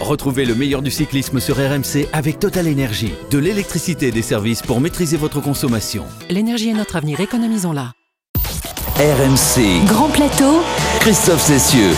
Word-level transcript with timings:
Retrouvez 0.00 0.46
le 0.46 0.54
meilleur 0.54 0.80
du 0.80 0.90
cyclisme 0.90 1.40
sur 1.40 1.56
RMC 1.56 2.08
avec 2.14 2.38
Total 2.38 2.66
Énergie. 2.66 3.12
De 3.30 3.38
l'électricité 3.38 4.08
et 4.08 4.10
des 4.10 4.22
services 4.22 4.62
pour 4.62 4.80
maîtriser 4.80 5.18
votre 5.18 5.40
consommation. 5.40 6.06
L'énergie 6.30 6.70
est 6.70 6.74
notre 6.74 6.96
avenir, 6.96 7.20
économisons-la. 7.20 7.92
RMC. 8.96 9.84
Grand 9.86 10.08
plateau. 10.08 10.62
Christophe 11.00 11.42
Cessieux. 11.42 11.92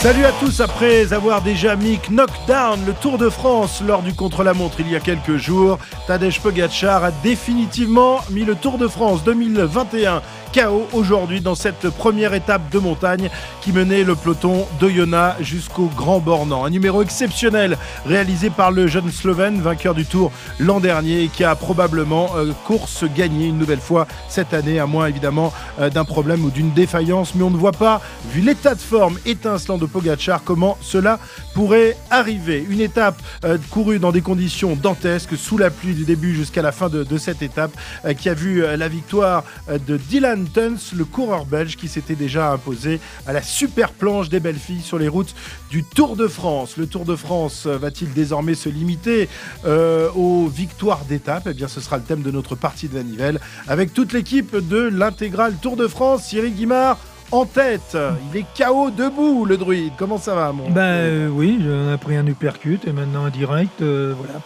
Salut 0.00 0.24
à 0.24 0.32
tous, 0.32 0.60
après 0.60 1.12
avoir 1.12 1.42
déjà 1.42 1.76
mis 1.76 1.98
knockdown 2.10 2.80
le 2.86 2.94
Tour 2.94 3.18
de 3.18 3.28
France 3.28 3.82
lors 3.86 4.00
du 4.00 4.14
contre-la-montre 4.14 4.80
il 4.80 4.90
y 4.90 4.96
a 4.96 5.00
quelques 5.00 5.36
jours, 5.36 5.78
Tadej 6.06 6.40
Pogacar 6.40 7.04
a 7.04 7.10
définitivement 7.10 8.20
mis 8.30 8.46
le 8.46 8.54
Tour 8.54 8.78
de 8.78 8.88
France 8.88 9.22
2021 9.24 10.22
KO 10.52 10.88
aujourd'hui 10.92 11.40
dans 11.40 11.54
cette 11.54 11.88
première 11.90 12.34
étape 12.34 12.70
de 12.70 12.78
montagne 12.78 13.30
qui 13.60 13.72
menait 13.72 14.02
le 14.02 14.16
peloton 14.16 14.66
d'Oyonnax 14.80 15.42
jusqu'au 15.42 15.90
Grand 15.96 16.18
Bornand. 16.18 16.64
Un 16.64 16.70
numéro 16.70 17.02
exceptionnel 17.02 17.76
réalisé 18.04 18.50
par 18.50 18.72
le 18.72 18.86
jeune 18.86 19.10
Slovène, 19.10 19.60
vainqueur 19.60 19.94
du 19.94 20.04
Tour 20.04 20.32
l'an 20.58 20.80
dernier 20.80 21.22
et 21.22 21.28
qui 21.28 21.44
a 21.44 21.54
probablement 21.54 22.30
euh, 22.36 22.52
course 22.64 23.04
gagnée 23.14 23.46
une 23.46 23.58
nouvelle 23.58 23.80
fois 23.80 24.06
cette 24.28 24.52
année, 24.52 24.78
à 24.78 24.86
moins 24.86 25.06
évidemment 25.06 25.52
euh, 25.78 25.88
d'un 25.88 26.04
problème 26.04 26.44
ou 26.44 26.50
d'une 26.50 26.72
défaillance. 26.72 27.34
Mais 27.34 27.44
on 27.44 27.50
ne 27.50 27.56
voit 27.56 27.72
pas, 27.72 28.00
vu 28.30 28.40
l'état 28.40 28.74
de 28.74 28.80
forme 28.80 29.18
étincelant 29.26 29.78
de 29.78 29.86
Pogachar, 29.86 30.42
comment 30.44 30.76
cela 30.80 31.18
pourrait 31.54 31.96
arriver. 32.10 32.66
Une 32.68 32.80
étape 32.80 33.20
euh, 33.44 33.58
courue 33.70 33.98
dans 33.98 34.12
des 34.12 34.22
conditions 34.22 34.74
dantesques, 34.74 35.36
sous 35.36 35.58
la 35.58 35.70
pluie 35.70 35.94
du 35.94 36.04
début 36.04 36.34
jusqu'à 36.34 36.62
la 36.62 36.72
fin 36.72 36.88
de, 36.88 37.04
de 37.04 37.18
cette 37.18 37.42
étape, 37.42 37.72
qui 38.18 38.28
a 38.28 38.34
vu 38.34 38.62
la 38.76 38.88
victoire 38.88 39.44
de 39.68 39.96
Dylan 39.96 40.39
Le 40.40 41.04
coureur 41.04 41.44
belge 41.44 41.76
qui 41.76 41.86
s'était 41.86 42.14
déjà 42.14 42.52
imposé 42.52 42.98
à 43.26 43.32
la 43.32 43.42
super 43.42 43.92
planche 43.92 44.30
des 44.30 44.40
belles 44.40 44.58
filles 44.58 44.80
sur 44.80 44.98
les 44.98 45.08
routes 45.08 45.34
du 45.70 45.84
Tour 45.84 46.16
de 46.16 46.28
France. 46.28 46.76
Le 46.78 46.86
Tour 46.86 47.04
de 47.04 47.14
France 47.14 47.66
va-t-il 47.66 48.12
désormais 48.12 48.54
se 48.54 48.68
limiter 48.68 49.28
euh, 49.66 50.10
aux 50.12 50.48
victoires 50.48 51.04
d'étape 51.04 51.46
Eh 51.50 51.52
bien, 51.52 51.68
ce 51.68 51.80
sera 51.80 51.98
le 51.98 52.04
thème 52.04 52.22
de 52.22 52.30
notre 52.30 52.54
partie 52.54 52.88
de 52.88 52.96
la 52.96 53.02
Nivelle 53.02 53.38
avec 53.68 53.92
toute 53.92 54.12
l'équipe 54.12 54.56
de 54.56 54.78
l'intégrale 54.78 55.54
Tour 55.60 55.76
de 55.76 55.86
France. 55.86 56.24
Cyril 56.24 56.54
Guimard 56.54 56.98
en 57.32 57.44
tête. 57.44 57.96
Il 58.32 58.40
est 58.40 58.44
KO 58.56 58.90
debout, 58.90 59.44
le 59.44 59.56
druide. 59.56 59.92
Comment 59.96 60.18
ça 60.18 60.34
va, 60.34 60.52
mon 60.52 60.68
Ben 60.70 60.80
euh, 60.82 61.28
oui, 61.28 61.58
on 61.64 61.92
a 61.92 61.98
pris 61.98 62.16
un 62.16 62.26
uppercut 62.26 62.80
et 62.86 62.92
maintenant 62.92 63.24
un 63.24 63.30
direct. 63.30 63.80
euh, 63.82 64.14
voilà. 64.16 64.40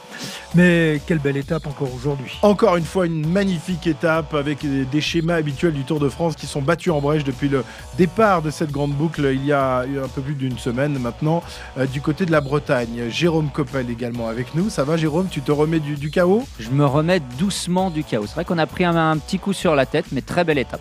Mais 0.54 1.00
quelle 1.06 1.18
belle 1.18 1.36
étape 1.36 1.66
encore 1.66 1.92
aujourd'hui. 1.92 2.38
Encore 2.42 2.76
une 2.76 2.84
fois, 2.84 3.06
une 3.06 3.26
magnifique 3.28 3.88
étape 3.88 4.34
avec 4.34 4.60
des 4.62 4.84
des 4.84 5.00
schémas 5.00 5.34
habituels 5.34 5.72
du 5.72 5.82
Tour 5.82 5.98
de 5.98 6.08
France 6.08 6.36
qui 6.36 6.46
sont 6.46 6.62
battus 6.62 6.92
en 6.92 7.00
brèche 7.00 7.24
depuis 7.24 7.48
le 7.48 7.64
départ 7.98 8.42
de 8.42 8.50
cette 8.50 8.70
grande 8.70 8.92
boucle 8.92 9.28
il 9.34 9.44
y 9.44 9.52
a 9.52 9.80
un 9.80 10.08
peu 10.14 10.20
plus 10.22 10.34
d'une 10.34 10.56
semaine 10.58 10.96
maintenant 11.00 11.42
euh, 11.78 11.86
du 11.86 12.00
côté 12.00 12.24
de 12.26 12.30
la 12.30 12.40
Bretagne. 12.40 13.08
Jérôme 13.10 13.48
Coppel 13.52 13.90
également 13.90 14.28
avec 14.28 14.54
nous. 14.54 14.70
Ça 14.70 14.84
va 14.84 14.96
Jérôme? 14.96 15.26
Tu 15.28 15.40
te 15.40 15.50
remets 15.50 15.80
du, 15.80 15.96
du 15.96 16.10
chaos 16.12 16.44
Je 16.60 16.70
me 16.70 16.86
remets 16.86 17.20
doucement 17.38 17.90
du 17.90 18.04
chaos. 18.04 18.26
C'est 18.28 18.34
vrai 18.34 18.44
qu'on 18.44 18.58
a 18.58 18.66
pris 18.66 18.84
un, 18.84 18.94
un 18.96 19.16
petit 19.18 19.40
coup 19.40 19.52
sur 19.52 19.74
la 19.74 19.86
tête, 19.86 20.06
mais 20.12 20.20
très 20.20 20.44
belle 20.44 20.58
étape. 20.58 20.80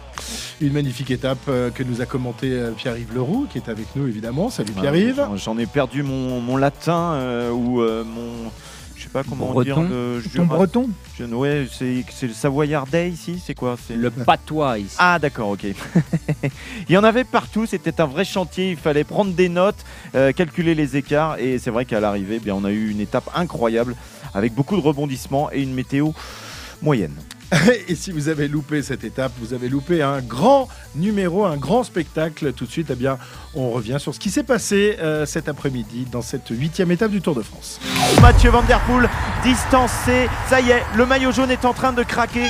Une 0.62 0.74
magnifique 0.74 1.10
étape 1.10 1.40
euh, 1.48 1.72
que 1.72 1.82
nous 1.82 1.93
a 2.02 2.06
commenté 2.06 2.52
euh, 2.52 2.72
Pierre-Yves 2.72 3.14
Leroux 3.14 3.48
qui 3.50 3.58
est 3.58 3.70
avec 3.70 3.88
nous 3.96 4.08
évidemment. 4.08 4.50
Salut 4.50 4.72
Pierre-Yves. 4.74 5.16
J'en- 5.18 5.36
J'en 5.38 5.58
ai 5.58 5.66
perdu 5.66 6.04
mon, 6.04 6.40
mon 6.42 6.58
latin 6.58 7.14
euh, 7.14 7.52
ou 7.52 7.82
euh, 7.82 8.04
mon. 8.04 8.50
Je 8.96 9.04
sais 9.04 9.10
pas 9.10 9.24
comment 9.24 9.52
Breton. 9.52 9.64
dire. 9.84 9.90
le 9.92 10.22
Ton 10.24 10.30
jura- 10.30 10.56
breton 10.56 10.90
je- 11.20 11.26
ouais, 11.26 11.68
c'est 11.72 12.06
le 12.28 12.34
savoyardais 12.34 13.10
ici, 13.10 13.42
c'est 13.46 13.54
quoi 13.54 13.76
C'est 13.86 13.96
Le 13.96 14.10
patois 14.12 14.80
ici. 14.80 14.96
Ah 14.98 15.20
d'accord, 15.20 15.50
ok. 15.50 15.66
il 16.90 16.94
y 16.94 16.98
en 16.98 17.04
avait 17.04 17.26
partout, 17.26 17.66
c'était 17.66 18.00
un 18.00 18.06
vrai 18.06 18.24
chantier, 18.24 18.72
il 18.72 18.78
fallait 18.78 19.04
prendre 19.04 19.34
des 19.34 19.50
notes, 19.50 19.84
euh, 20.16 20.32
calculer 20.32 20.74
les 20.74 20.96
écarts 20.96 21.38
et 21.40 21.60
c'est 21.60 21.70
vrai 21.72 21.84
qu'à 21.86 22.00
l'arrivée, 22.00 22.36
eh 22.38 22.40
bien, 22.40 22.56
on 22.56 22.64
a 22.64 22.72
eu 22.72 22.92
une 22.92 23.02
étape 23.02 23.30
incroyable 23.36 23.96
avec 24.34 24.54
beaucoup 24.54 24.78
de 24.78 24.82
rebondissements 24.82 25.52
et 25.52 25.62
une 25.62 25.74
météo 25.74 26.12
moyenne. 26.82 27.14
Et 27.88 27.96
si 27.96 28.12
vous 28.12 28.30
avez 28.30 28.48
loupé 28.48 28.82
cette 28.82 29.04
étape, 29.04 29.32
vous 29.40 29.54
avez 29.54 29.70
loupé 29.70 30.02
un 30.02 30.22
grand 30.22 30.68
numéro, 30.96 31.46
un 31.46 31.58
grand 31.58 31.84
spectacle. 31.84 32.54
Tout 32.54 32.66
de 32.66 32.72
suite, 32.72 32.92
eh 32.92 33.08
on 33.56 33.72
revient 33.72 33.98
sur 34.00 34.14
ce 34.14 34.20
qui 34.20 34.30
s'est 34.30 34.44
passé 34.44 34.98
euh, 35.00 35.26
cet 35.26 35.48
après-midi 35.48 36.08
dans 36.12 36.22
cette 36.22 36.50
huitième 36.50 36.92
étape 36.92 37.12
du 37.12 37.22
Tour 37.22 37.36
de 37.36 37.42
France. 37.42 37.80
Mathieu 38.22 38.50
Van 38.50 38.64
Der 38.64 38.80
Poel 38.82 39.10
distancé, 39.44 40.28
ça 40.50 40.62
y 40.62 40.72
est, 40.72 40.84
le 40.96 41.06
maillot 41.06 41.32
jaune 41.32 41.52
est 41.52 41.66
en 41.66 41.74
train 41.74 41.94
de 41.94 42.04
craquer. 42.04 42.48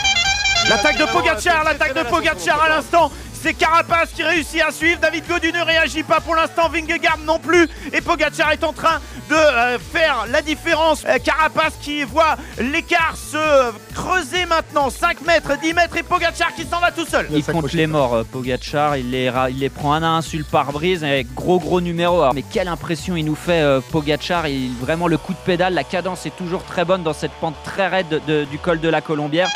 L'attaque 0.70 0.98
de 0.98 1.06
Pogacar, 1.12 1.64
l'attaque 1.64 1.96
de 1.96 2.10
Pogacar 2.10 2.62
à 2.62 2.70
l'instant. 2.70 3.12
C'est 3.44 3.54
Carapace 3.54 4.12
qui 4.16 4.24
réussit 4.24 4.62
à 4.62 4.72
suivre. 4.72 5.02
David 5.02 5.28
Gaudu 5.28 5.52
ne 5.52 5.62
réagit 5.62 6.04
pas 6.04 6.22
pour 6.22 6.34
l'instant. 6.34 6.70
Vingegaard 6.70 7.18
non 7.26 7.40
plus. 7.40 7.68
Et 7.92 8.00
Pogacar 8.00 8.54
est 8.54 8.64
en 8.64 8.72
train 8.72 9.02
de 9.30 9.36
euh, 9.36 9.78
faire 9.80 10.26
la 10.32 10.42
différence. 10.42 11.04
Euh, 11.06 11.18
Carapace 11.20 11.74
qui 11.82 12.04
voit 12.06 12.38
l'écart 12.58 13.16
se 13.18 13.74
creuser 13.94 14.46
maintenant. 14.46 14.90
5 14.90 15.22
mètres, 15.26 15.52
10 15.62 15.74
mètres 15.74 15.98
et 15.98 16.04
Pogacar 16.04 16.56
qui 16.56 16.64
s'en 16.66 16.80
va 16.80 16.92
tout 16.92 17.06
seul. 17.06 17.28
Il 17.32 17.44
compte 17.44 17.74
les 17.74 17.86
morts, 17.86 18.14
euh, 18.14 18.24
Pogacar. 18.24 18.96
Il 18.96 19.12
les, 19.12 19.30
ra- 19.30 19.50
il 19.50 19.60
les 19.60 19.70
prend 19.70 19.92
un 19.94 20.04
à 20.04 20.08
un 20.08 20.22
sur 20.22 20.40
le 20.40 20.46
pare-brise 20.46 21.04
avec 21.04 21.34
gros 21.34 21.60
gros 21.60 21.82
numéro. 21.82 22.22
Alors, 22.22 22.34
mais 22.34 22.44
quelle 22.44 22.70
impression 22.70 23.18
il 23.18 23.26
nous 23.26 23.36
fait, 23.36 23.62
euh, 23.62 23.82
Pogacar. 23.92 24.48
Il, 24.48 24.72
vraiment 24.80 25.10
le 25.10 25.18
coup 25.18 25.34
de 25.34 25.38
pédale, 25.40 25.74
la 25.74 25.84
cadence 25.84 26.26
est 26.26 26.36
toujours 26.38 26.64
très 26.64 26.86
bonne 26.86 27.04
dans 27.04 27.12
cette 27.14 27.34
pente 27.34 27.56
très 27.66 27.90
raide 27.90 28.08
de- 28.08 28.20
de- 28.26 28.46
du 28.46 28.58
col 28.58 28.80
de 28.80 28.88
la 28.88 29.02
Colombière. 29.02 29.50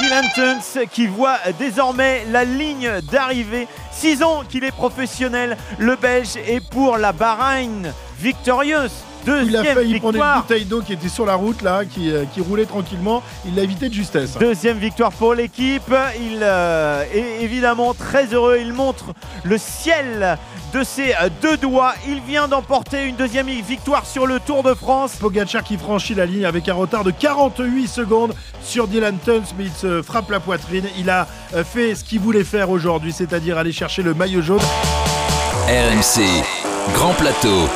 Dylan 0.00 0.24
Tuns 0.34 0.86
qui 0.90 1.06
voit 1.06 1.38
désormais 1.58 2.24
la 2.30 2.44
ligne 2.44 2.90
d'arrivée. 3.12 3.68
6 3.92 4.22
ans 4.22 4.42
qu'il 4.48 4.64
est 4.64 4.70
professionnel, 4.70 5.58
le 5.78 5.96
Belge 5.96 6.36
est 6.36 6.66
pour 6.70 6.96
la 6.96 7.12
Bahreïn 7.12 7.92
victorieuse. 8.18 9.04
Il 9.26 9.56
a 9.56 9.64
failli 9.64 9.98
prendre 9.98 10.16
une 10.16 10.22
victoire. 10.22 10.42
bouteille 10.42 10.64
d'eau 10.64 10.80
qui 10.80 10.92
était 10.92 11.08
sur 11.08 11.26
la 11.26 11.34
route, 11.34 11.62
là, 11.62 11.84
qui, 11.84 12.10
euh, 12.10 12.24
qui 12.32 12.40
roulait 12.40 12.64
tranquillement. 12.64 13.22
Il 13.46 13.54
l'a 13.54 13.62
évité 13.62 13.88
de 13.88 13.94
justesse. 13.94 14.36
Deuxième 14.38 14.78
victoire 14.78 15.12
pour 15.12 15.34
l'équipe. 15.34 15.92
Il 16.20 16.38
euh, 16.42 17.04
est 17.12 17.42
évidemment 17.42 17.94
très 17.94 18.26
heureux. 18.26 18.58
Il 18.60 18.72
montre 18.72 19.06
le 19.44 19.58
ciel 19.58 20.38
de 20.72 20.82
ses 20.82 21.12
euh, 21.14 21.28
deux 21.42 21.56
doigts. 21.56 21.94
Il 22.08 22.20
vient 22.20 22.48
d'emporter 22.48 23.04
une 23.04 23.16
deuxième 23.16 23.48
victoire 23.48 24.06
sur 24.06 24.26
le 24.26 24.40
Tour 24.40 24.62
de 24.62 24.74
France. 24.74 25.16
Pogacar 25.16 25.62
qui 25.62 25.76
franchit 25.76 26.14
la 26.14 26.26
ligne 26.26 26.44
avec 26.44 26.68
un 26.68 26.74
retard 26.74 27.04
de 27.04 27.10
48 27.10 27.88
secondes 27.88 28.34
sur 28.62 28.88
Dylan 28.88 29.18
Tuns, 29.24 29.42
mais 29.58 29.64
il 29.64 29.72
se 29.72 30.02
frappe 30.02 30.30
la 30.30 30.40
poitrine. 30.40 30.84
Il 30.98 31.10
a 31.10 31.26
fait 31.64 31.94
ce 31.94 32.04
qu'il 32.04 32.20
voulait 32.20 32.44
faire 32.44 32.70
aujourd'hui, 32.70 33.12
c'est-à-dire 33.12 33.58
aller 33.58 33.72
chercher 33.72 34.02
le 34.02 34.14
maillot 34.14 34.42
jaune. 34.42 34.60
RMC. 35.66 36.22
Grand 36.94 37.14
plateau. 37.14 37.68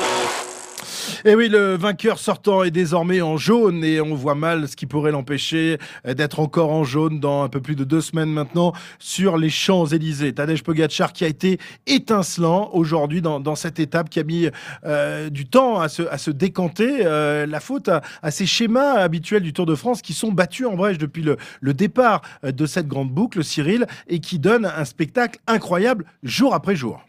Et 1.27 1.35
oui, 1.35 1.49
le 1.49 1.75
vainqueur 1.75 2.19
sortant 2.19 2.65
est 2.65 2.71
désormais 2.71 3.23
en 3.23 3.39
jaune 3.39 3.83
et 3.83 3.99
on 4.03 4.15
voit 4.15 4.35
mal 4.35 4.69
ce 4.69 4.77
qui 4.77 4.85
pourrait 4.85 5.11
l'empêcher 5.11 5.79
euh, 6.07 6.13
d'être 6.13 6.39
encore 6.39 6.71
en 6.71 6.85
jaune 6.85 7.19
dans 7.19 7.43
un 7.43 7.49
peu 7.49 7.63
plus 7.63 7.77
de 7.77 7.85
deux 7.85 8.03
semaines 8.03 8.29
maintenant 8.29 8.75
sur 8.99 9.39
les 9.39 9.49
Champs-Élysées. 9.49 10.35
Tadej 10.35 10.63
Pogacar 10.63 11.15
qui 11.15 11.25
a 11.25 11.29
été 11.29 11.59
étincelant 11.87 12.69
aujourd'hui 12.75 13.23
dans, 13.23 13.55
cette 13.55 13.81
étape 13.81 14.11
qui 14.11 14.21
a 14.21 14.23
mis 14.23 14.51
euh, 14.85 15.31
du 15.31 15.47
temps 15.47 15.81
à 15.81 15.89
se, 15.89 16.31
décanter. 16.31 17.07
Euh, 17.07 17.47
la 17.47 17.61
faute 17.61 17.89
à, 17.89 18.03
ces 18.31 18.45
schémas 18.45 18.97
habituels 18.97 19.43
du 19.43 19.55
Tour 19.55 19.65
de 19.65 19.77
France 19.77 20.03
qui 20.03 20.13
sont 20.13 20.31
battus 20.31 20.67
en 20.67 20.75
brèche 20.75 20.99
depuis 20.99 21.23
le, 21.23 21.73
départ 21.73 22.21
de 22.43 22.67
cette 22.67 22.87
grande 22.87 23.11
boucle, 23.11 23.43
Cyril, 23.43 23.87
et 24.09 24.21
qui 24.21 24.39
donnent 24.39 24.67
un 24.67 24.85
spectacle 24.85 25.41
incroyable 25.47 26.05
jour 26.23 26.55
après 26.55 26.77
jour. 26.77 27.03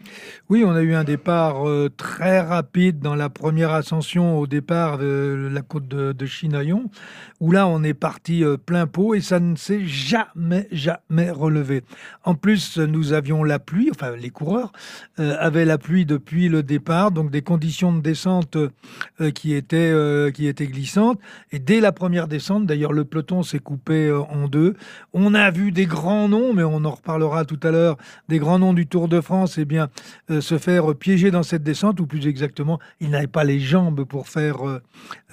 Oui, 0.48 0.64
on 0.66 0.72
a 0.72 0.82
eu 0.82 0.94
un 0.94 1.04
départ 1.04 1.64
très 1.98 2.40
rapide 2.40 3.00
dans 3.00 3.16
la 3.16 3.30
première 3.30 3.72
ascension 3.72 4.05
au 4.16 4.48
départ 4.48 5.00
la 5.02 5.62
côte 5.62 5.88
de, 5.88 6.26
Chinaillon, 6.26 6.90
où 7.40 7.52
là 7.52 7.68
on 7.68 7.84
est 7.84 7.94
parti 7.94 8.44
euh, 8.44 8.58
plein 8.58 8.88
pot 8.88 9.16
et 9.16 9.22
ça 9.22 9.40
ne 9.40 9.56
s'est 9.56 9.86
jamais, 9.86 10.68
jamais 10.72 11.32
relevé. 11.32 11.84
En 12.24 12.36
plus, 12.36 12.78
nous 12.78 13.14
avions 13.14 13.44
la 13.44 13.60
pluie, 13.60 13.90
enfin 13.92 14.16
les 14.16 14.30
coureurs 14.30 14.72
euh, 15.20 15.36
avaient 15.40 15.66
la 15.66 15.78
pluie 15.78 16.06
depuis 16.06 16.50
le 16.50 16.64
départ, 16.64 17.12
donc 17.12 17.32
des 17.32 17.42
conditions 17.42 17.94
de 17.94 18.02
descente 18.02 18.58
euh, 18.58 19.32
qui, 19.32 19.54
étaient, 19.54 19.94
qui 20.34 20.48
étaient 20.48 20.68
glissantes. 20.68 21.20
Et 21.52 21.60
dès 21.60 21.80
la 21.80 21.92
première 21.92 22.28
descente, 22.28 22.66
d'ailleurs 22.66 22.94
le 22.94 23.06
peloton 23.06 23.44
s'est 23.44 23.60
coupé 23.60 24.12
en 24.12 24.48
deux. 24.48 24.76
On 25.14 25.34
a 25.34 25.52
vu 25.52 25.72
des 25.72 25.86
grands 25.86 26.30
noms, 26.30 26.54
mais 26.54 26.64
on 26.64 26.86
en 26.86 26.92
reparlera 26.92 27.46
tout 27.46 27.60
à 27.64 27.72
l'heure, 27.72 27.98
des 28.30 28.40
grands 28.40 28.60
noms 28.60 28.74
du 28.74 28.88
Tour 28.88 29.08
de 29.08 29.22
France, 29.22 29.58
eh 29.58 29.66
bien, 29.66 29.90
se 30.30 30.58
faire 30.58 30.96
piéger 30.96 31.32
dans 31.32 31.44
cette 31.44 31.64
descente, 31.64 32.00
ou 32.00 32.06
plus 32.06 32.28
exactement, 32.28 32.80
ils 33.00 33.10
n'avaient 33.10 33.28
pas 33.28 33.44
les 33.44 33.60
jambes 33.60 33.95
pour 34.04 34.28
faire, 34.28 34.68
euh, 34.68 34.82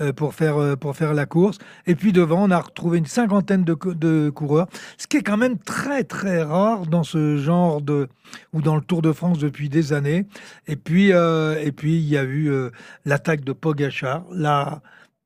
euh, 0.00 0.12
pour 0.12 0.34
faire, 0.34 0.56
euh, 0.58 0.76
pour 0.76 0.96
faire 0.96 1.14
la 1.14 1.26
course. 1.26 1.58
Et 1.86 1.94
puis 1.94 2.12
devant, 2.12 2.44
on 2.44 2.50
a 2.50 2.58
retrouvé 2.60 2.98
une 2.98 3.06
cinquantaine 3.06 3.64
de, 3.64 3.74
cou- 3.74 3.94
de 3.94 4.30
coureurs, 4.30 4.68
ce 4.98 5.06
qui 5.06 5.16
est 5.18 5.22
quand 5.22 5.36
même 5.36 5.58
très 5.58 6.04
très 6.04 6.42
rare 6.42 6.86
dans 6.86 7.02
ce 7.02 7.36
genre 7.36 7.80
de 7.82 8.08
ou 8.52 8.62
dans 8.62 8.76
le 8.76 8.82
Tour 8.82 9.02
de 9.02 9.12
France 9.12 9.38
depuis 9.38 9.68
des 9.68 9.92
années. 9.92 10.26
Et 10.66 10.76
puis, 10.76 11.10
et 11.10 11.72
puis 11.72 11.96
il 11.96 12.08
y 12.08 12.16
a 12.16 12.24
eu 12.24 12.50
l'attaque 13.04 13.44
de 13.44 13.52
Pogachar, 13.52 14.24
la 14.30 14.80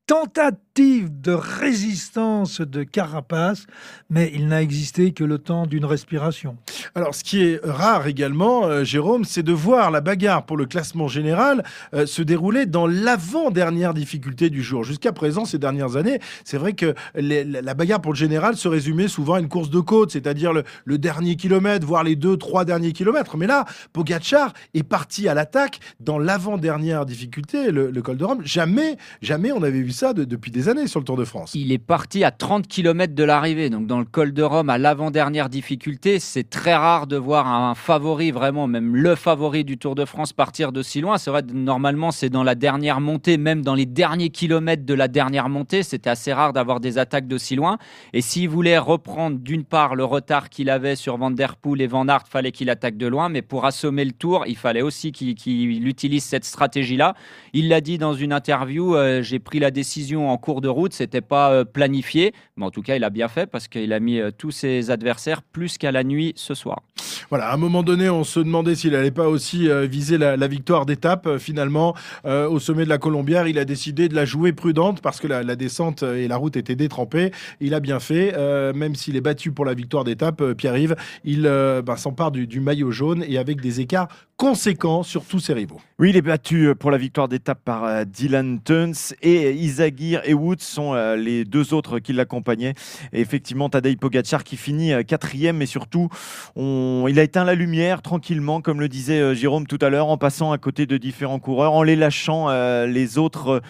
tentative 0.07 0.66
de 0.77 1.31
résistance 1.31 2.61
de 2.61 2.83
Carapace, 2.83 3.65
mais 4.11 4.31
il 4.35 4.47
n'a 4.47 4.61
existé 4.61 5.11
que 5.11 5.23
le 5.23 5.39
temps 5.39 5.65
d'une 5.65 5.85
respiration. 5.85 6.55
Alors, 6.93 7.15
ce 7.15 7.23
qui 7.23 7.43
est 7.43 7.59
rare 7.63 8.05
également, 8.05 8.65
euh, 8.65 8.83
Jérôme, 8.83 9.25
c'est 9.25 9.41
de 9.41 9.53
voir 9.53 9.89
la 9.89 10.01
bagarre 10.01 10.45
pour 10.45 10.55
le 10.55 10.67
classement 10.67 11.07
général 11.07 11.63
euh, 11.95 12.05
se 12.05 12.21
dérouler 12.21 12.67
dans 12.67 12.85
l'avant-dernière 12.85 13.95
difficulté 13.95 14.51
du 14.51 14.61
jour. 14.61 14.83
Jusqu'à 14.83 15.11
présent, 15.11 15.45
ces 15.45 15.57
dernières 15.57 15.95
années, 15.95 16.19
c'est 16.43 16.57
vrai 16.57 16.73
que 16.73 16.93
la 17.15 17.73
bagarre 17.73 18.01
pour 18.01 18.13
le 18.13 18.17
général 18.17 18.55
se 18.55 18.67
résumait 18.67 19.07
souvent 19.07 19.35
à 19.35 19.39
une 19.39 19.49
course 19.49 19.71
de 19.71 19.79
côte, 19.79 20.11
c'est-à-dire 20.11 20.53
le, 20.53 20.97
dernier 20.97 21.35
kilomètre, 21.37 21.87
voire 21.87 22.03
les 22.03 22.15
deux, 22.15 22.37
trois 22.37 22.65
derniers 22.65 22.91
kilomètres. 22.93 23.35
Mais 23.35 23.47
là, 23.47 23.65
Pogacar 23.93 24.53
est 24.75 24.83
parti 24.83 25.27
à 25.27 25.33
l'attaque 25.33 25.79
dans 25.99 26.19
l'avant-dernière 26.19 27.05
difficulté, 27.05 27.71
le, 27.71 27.91
col 28.01 28.17
de 28.17 28.25
Rome. 28.25 28.41
Jamais, 28.43 28.97
jamais 29.21 29.51
on 29.51 29.63
avait 29.63 29.81
vu 29.81 29.91
ça 29.91 30.13
de- 30.13 30.23
depuis 30.23 30.51
des 30.51 30.66
années 30.69 30.87
sur 30.87 30.99
le 30.99 31.05
Tour 31.05 31.17
de 31.17 31.25
France. 31.25 31.51
Il 31.53 31.71
est 31.71 31.77
parti 31.77 32.23
à 32.23 32.31
30 32.31 32.67
km 32.67 33.13
de 33.13 33.23
l'arrivée, 33.23 33.69
donc 33.69 33.87
dans 33.87 33.99
le 33.99 34.05
col 34.05 34.33
de 34.33 34.43
Rome, 34.43 34.69
à 34.69 34.77
l'avant-dernière 34.77 35.49
difficulté. 35.49 36.19
C'est 36.19 36.49
très 36.49 36.75
rare 36.75 37.07
de 37.07 37.17
voir 37.17 37.47
un 37.47 37.75
favori, 37.75 38.31
vraiment, 38.31 38.67
même 38.67 38.95
le 38.95 39.15
favori 39.15 39.63
du 39.63 39.77
Tour 39.77 39.95
de 39.95 40.05
France, 40.05 40.33
partir 40.33 40.71
de 40.71 40.81
si 40.81 41.01
loin. 41.01 41.17
C'est 41.17 41.29
vrai, 41.29 41.43
normalement, 41.53 42.11
c'est 42.11 42.29
dans 42.29 42.43
la 42.43 42.55
dernière 42.55 43.01
montée, 43.01 43.37
même 43.37 43.61
dans 43.61 43.75
les 43.75 43.85
derniers 43.85 44.29
kilomètres 44.29 44.85
de 44.85 44.93
la 44.93 45.07
dernière 45.07 45.49
montée. 45.49 45.83
C'était 45.83 46.09
assez 46.09 46.33
rare 46.33 46.53
d'avoir 46.53 46.79
des 46.79 46.97
attaques 46.97 47.27
de 47.27 47.37
si 47.37 47.55
loin. 47.55 47.77
Et 48.13 48.21
s'il 48.21 48.49
voulait 48.49 48.77
reprendre 48.77 49.37
d'une 49.39 49.63
part 49.63 49.95
le 49.95 50.03
retard 50.03 50.49
qu'il 50.49 50.69
avait 50.69 50.95
sur 50.95 51.17
Van 51.17 51.31
Der 51.31 51.55
Poel 51.55 51.81
et 51.81 51.87
Van 51.87 52.07
Aert, 52.07 52.27
fallait 52.27 52.51
qu'il 52.51 52.69
attaque 52.69 52.97
de 52.97 53.07
loin. 53.07 53.29
Mais 53.29 53.41
pour 53.41 53.65
assommer 53.65 54.05
le 54.05 54.11
Tour, 54.11 54.45
il 54.47 54.57
fallait 54.57 54.81
aussi 54.81 55.11
qu'il 55.11 55.87
utilise 55.87 56.23
cette 56.23 56.45
stratégie-là. 56.45 57.15
Il 57.53 57.69
l'a 57.69 57.81
dit 57.81 57.97
dans 57.97 58.13
une 58.13 58.33
interview, 58.33 58.95
euh, 58.95 59.21
j'ai 59.21 59.39
pris 59.39 59.59
la 59.59 59.71
décision 59.71 60.29
en 60.29 60.37
cours 60.37 60.56
de 60.61 60.67
route, 60.67 60.93
c'était 60.93 61.21
pas 61.21 61.51
euh, 61.51 61.65
planifié, 61.65 62.33
mais 62.55 62.65
en 62.65 62.71
tout 62.71 62.81
cas 62.81 62.95
il 62.95 63.03
a 63.03 63.09
bien 63.09 63.27
fait 63.27 63.47
parce 63.47 63.67
qu'il 63.67 63.93
a 63.93 63.99
mis 63.99 64.19
euh, 64.19 64.31
tous 64.35 64.51
ses 64.51 64.91
adversaires 64.91 65.41
plus 65.41 65.77
qu'à 65.77 65.91
la 65.91 66.03
nuit 66.03 66.33
ce 66.35 66.53
soir. 66.53 66.81
Voilà, 67.29 67.49
à 67.49 67.53
un 67.53 67.57
moment 67.57 67.83
donné, 67.83 68.09
on 68.09 68.23
se 68.23 68.39
demandait 68.39 68.75
s'il 68.75 68.91
n'allait 68.91 69.11
pas 69.11 69.27
aussi 69.27 69.69
euh, 69.69 69.85
viser 69.85 70.17
la, 70.17 70.37
la 70.37 70.47
victoire 70.47 70.85
d'étape. 70.85 71.37
Finalement, 71.39 71.93
euh, 72.25 72.47
au 72.47 72.59
sommet 72.59 72.85
de 72.85 72.89
la 72.89 72.97
Colombière, 72.97 73.47
il 73.47 73.59
a 73.59 73.65
décidé 73.65 74.07
de 74.07 74.15
la 74.15 74.23
jouer 74.23 74.53
prudente 74.53 75.01
parce 75.01 75.19
que 75.19 75.27
la, 75.27 75.43
la 75.43 75.55
descente 75.57 76.03
et 76.03 76.27
la 76.27 76.37
route 76.37 76.55
étaient 76.55 76.75
détrempées. 76.75 77.31
Il 77.59 77.73
a 77.73 77.81
bien 77.81 77.99
fait, 77.99 78.33
euh, 78.37 78.71
même 78.73 78.95
s'il 78.95 79.17
est 79.17 79.21
battu 79.21 79.51
pour 79.51 79.65
la 79.65 79.73
victoire 79.73 80.05
d'étape, 80.05 80.53
Pierre-Yves, 80.53 80.95
il 81.25 81.47
euh, 81.47 81.81
bah, 81.81 81.97
s'empare 81.97 82.31
du, 82.31 82.47
du 82.47 82.61
maillot 82.61 82.91
jaune 82.91 83.25
et 83.27 83.37
avec 83.37 83.59
des 83.59 83.81
écarts 83.81 84.07
conséquents 84.37 85.03
sur 85.03 85.25
tous 85.25 85.39
ses 85.39 85.53
rivaux. 85.53 85.81
Oui, 85.99 86.11
il 86.11 86.15
est 86.15 86.21
battu 86.21 86.73
pour 86.79 86.91
la 86.91 86.97
victoire 86.97 87.27
d'étape 87.27 87.59
par 87.65 88.05
Dylan 88.05 88.61
Tuns 88.63 89.15
et 89.23 89.51
Isagir 89.51 90.21
et 90.25 90.33
Sont 90.59 90.93
euh, 90.93 91.15
les 91.15 91.45
deux 91.45 91.73
autres 91.73 91.99
qui 91.99 92.13
l'accompagnaient. 92.13 92.73
Effectivement, 93.13 93.69
Tadej 93.69 93.97
Pogacar 93.97 94.43
qui 94.43 94.57
finit 94.57 94.93
euh, 94.93 95.03
quatrième, 95.03 95.57
mais 95.57 95.65
surtout, 95.65 96.09
il 96.55 97.19
a 97.19 97.23
éteint 97.23 97.43
la 97.43 97.55
lumière 97.55 98.01
tranquillement, 98.01 98.61
comme 98.61 98.79
le 98.79 98.87
disait 98.87 99.19
euh, 99.19 99.33
Jérôme 99.33 99.67
tout 99.67 99.79
à 99.81 99.89
l'heure, 99.89 100.07
en 100.07 100.17
passant 100.17 100.51
à 100.51 100.57
côté 100.57 100.85
de 100.85 100.97
différents 100.97 101.39
coureurs, 101.39 101.73
en 101.73 101.83
les 101.83 101.95
lâchant 101.95 102.47
les 102.85 103.17
autres. 103.17 103.61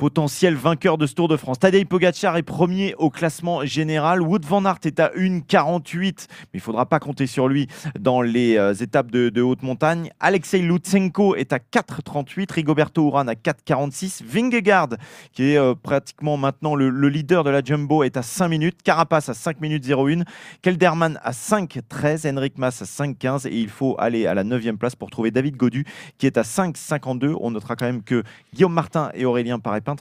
Potentiels 0.00 0.54
vainqueurs 0.54 0.96
de 0.96 1.06
ce 1.06 1.12
Tour 1.12 1.28
de 1.28 1.36
France. 1.36 1.58
Tadej 1.58 1.84
Pogacar 1.84 2.38
est 2.38 2.42
premier 2.42 2.94
au 2.96 3.10
classement 3.10 3.66
général. 3.66 4.22
Wood 4.22 4.46
van 4.46 4.64
Aert 4.64 4.78
est 4.84 4.98
à 4.98 5.10
1,48, 5.10 6.26
mais 6.30 6.46
il 6.54 6.60
faudra 6.60 6.86
pas 6.86 6.98
compter 6.98 7.26
sur 7.26 7.48
lui 7.48 7.68
dans 7.98 8.22
les 8.22 8.56
euh, 8.56 8.72
étapes 8.72 9.10
de, 9.10 9.42
haute 9.42 9.62
montagne. 9.62 10.10
Alexei 10.18 10.60
Lutsenko 10.60 11.36
est 11.36 11.52
à 11.52 11.58
4,38, 11.58 12.50
Rigoberto 12.50 13.06
Urán 13.08 13.28
à 13.28 13.34
4,46, 13.34 14.24
Vingegaard, 14.24 14.88
qui 15.34 15.50
est 15.52 15.58
euh, 15.58 15.74
pratiquement 15.74 16.38
maintenant 16.38 16.74
le, 16.74 16.88
le 16.88 17.08
leader 17.10 17.44
de 17.44 17.50
la 17.50 17.62
Jumbo, 17.62 18.02
est 18.02 18.16
à 18.16 18.22
5 18.22 18.48
minutes, 18.48 18.82
Carapace 18.82 19.28
à 19.28 19.34
5 19.34 19.60
minutes 19.60 19.84
01, 19.86 20.22
Kelderman 20.62 21.20
à 21.22 21.32
5,13, 21.32 22.26
Henrik 22.26 22.56
Mas 22.56 22.80
à 22.80 22.86
5,15 22.86 23.48
et 23.48 23.60
il 23.60 23.68
faut 23.68 23.96
aller 23.98 24.26
à 24.26 24.32
la 24.32 24.44
9e 24.44 24.78
place 24.78 24.96
pour 24.96 25.10
trouver 25.10 25.30
David 25.30 25.56
Godu 25.56 25.84
qui 26.16 26.26
est 26.26 26.38
à 26.38 26.42
5,52. 26.42 27.36
On 27.38 27.50
notera 27.50 27.76
quand 27.76 27.84
même 27.84 28.02
que 28.02 28.22
Guillaume 28.54 28.72
Martin 28.72 29.10
et 29.12 29.26
Aurélien 29.26 29.58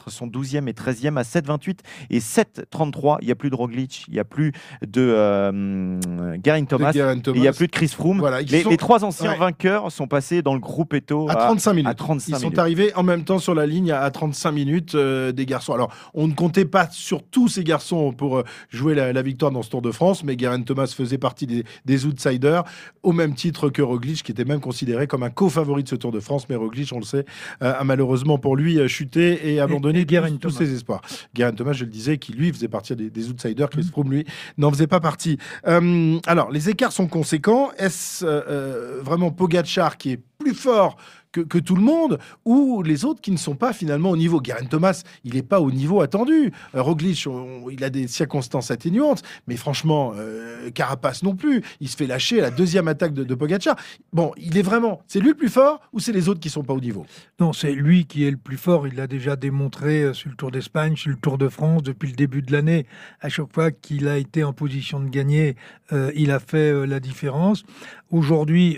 Sont 0.08 0.28
12e 0.28 0.68
et 0.68 0.74
13e 0.74 1.18
à 1.18 1.24
7,28 1.24 1.80
et 2.10 2.20
7,33. 2.20 3.18
Il 3.22 3.26
n'y 3.28 3.32
a 3.32 3.36
plus 3.36 3.50
de 3.50 3.56
Roglic, 3.56 4.06
il 4.08 4.14
n'y 4.14 4.20
a 4.20 4.24
plus 4.24 4.52
de 4.86 5.02
euh, 5.02 6.00
Geraint 6.44 6.66
Thomas. 6.66 6.92
De 6.92 7.00
Et 7.00 7.36
il 7.36 7.42
n'y 7.42 7.48
a 7.48 7.54
plus 7.54 7.68
de 7.68 7.72
Chris 7.72 7.88
Froome. 7.90 8.20
Voilà, 8.20 8.42
les, 8.42 8.62
sont- 8.64 8.70
les 8.70 8.78
trois 8.78 9.04
anciens 9.04 9.32
Ouais. 9.32 9.38
vainqueurs 9.38 9.92
sont 9.92 10.08
passés 10.08 10.42
dans 10.42 10.54
le 10.54 10.60
groupe 10.60 10.94
Eto 10.94 11.30
À 11.30 11.36
35 11.36 11.74
minutes. 11.74 11.90
à 11.90 11.94
35 11.94 12.36
Ils 12.36 12.40
sont 12.42 12.58
arrivés 12.60 12.94
en 12.96 13.04
même 13.04 13.24
temps 13.24 13.40
sur 13.40 13.54
la 13.56 13.66
ligne 13.66 13.92
à 13.92 14.00
à 14.02 14.12
35 14.12 14.52
minutes 14.52 14.96
euh, 14.96 15.32
des 15.32 15.46
garçons. 15.46 15.74
Alors, 15.74 15.92
on 16.14 16.28
ne 16.28 16.34
comptait 16.34 16.66
pas 16.66 16.88
sur 16.90 17.22
tous 17.22 17.48
ces 17.50 17.64
garçons 17.64 18.12
pour 18.14 18.38
euh, 18.38 18.44
jouer 18.70 18.96
la, 18.96 19.12
la 19.14 19.22
victoire 19.22 19.52
dans 19.52 19.62
ce 19.62 19.70
Tour 19.70 19.82
de 19.82 19.92
France, 19.92 20.24
mais 20.24 20.36
Geraint 20.38 20.62
Thomas 20.62 20.88
faisait 20.96 21.18
partie 21.18 21.46
des, 21.46 21.64
des 21.86 22.06
outsiders, 22.06 22.64
au 23.04 23.12
même 23.12 23.36
titre 23.36 23.70
que 23.70 23.82
Roglic, 23.82 24.24
qui 24.24 24.32
était 24.32 24.46
même 24.46 24.62
considéré 24.62 25.06
comme 25.06 25.24
un 25.24 25.30
co-favori 25.30 25.84
de 25.84 25.90
ce 25.90 25.96
Tour 25.96 26.12
de 26.12 26.20
France. 26.20 26.48
Mais 26.50 26.56
Roglic, 26.56 26.90
on 26.94 27.00
le 27.00 27.06
sait, 27.06 27.26
euh, 27.62 27.74
a 27.78 27.84
malheureusement 27.84 28.38
pour 28.40 28.56
lui 28.56 28.80
chuté 28.88 29.54
et 29.54 29.60
abandonné 29.60 29.79
et 29.88 30.06
Geraint 30.08 30.32
tous, 30.32 30.40
tous 30.40 30.52
ses 30.52 30.74
espoirs. 30.74 31.02
Geraint 31.34 31.54
Thomas, 31.54 31.74
je 31.74 31.86
le 31.86 31.90
disais, 31.90 32.18
qui 32.18 32.34
lui 32.34 32.52
faisait 32.52 32.68
partie 32.68 32.96
des, 32.96 33.10
des 33.10 33.30
outsiders. 33.30 33.70
Chris 33.70 33.84
Froome, 33.84 34.12
lui, 34.12 34.26
n'en 34.58 34.72
faisait 34.72 34.88
pas 34.88 35.00
partie. 35.00 35.38
Euh, 35.68 36.20
alors, 36.28 36.52
les 36.52 36.70
écarts 36.70 36.92
sont 36.92 37.08
conséquents. 37.08 37.72
Est-ce 37.78 38.26
euh, 38.26 38.42
euh, 38.48 39.02
vraiment 39.02 39.32
Pogacar 39.32 39.98
qui 39.98 40.12
est 40.12 40.22
plus 40.40 40.54
fort 40.54 40.98
que, 41.32 41.60
tout 41.60 41.76
le 41.76 41.82
monde 41.82 42.20
ou 42.46 42.82
les 42.82 43.06
autres 43.06 43.22
qui 43.22 43.32
ne 43.32 43.38
sont 43.38 43.56
pas 43.56 43.74
finalement 43.74 44.12
au 44.12 44.18
niveau 44.18 44.42
Geraint 44.44 44.66
Thomas, 44.66 45.04
il 45.24 45.36
n'est 45.36 45.44
pas 45.44 45.62
au 45.62 45.72
niveau 45.72 46.02
attendu. 46.02 46.52
Euh, 46.76 46.82
Roglic, 46.82 47.26
il 47.72 47.84
a 47.84 47.90
des 47.90 48.08
circonstances 48.08 48.72
atténuantes, 48.72 49.22
mais 49.48 49.56
franchement, 49.56 50.14
euh, 50.16 50.70
Carapace 50.72 51.24
non 51.24 51.36
plus. 51.36 51.64
Il 51.80 51.90
se 51.90 51.96
fait 51.96 52.08
lâcher 52.08 52.40
à 52.40 52.44
la 52.44 52.52
deuxième 52.52 52.88
attaque 52.88 53.14
de, 53.14 53.24
de 53.24 53.36
Pogacar. 53.36 53.76
Bon, 54.14 54.32
il 54.38 54.58
est 54.58 54.62
vraiment, 54.62 55.02
c'est 55.08 55.20
lui 55.20 55.30
le 55.30 55.36
plus 55.36 55.50
fort 55.50 55.82
ou 55.94 56.00
c'est 56.00 56.12
les 56.12 56.30
autres 56.30 56.40
qui 56.40 56.50
sont 56.50 56.64
pas 56.64 56.74
au 56.74 56.80
niveau? 56.80 57.06
Non, 57.40 57.54
c'est 57.54 57.74
lui 57.74 58.06
qui 58.06 58.26
est 58.26 58.32
le 58.32 58.38
plus 58.38 58.58
fort. 58.58 58.88
Il 58.88 58.96
l'a 58.96 59.08
déjà 59.08 59.36
démontré 59.36 60.04
euh, 60.04 60.14
sur 60.14 60.30
le 60.30 60.36
Tour 60.36 60.52
d'Espagne, 60.52 60.96
sur 60.96 61.12
le 61.12 61.18
Tour 61.18 61.38
de 61.38 61.50
France 61.50 61.84
depuis 61.84 62.10
le 62.10 62.16
début 62.16 62.42
de 62.42 62.52
l'année. 62.52 62.86
À 63.22 63.30
chaque 63.30 63.54
fois 63.54 63.72
qu'il 63.72 64.08
a 64.08 64.18
été 64.18 64.44
en 64.44 64.54
position 64.54 65.00
de 65.00 65.10
gagner, 65.10 65.56
euh, 65.92 66.12
il 66.16 66.32
a 66.32 66.40
fait 66.40 66.72
euh, 66.72 66.86
la 66.86 67.00
différence. 67.00 67.64
Aujourd'hui, 68.12 68.78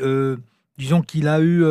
disons 0.78 1.02
qu'il 1.02 1.28
a 1.28 1.42
eu. 1.42 1.64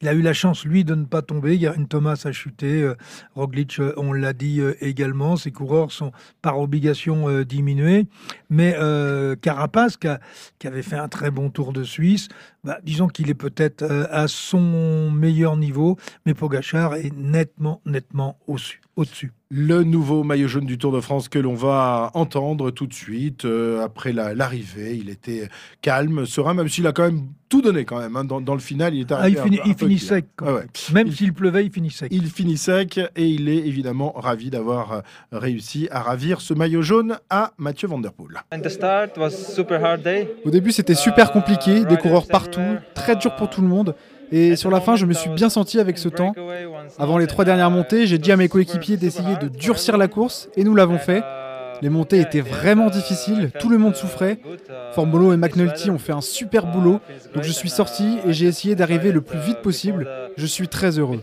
Il 0.00 0.08
a 0.08 0.12
eu 0.12 0.22
la 0.22 0.34
chance, 0.34 0.64
lui, 0.64 0.84
de 0.84 0.94
ne 0.94 1.04
pas 1.04 1.22
tomber. 1.22 1.58
Geraint 1.58 1.84
Thomas 1.84 2.20
a 2.24 2.32
chuté. 2.32 2.82
euh, 2.82 2.94
Roglic, 3.34 3.78
euh, 3.78 3.94
on 3.96 4.12
l'a 4.12 4.32
dit 4.32 4.60
euh, 4.60 4.74
également. 4.80 5.36
Ses 5.36 5.50
coureurs 5.50 5.92
sont 5.92 6.12
par 6.42 6.58
obligation 6.58 7.42
diminués. 7.42 8.06
Mais 8.50 8.76
Carapace, 9.40 9.96
qui, 9.96 10.66
avait 10.66 10.82
fait 10.82 10.96
un 10.96 11.08
très 11.08 11.30
bon 11.30 11.50
Tour 11.50 11.72
de 11.72 11.84
Suisse, 11.84 12.28
bah, 12.64 12.78
disons 12.82 13.08
qu'il 13.08 13.30
est 13.30 13.34
peut-être 13.34 13.82
à 14.10 14.28
son 14.28 15.10
meilleur 15.10 15.56
niveau, 15.56 15.96
mais 16.26 16.34
Pogachar 16.34 16.94
est 16.96 17.12
nettement, 17.16 17.80
nettement 17.86 18.38
au-dessus. 18.46 18.83
Au-dessus. 18.96 19.32
Le 19.50 19.82
nouveau 19.82 20.22
maillot 20.22 20.46
jaune 20.46 20.66
du 20.66 20.78
Tour 20.78 20.92
de 20.92 21.00
France 21.00 21.28
que 21.28 21.38
l'on 21.40 21.54
va 21.54 22.10
entendre 22.14 22.70
tout 22.70 22.86
de 22.86 22.94
suite 22.94 23.44
euh, 23.44 23.82
après 23.84 24.12
la- 24.12 24.34
l'arrivée. 24.34 24.96
il 24.96 25.10
était 25.10 25.48
calme, 25.82 26.26
serein, 26.26 26.54
même 26.54 26.68
s'il 26.68 26.86
a 26.86 26.92
quand 26.92 27.02
même 27.04 27.22
tout 27.48 27.60
donné 27.60 27.84
quand 27.84 27.98
même. 27.98 28.14
hein. 28.16 28.24
Dans, 28.24 28.40
dans 28.40 28.54
le 28.54 28.60
final, 28.60 28.94
il 28.94 29.00
est 29.02 29.12
Ah, 29.12 29.28
il 29.28 29.36
arrivé. 29.38 29.60
un 29.60 29.64
un 29.64 29.66
il 29.66 29.74
peu 29.74 29.86
finit 29.86 29.98
sec. 29.98 30.26
quand 30.36 30.46
Ah 30.46 30.50
même. 30.52 30.56
ouais. 30.58 30.66
Même 30.92 31.06
Il- 31.08 31.16
s'il 31.16 31.32
pleuvait, 31.32 31.64
il 31.66 31.72
finit 31.72 31.90
sec. 31.90 32.08
Il 32.12 32.26
finit 32.26 32.56
sec 32.56 33.00
et 33.16 33.26
il 33.28 33.48
est 33.48 33.66
évidemment 33.66 34.12
ravi 34.12 34.50
d'avoir 34.50 34.92
euh, 34.92 35.00
réussi 35.32 35.88
à 35.90 36.00
ravir 36.00 36.40
ce 36.40 36.54
maillot 36.54 36.82
jaune 36.82 37.18
à 37.30 37.52
Mathieu 37.58 37.88
Van 37.88 37.98
Der 37.98 38.12
Poel. 38.12 38.36
Au 40.44 40.50
début, 40.50 40.70
c'était 40.72 40.94
super 40.94 41.32
compliqué, 41.32 41.84
des 41.84 41.96
coureurs 41.96 42.26
partout, 42.28 42.60
très 42.94 43.16
dur 43.16 43.34
pour 43.36 43.50
tout 43.50 43.60
le 43.60 43.68
monde. 43.68 43.94
Et 44.32 44.56
sur 44.56 44.70
la 44.70 44.80
fin, 44.80 44.96
je 44.96 45.06
me 45.06 45.12
suis 45.12 45.30
bien 45.30 45.48
senti 45.48 45.78
avec 45.78 45.98
ce 45.98 46.08
temps. 46.08 46.34
Avant 46.98 47.18
les 47.18 47.26
trois 47.26 47.44
dernières 47.44 47.70
montées, 47.70 48.06
j'ai 48.06 48.18
dit 48.18 48.32
à 48.32 48.36
mes 48.36 48.48
coéquipiers 48.48 48.96
d'essayer 48.96 49.36
de 49.36 49.48
durcir 49.48 49.96
la 49.96 50.08
course, 50.08 50.48
et 50.56 50.64
nous 50.64 50.74
l'avons 50.74 50.98
fait. 50.98 51.22
Les 51.82 51.90
montées 51.90 52.20
étaient 52.20 52.40
vraiment 52.40 52.88
difficiles, 52.88 53.50
tout 53.58 53.68
le 53.68 53.78
monde 53.78 53.96
souffrait. 53.96 54.38
Formolo 54.92 55.32
et 55.32 55.36
McNulty 55.36 55.90
ont 55.90 55.98
fait 55.98 56.12
un 56.12 56.20
super 56.20 56.66
boulot, 56.66 57.00
donc 57.34 57.42
je 57.42 57.52
suis 57.52 57.68
sorti 57.68 58.18
et 58.26 58.32
j'ai 58.32 58.46
essayé 58.46 58.74
d'arriver 58.74 59.12
le 59.12 59.20
plus 59.20 59.38
vite 59.38 59.58
possible. 59.58 60.08
Je 60.36 60.46
suis 60.46 60.68
très 60.68 60.98
heureux. 60.98 61.20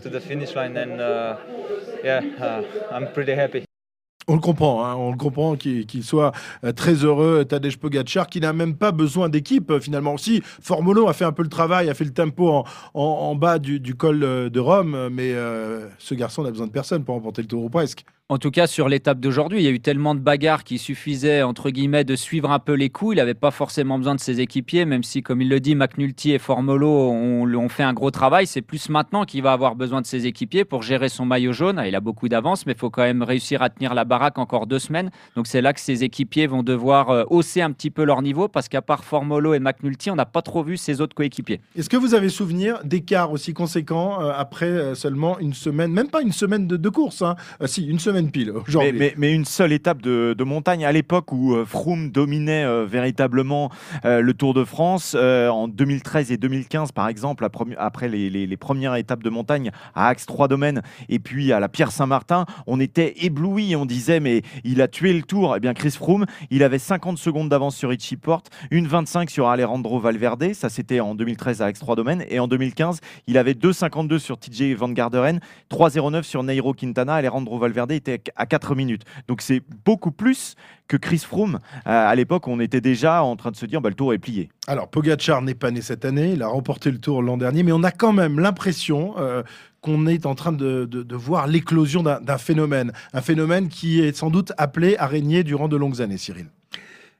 On 4.28 4.34
le 4.34 4.40
comprend, 4.40 4.84
hein, 4.84 4.94
on 4.96 5.10
le 5.10 5.16
comprend 5.16 5.56
qu'il 5.56 6.04
soit 6.04 6.32
euh, 6.64 6.72
très 6.72 6.94
heureux, 6.94 7.44
Tadej 7.44 7.76
Pogacar, 7.76 8.28
qui 8.28 8.40
n'a 8.40 8.52
même 8.52 8.76
pas 8.76 8.92
besoin 8.92 9.28
d'équipe 9.28 9.70
euh, 9.70 9.80
finalement. 9.80 10.16
Si 10.16 10.42
Formolo 10.60 11.08
a 11.08 11.12
fait 11.12 11.24
un 11.24 11.32
peu 11.32 11.42
le 11.42 11.48
travail, 11.48 11.90
a 11.90 11.94
fait 11.94 12.04
le 12.04 12.12
tempo 12.12 12.64
en, 12.94 13.34
bas 13.34 13.58
du, 13.58 13.94
col 13.94 14.22
euh, 14.22 14.48
de 14.48 14.60
Rome, 14.60 15.08
mais 15.10 15.32
euh, 15.32 15.88
ce 15.98 16.14
garçon 16.14 16.42
n'a 16.42 16.50
besoin 16.50 16.66
de 16.66 16.72
personne 16.72 17.04
pour 17.04 17.14
remporter 17.14 17.42
le 17.42 17.48
tour 17.48 17.64
ou 17.64 17.70
presque. 17.70 18.04
En 18.32 18.38
tout 18.38 18.50
cas, 18.50 18.66
sur 18.66 18.88
l'étape 18.88 19.20
d'aujourd'hui, 19.20 19.58
il 19.58 19.64
y 19.64 19.66
a 19.66 19.70
eu 19.70 19.80
tellement 19.80 20.14
de 20.14 20.20
bagarres 20.20 20.64
qu'il 20.64 20.78
suffisait, 20.78 21.42
entre 21.42 21.68
guillemets, 21.68 22.02
de 22.02 22.16
suivre 22.16 22.50
un 22.50 22.60
peu 22.60 22.72
les 22.72 22.88
coups. 22.88 23.12
Il 23.12 23.16
n'avait 23.18 23.34
pas 23.34 23.50
forcément 23.50 23.98
besoin 23.98 24.14
de 24.14 24.20
ses 24.20 24.40
équipiers, 24.40 24.86
même 24.86 25.02
si, 25.02 25.22
comme 25.22 25.42
il 25.42 25.50
le 25.50 25.60
dit, 25.60 25.74
McNulty 25.74 26.32
et 26.32 26.38
Formolo 26.38 26.88
ont, 27.10 27.68
fait 27.68 27.82
un 27.82 27.92
gros 27.92 28.10
travail. 28.10 28.46
C'est 28.46 28.62
plus 28.62 28.88
maintenant 28.88 29.26
qu'il 29.26 29.42
va 29.42 29.52
avoir 29.52 29.76
besoin 29.76 30.00
de 30.00 30.06
ses 30.06 30.26
équipiers 30.26 30.64
pour 30.64 30.80
gérer 30.80 31.10
son 31.10 31.26
maillot 31.26 31.52
jaune. 31.52 31.82
Il 31.86 31.94
a 31.94 32.00
beaucoup 32.00 32.30
d'avance, 32.30 32.64
mais 32.64 32.72
il 32.72 32.78
faut 32.78 32.88
quand 32.88 33.02
même 33.02 33.22
réussir 33.22 33.60
à 33.60 33.68
tenir 33.68 33.92
la 33.92 34.06
baraque 34.06 34.38
encore 34.38 34.66
deux 34.66 34.78
semaines. 34.78 35.10
Donc 35.36 35.46
c'est 35.46 35.60
là 35.60 35.74
que 35.74 35.80
ses 35.80 36.02
équipiers 36.02 36.46
vont 36.46 36.62
devoir 36.62 37.10
euh, 37.10 37.24
hausser 37.28 37.60
un 37.60 37.70
petit 37.70 37.90
peu 37.90 38.02
leur 38.02 38.22
niveau, 38.22 38.48
parce 38.48 38.70
qu'à 38.70 38.80
part 38.80 39.04
Formolo 39.04 39.52
et 39.52 39.58
McNulty, 39.58 40.10
on 40.10 40.16
n'a 40.16 40.24
pas 40.24 40.40
trop 40.40 40.62
vu 40.62 40.78
ses 40.78 41.02
autres 41.02 41.14
coéquipiers. 41.14 41.60
Est-ce 41.76 41.90
que 41.90 41.98
vous 41.98 42.14
avez 42.14 42.30
souvenir 42.30 42.80
d'écarts 42.82 43.30
aussi 43.30 43.52
conséquents 43.52 44.22
euh, 44.22 44.32
après 44.34 44.70
euh, 44.70 44.94
seulement 44.94 45.38
une 45.38 45.52
semaine, 45.52 45.92
même 45.92 46.08
pas 46.08 46.22
une 46.22 46.32
semaine 46.32 46.66
de, 46.66 46.88
course, 46.88 47.20
hein. 47.20 47.36
si, 47.66 47.84
une 47.84 47.98
semaine 47.98 48.21
pile 48.30 48.52
mais, 49.18 49.32
une 49.32 49.44
seule 49.44 49.72
étape 49.72 50.02
de, 50.02 50.44
montagne. 50.44 50.84
À 50.84 50.92
l'époque 50.92 51.32
où 51.32 51.54
euh, 51.54 51.64
Froome 51.64 52.10
dominait 52.10 52.64
euh, 52.64 52.84
véritablement 52.84 53.70
euh, 54.04 54.20
le 54.20 54.34
Tour 54.34 54.54
de 54.54 54.64
France 54.64 55.14
en 55.14 55.68
2013 55.68 56.32
et 56.32 56.36
2015 56.36 56.92
par 56.92 57.08
exemple 57.08 57.46
après 57.78 58.08
les, 58.08 58.56
premières 58.56 58.96
étapes 58.96 59.22
de 59.22 59.30
montagne 59.30 59.70
à 59.94 60.08
Axe 60.08 60.26
3 60.26 60.48
Domaines 60.48 60.82
et 61.08 61.18
puis 61.18 61.52
à 61.52 61.60
la 61.60 61.68
Pierre 61.68 61.90
Saint-Martin 61.90 62.44
on 62.66 62.80
était 62.80 63.14
éblouis 63.24 63.74
on 63.76 63.86
disait 63.86 64.20
mais 64.20 64.42
il 64.64 64.82
a 64.82 64.88
tué 64.88 65.12
le 65.12 65.22
Tour. 65.22 65.54
Eh 65.56 65.60
bien 65.60 65.74
Chris 65.74 65.92
Froome 65.92 66.26
il 66.50 66.62
avait 66.62 66.78
50 66.78 67.18
secondes 67.18 67.48
d'avance 67.48 67.76
sur 67.76 67.90
Richie 67.90 68.16
Porte 68.16 68.50
une 68.70 68.86
25 68.86 69.30
sur 69.30 69.48
Alejandro 69.48 70.00
Valverde. 70.00 70.52
Ça 70.54 70.68
c'était 70.68 71.00
en 71.00 71.14
2013 71.14 71.62
à 71.62 71.66
Axe 71.66 71.80
3 71.80 71.96
Domaines. 71.96 72.24
Et 72.28 72.38
en 72.38 72.48
2015 72.48 73.00
il 73.26 73.38
avait 73.38 73.54
2,52 73.54 74.18
sur 74.18 74.38
TJ 74.38 74.74
Van 74.74 74.88
Garderen 74.90 75.40
3,09 75.70 76.22
sur 76.22 76.42
Nairo 76.42 76.74
Quintana. 76.74 77.14
Alejandro 77.14 77.58
Valverde 77.58 77.92
était 77.92 78.11
à 78.36 78.46
4 78.46 78.74
minutes. 78.74 79.04
Donc 79.28 79.42
c'est 79.42 79.62
beaucoup 79.84 80.10
plus 80.10 80.56
que 80.88 80.96
Chris 80.96 81.18
Froome. 81.18 81.58
Euh, 81.86 82.08
à 82.08 82.14
l'époque, 82.14 82.48
on 82.48 82.60
était 82.60 82.80
déjà 82.80 83.22
en 83.22 83.36
train 83.36 83.50
de 83.50 83.56
se 83.56 83.66
dire 83.66 83.80
bah, 83.80 83.88
le 83.88 83.94
tour 83.94 84.12
est 84.12 84.18
plié. 84.18 84.50
Alors 84.66 84.88
Pogacar 84.88 85.42
n'est 85.42 85.54
pas 85.54 85.70
né 85.70 85.80
cette 85.80 86.04
année, 86.04 86.32
il 86.32 86.42
a 86.42 86.48
remporté 86.48 86.90
le 86.90 86.98
tour 86.98 87.22
l'an 87.22 87.36
dernier, 87.36 87.62
mais 87.62 87.72
on 87.72 87.82
a 87.82 87.90
quand 87.90 88.12
même 88.12 88.38
l'impression 88.38 89.14
euh, 89.18 89.42
qu'on 89.80 90.06
est 90.06 90.26
en 90.26 90.34
train 90.34 90.52
de, 90.52 90.84
de 90.84 91.16
voir 91.16 91.46
l'éclosion 91.46 92.02
d'un 92.02 92.38
phénomène. 92.38 92.92
Un 93.12 93.20
phénomène 93.20 93.68
qui 93.68 94.00
est 94.00 94.16
sans 94.16 94.30
doute 94.30 94.52
appelé 94.56 94.96
à 94.96 95.06
régner 95.06 95.42
durant 95.42 95.68
de 95.68 95.76
longues 95.76 96.00
années, 96.00 96.18
Cyril. 96.18 96.46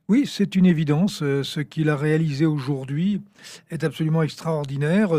Oui, 0.09 0.27
c'est 0.27 0.57
une 0.57 0.67
évidence. 0.67 1.23
Euh, 1.23 1.45
ce 1.45 1.61
qu'il 1.61 1.89
a 1.89 1.97
réalisé 1.97 2.45
aujourd'hui 2.45 3.23
est 3.71 3.85
absolument 3.85 4.23
extraordinaire. 4.23 5.11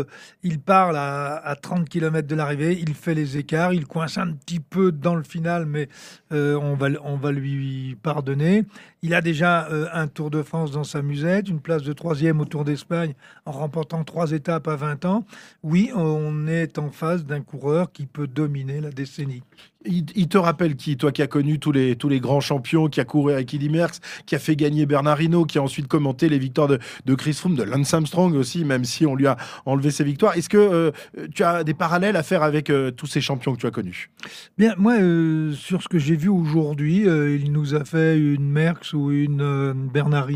Il 0.42 0.60
parle 0.60 0.96
à, 0.96 1.56
30 1.60 1.88
km 1.88 2.28
de 2.28 2.34
l'arrivée, 2.34 2.78
il 2.78 2.94
fait 2.94 3.14
les 3.14 3.38
écarts, 3.38 3.72
il 3.72 3.86
coince 3.86 4.18
un 4.18 4.32
petit 4.32 4.60
peu 4.60 4.92
dans 4.92 5.14
le 5.14 5.22
final, 5.22 5.64
mais 5.64 5.88
euh, 6.32 6.56
on, 6.56 6.74
va, 7.16 7.32
lui 7.32 7.96
pardonner. 8.02 8.64
Il 9.02 9.14
a 9.14 9.22
déjà 9.22 9.66
euh, 9.70 9.88
un 9.92 10.06
Tour 10.06 10.30
de 10.30 10.42
France 10.42 10.70
dans 10.70 10.84
sa 10.84 11.00
musette, 11.00 11.48
une 11.48 11.60
place 11.60 11.82
de 11.82 11.92
troisième 11.94 12.40
au 12.40 12.44
Tour 12.44 12.64
d'Espagne 12.64 13.14
en 13.46 13.52
remportant 13.52 14.04
trois 14.04 14.32
étapes 14.32 14.68
à 14.68 14.76
20 14.76 15.06
ans. 15.06 15.24
Oui, 15.62 15.90
on 15.94 16.46
est 16.46 16.78
en 16.78 16.90
face 16.90 17.24
d'un 17.24 17.40
coureur 17.40 17.90
qui 17.90 18.04
peut 18.06 18.26
dominer 18.26 18.80
la 18.82 18.90
décennie. 18.90 19.42
Il, 19.86 20.28
te 20.28 20.38
rappelle 20.38 20.76
qui 20.76 20.96
Toi 20.96 21.12
qui 21.12 21.22
as 21.22 21.26
connu 21.26 21.58
tous 21.58 21.72
les, 21.72 22.20
grands 22.20 22.40
champions, 22.40 22.88
qui 22.88 23.00
a 23.00 23.04
couru 23.04 23.32
avec 23.32 23.52
Eddy 23.52 23.68
Merckx, 23.68 24.00
qui 24.26 24.34
a 24.34 24.38
fait 24.38 24.56
gagner 24.56 24.86
Bernard 24.86 25.18
qui 25.48 25.58
a 25.58 25.62
ensuite 25.62 25.88
commenté 25.88 26.28
les 26.28 26.38
victoires 26.38 26.68
de, 26.68 27.14
Chris 27.14 27.34
Froome, 27.34 27.54
de 27.54 27.62
Lance 27.62 27.92
Armstrong 27.94 28.34
aussi, 28.34 28.64
même 28.64 28.84
si 28.84 29.06
on 29.06 29.14
lui 29.14 29.26
a 29.26 29.36
enlevé 29.66 29.90
ses 29.90 30.04
victoires. 30.04 30.36
Est-ce 30.36 30.48
que 30.48 30.56
euh, 30.56 30.90
tu 31.34 31.42
as 31.42 31.64
des 31.64 31.74
parallèles 31.74 32.16
à 32.16 32.22
faire 32.22 32.42
avec 32.42 32.70
euh, 32.70 32.90
tous 32.90 33.06
ces 33.06 33.20
champions 33.20 33.54
que 33.54 33.60
tu 33.60 33.66
as 33.66 33.70
connus? 33.70 34.10
Bien, 34.58 34.74
moi, 34.76 34.94
euh, 34.94 35.52
sur 35.52 35.82
ce 35.82 35.88
que 35.88 35.98
j'ai 35.98 36.16
vu 36.16 36.28
aujourd'hui, 36.28 37.04
il 37.04 37.52
nous 37.52 37.74
a 37.74 37.84
fait 37.84 38.18
une 38.18 38.50
Merckx 38.50 38.94
ou 38.94 39.10
une 39.10 39.72
Bernard 39.92 40.28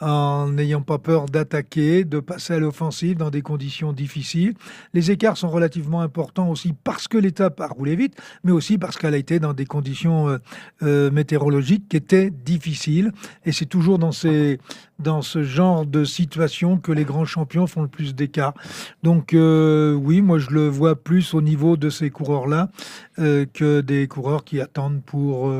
en 0.00 0.48
n'ayant 0.48 0.82
pas 0.82 0.98
peur 0.98 1.26
d'attaquer, 1.26 2.04
de 2.04 2.20
passer 2.20 2.54
à 2.54 2.58
l'offensive 2.58 3.16
dans 3.16 3.30
des 3.30 3.42
conditions 3.42 3.92
difficiles. 3.92 4.54
Les 4.94 5.10
écarts 5.10 5.36
sont 5.36 5.50
relativement 5.50 6.00
importants 6.00 6.48
aussi 6.48 6.72
parce 6.84 7.08
que 7.08 7.18
l'étape 7.18 7.60
a 7.60 7.66
roulé 7.66 7.96
vite, 7.96 8.16
mais 8.44 8.49
aussi 8.50 8.78
parce 8.78 8.96
qu'elle 8.96 9.14
a 9.14 9.18
été 9.18 9.38
dans 9.38 9.52
des 9.52 9.66
conditions 9.66 10.28
euh, 10.28 10.38
euh, 10.82 11.10
météorologiques 11.10 11.88
qui 11.88 11.96
étaient 11.96 12.30
difficiles. 12.30 13.12
Et 13.44 13.52
c'est 13.52 13.66
toujours 13.66 13.98
dans, 13.98 14.12
ces, 14.12 14.58
dans 14.98 15.22
ce 15.22 15.42
genre 15.42 15.86
de 15.86 16.04
situation 16.04 16.78
que 16.78 16.92
les 16.92 17.04
grands 17.04 17.24
champions 17.24 17.66
font 17.66 17.82
le 17.82 17.88
plus 17.88 18.14
d'écart. 18.14 18.54
Donc 19.02 19.34
euh, 19.34 19.94
oui, 19.94 20.22
moi 20.22 20.38
je 20.38 20.50
le 20.50 20.68
vois 20.68 20.96
plus 20.96 21.34
au 21.34 21.42
niveau 21.42 21.76
de 21.76 21.90
ces 21.90 22.10
coureurs-là 22.10 22.68
que 23.16 23.82
des 23.82 24.08
coureurs 24.08 24.44
qui 24.44 24.62
attendent 24.62 25.02
pour 25.04 25.52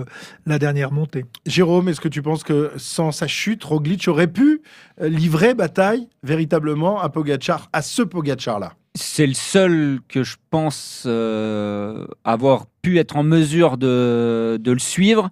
la 0.46 0.58
dernière 0.58 0.92
montée. 0.92 1.26
Jérôme, 1.44 1.90
est-ce 1.90 2.00
que 2.00 2.08
tu 2.08 2.22
penses 2.22 2.42
que 2.42 2.70
sans 2.78 3.12
sa 3.12 3.26
chute, 3.26 3.62
Roglic 3.64 4.08
aurait 4.08 4.28
pu 4.32 4.62
livrer 4.98 5.52
bataille 5.52 6.08
véritablement 6.22 7.02
à 7.02 7.10
Pogachar, 7.10 7.68
à 7.74 7.82
ce 7.82 8.00
Pogachar-là 8.00 8.72
c'est 8.94 9.26
le 9.26 9.34
seul 9.34 10.00
que 10.08 10.24
je 10.24 10.36
pense 10.50 11.04
euh, 11.06 12.06
avoir 12.24 12.66
pu 12.82 12.98
être 12.98 13.16
en 13.16 13.22
mesure 13.22 13.76
de, 13.76 14.60
le 14.64 14.78
suivre. 14.78 15.30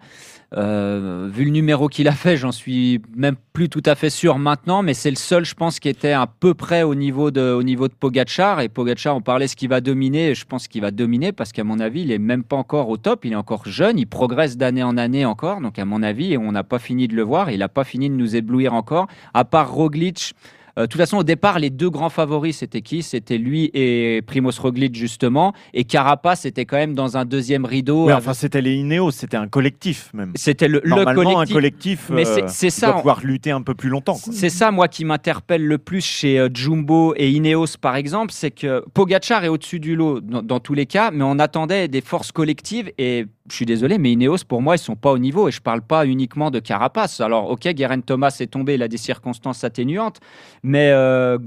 Euh, 0.57 1.29
vu 1.31 1.45
le 1.45 1.51
numéro 1.51 1.89
qu'il 1.89 2.09
a 2.09 2.13
fait, 2.13 2.39
j'en 2.39 2.53
suis 2.53 3.03
même 3.15 3.37
plus 3.53 3.69
tout 3.69 3.83
à 3.85 3.95
fait 3.95 4.09
sûr 4.09 4.39
maintenant, 4.39 4.83
mais 4.83 4.95
c'est 4.95 5.11
le 5.11 5.17
seul, 5.17 5.45
je 5.45 5.55
pense, 5.55 5.79
qui 5.79 5.91
était 5.91 6.13
à 6.13 6.27
peu 6.27 6.55
près 6.55 6.85
au 6.85 6.95
niveau 6.95 7.31
de, 7.31 7.53
au 7.53 7.63
niveau 7.63 7.89
de 7.89 7.93
Pogachar. 7.93 8.61
Et 8.61 8.69
Pogachar, 8.69 9.15
on 9.15 9.21
parlait 9.21 9.49
ce 9.49 9.57
qui 9.57 9.67
va 9.67 9.81
dominer, 9.83 10.35
je 10.35 10.47
pense 10.47 10.69
qu'il 10.69 10.81
va 10.81 10.91
dominer 10.91 11.33
parce 11.33 11.53
qu'à 11.53 11.65
mon 11.65 11.81
avis, 11.81 12.03
il 12.03 12.13
est 12.13 12.19
même 12.19 12.45
pas 12.45 12.57
encore 12.57 12.89
au 12.89 12.97
top, 12.97 13.25
il 13.25 13.33
est 13.33 13.37
encore 13.37 13.67
jeune, 13.67 13.99
il 13.99 14.07
progresse 14.07 14.57
d'année 14.57 14.83
en 14.83 14.97
année 14.97 15.27
encore. 15.27 15.61
Donc, 15.61 15.79
à 15.79 15.85
mon 15.85 16.03
avis, 16.03 16.39
on 16.39 16.53
n'a 16.53 16.65
pas 16.65 16.79
fini 16.79 17.09
de 17.09 17.15
le 17.15 17.23
voir, 17.23 17.51
il 17.51 17.59
n'a 17.59 17.69
pas 17.69 17.85
fini 17.85 18.09
de 18.09 18.15
nous 18.15 18.37
éblouir 18.37 18.73
encore. 18.73 19.09
À 19.35 19.45
part 19.45 19.71
Roglic, 19.71 20.35
de 20.83 20.87
toute 20.87 21.01
façon, 21.01 21.19
au 21.19 21.25
départ, 21.25 21.59
les 21.59 21.71
deux 21.71 21.91
grands 21.91 22.11
favoris, 22.11 22.59
c'était 22.59 22.83
qui? 22.83 23.03
C'était 23.03 23.39
lui 23.39 23.71
et 23.75 24.23
Primoz 24.27 24.59
Roglic, 24.59 24.95
justement. 24.95 25.53
Et 25.75 25.85
Carapace 25.85 26.45
était 26.45 26.65
quand 26.65 26.77
même 26.77 26.95
dans 26.95 27.17
un 27.17 27.25
deuxième 27.25 27.65
rideau. 27.65 28.11
enfin, 28.11 28.35
c'était 28.35 28.61
les 28.61 28.75
Ineos, 28.75 29.11
c'était 29.13 29.37
un 29.37 29.49
collectif 29.49 30.11
même. 30.15 30.33
C'était 30.35 30.69
le, 30.69 30.83
Normalement, 30.85 31.41
un 31.41 31.47
collectif. 31.47 32.11
Mais 32.11 32.25
c'est 32.25 32.71
ça. 32.71 32.89
Doit 32.89 32.97
pouvoir 32.97 33.21
lutter 33.25 33.51
un 33.51 33.63
peu 33.63 33.75
plus 33.75 33.89
longtemps. 33.89 34.15
C'est 34.15 34.51
ça, 34.51 34.71
moi, 34.71 34.89
qui 34.89 35.05
m'interpelle 35.05 35.65
le 35.65 35.79
plus 35.79 36.05
chez 36.05 36.39
euh, 36.39 36.49
Jumbo 36.53 37.15
et 37.17 37.31
Ineos, 37.31 37.77
par 37.81 37.97
exemple, 37.97 38.33
c'est 38.33 38.51
que 38.51 38.85
Pogachar 38.95 39.45
est 39.45 39.49
au-dessus 39.49 39.81
du 39.81 39.97
lot 39.97 40.21
dans, 40.21 40.43
dans 40.43 40.61
tous 40.61 40.75
les 40.75 40.87
cas, 40.87 41.11
mais 41.11 41.25
on 41.25 41.39
attendait 41.39 41.89
des 41.89 42.01
forces 42.01 42.33
collectives 42.33 42.91
et 42.99 43.27
je 43.51 43.57
suis 43.57 43.67
désolé, 43.67 43.99
mais 43.99 44.13
Ineos, 44.13 44.45
pour 44.47 44.63
moi, 44.63 44.77
ils 44.77 44.81
sont 44.81 44.97
pas 44.97 45.11
au 45.11 45.19
niveau. 45.19 45.49
Et 45.49 45.53
je 45.53 45.61
parle 45.61 45.83
pas 45.83 46.07
uniquement 46.07 46.51
de 46.51 46.61
Carapace. 46.61 47.21
Alors, 47.21 47.51
ok, 47.51 47.69
Guerin 47.69 48.01
Thomas 48.01 48.37
est 48.41 48.49
tombé, 48.49 48.75
il 48.75 48.83
a 48.83 48.89
des 48.89 48.97
circonstances 48.97 49.65
atténuantes. 49.65 50.19
Mais 50.69 50.91
euh, 50.93 51.39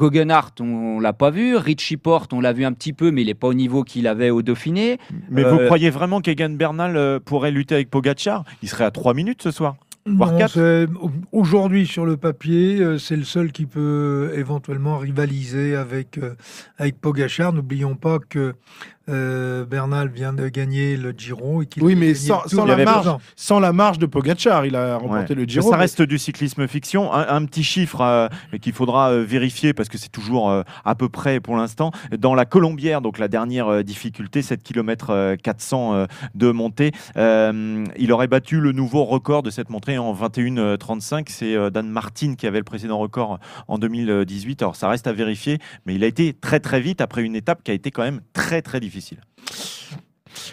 on, 0.60 1.00
l'a 1.00 1.14
pas 1.14 1.30
vu. 1.30 1.56
Richie 1.56 1.96
Porte, 1.98 2.34
on 2.34 2.42
l'a 2.42 2.54
vu 2.54 2.66
un 2.66 2.74
petit 2.74 2.92
peu, 2.92 3.12
mais 3.12 3.22
il 3.22 3.30
est 3.30 3.36
pas 3.36 3.48
au 3.48 3.54
niveau 3.54 3.84
qu'il 3.84 4.08
avait 4.08 4.32
au 4.32 4.42
Dauphiné. 4.42 4.98
Mais 5.30 5.44
vous 5.44 5.60
euh, 5.60 5.66
croyez 5.68 5.92
vraiment 5.92 6.22
qu'Egan 6.22 6.50
Bernal 6.50 6.98
euh, 6.98 7.20
pourrait 7.24 7.52
lutter 7.52 7.76
avec 7.76 7.92
Pogacar? 7.92 8.44
Il 8.64 8.70
serait 8.70 8.84
à 8.84 8.90
3 8.90 9.14
minutes 9.14 9.44
ce 9.44 9.52
soir 9.52 9.76
Aujourd'hui, 11.32 11.86
sur 11.86 12.08
le 12.08 12.18
papier, 12.18 12.80
euh, 12.80 12.98
c'est 12.98 13.16
le 13.16 13.24
seul 13.24 13.52
qui 13.52 13.68
peut 13.68 14.34
éventuellement 14.36 14.98
rivaliser 14.98 15.76
avec, 15.76 16.20
avec 16.80 17.00
Pogachar. 17.00 17.54
N'oublions 17.54 17.94
pas 17.94 18.18
que 18.18 18.56
euh, 19.10 19.66
Bernal 19.66 20.10
vient 20.10 20.32
de 20.32 20.48
gagner 20.48 20.96
le 20.96 21.12
Giro. 21.12 21.64
Et 21.64 21.68
oui, 21.82 21.96
mais 21.96 22.14
sans, 22.14 22.44
la 22.66 22.78
marge, 22.78 23.10
sans, 23.36 23.60
la 23.60 23.74
marge, 23.74 23.98
de 23.98 24.06
Pogachar, 24.06 24.66
il 24.66 24.76
a 24.76 24.98
remporté 24.98 25.34
le 25.34 25.44
Giro. 25.46 25.70
Ça 25.70 25.78
reste 25.78 26.02
du 26.02 26.20
cyclisme 26.20 26.68
fiction. 26.68 27.12
Un, 27.12 27.46
petit 27.46 27.64
chiffre 27.64 28.02
euh, 28.02 28.28
qu'il 28.62 28.74
faudra 28.74 29.12
euh, 29.12 29.24
vérifier 29.24 29.74
parce 29.74 29.90
que 29.90 29.98
c'est 29.98 30.12
toujours 30.12 30.54
à 30.86 30.96
peu 30.96 31.10
près 31.10 31.40
pour 31.40 31.56
l'instant. 31.56 31.92
Dans 32.18 32.36
la 32.36 32.46
Colombière, 32.46 33.02
donc 33.02 33.18
la 33.18 33.28
dernière 33.28 33.84
difficulté, 33.84 34.42
7 34.42 34.62
km 34.62 35.36
400 35.42 36.06
de 36.36 36.52
montée, 36.52 36.92
il 37.16 38.12
aurait 38.12 38.28
battu 38.28 38.60
le 38.60 38.72
nouveau 38.72 39.04
record 39.06 39.44
de 39.44 39.50
cette 39.50 39.70
montée 39.70 39.98
en 39.98 40.14
21-35. 40.14 41.26
C'est 41.30 41.72
Dan 41.72 41.90
Martin 41.90 42.36
qui 42.36 42.46
avait 42.48 42.60
le 42.60 42.64
précédent 42.64 43.00
record 43.00 43.40
en 43.68 43.78
2018. 43.78 44.62
Alors 44.62 44.76
ça 44.76 44.88
reste 44.90 45.08
à 45.08 45.14
vérifier, 45.14 45.58
mais 45.86 45.96
il 45.96 46.04
a 46.04 46.08
été 46.08 46.34
très 46.34 46.60
très 46.60 46.82
vite 46.82 47.02
après 47.02 47.24
une 47.24 47.36
étape 47.36 47.64
qui 47.64 47.72
a 47.72 47.74
été 47.74 47.92
quand 47.92 48.04
même 48.04 48.22
très 48.34 48.62
très 48.62 48.80
difficile 48.80 48.91
difficile. 48.92 49.22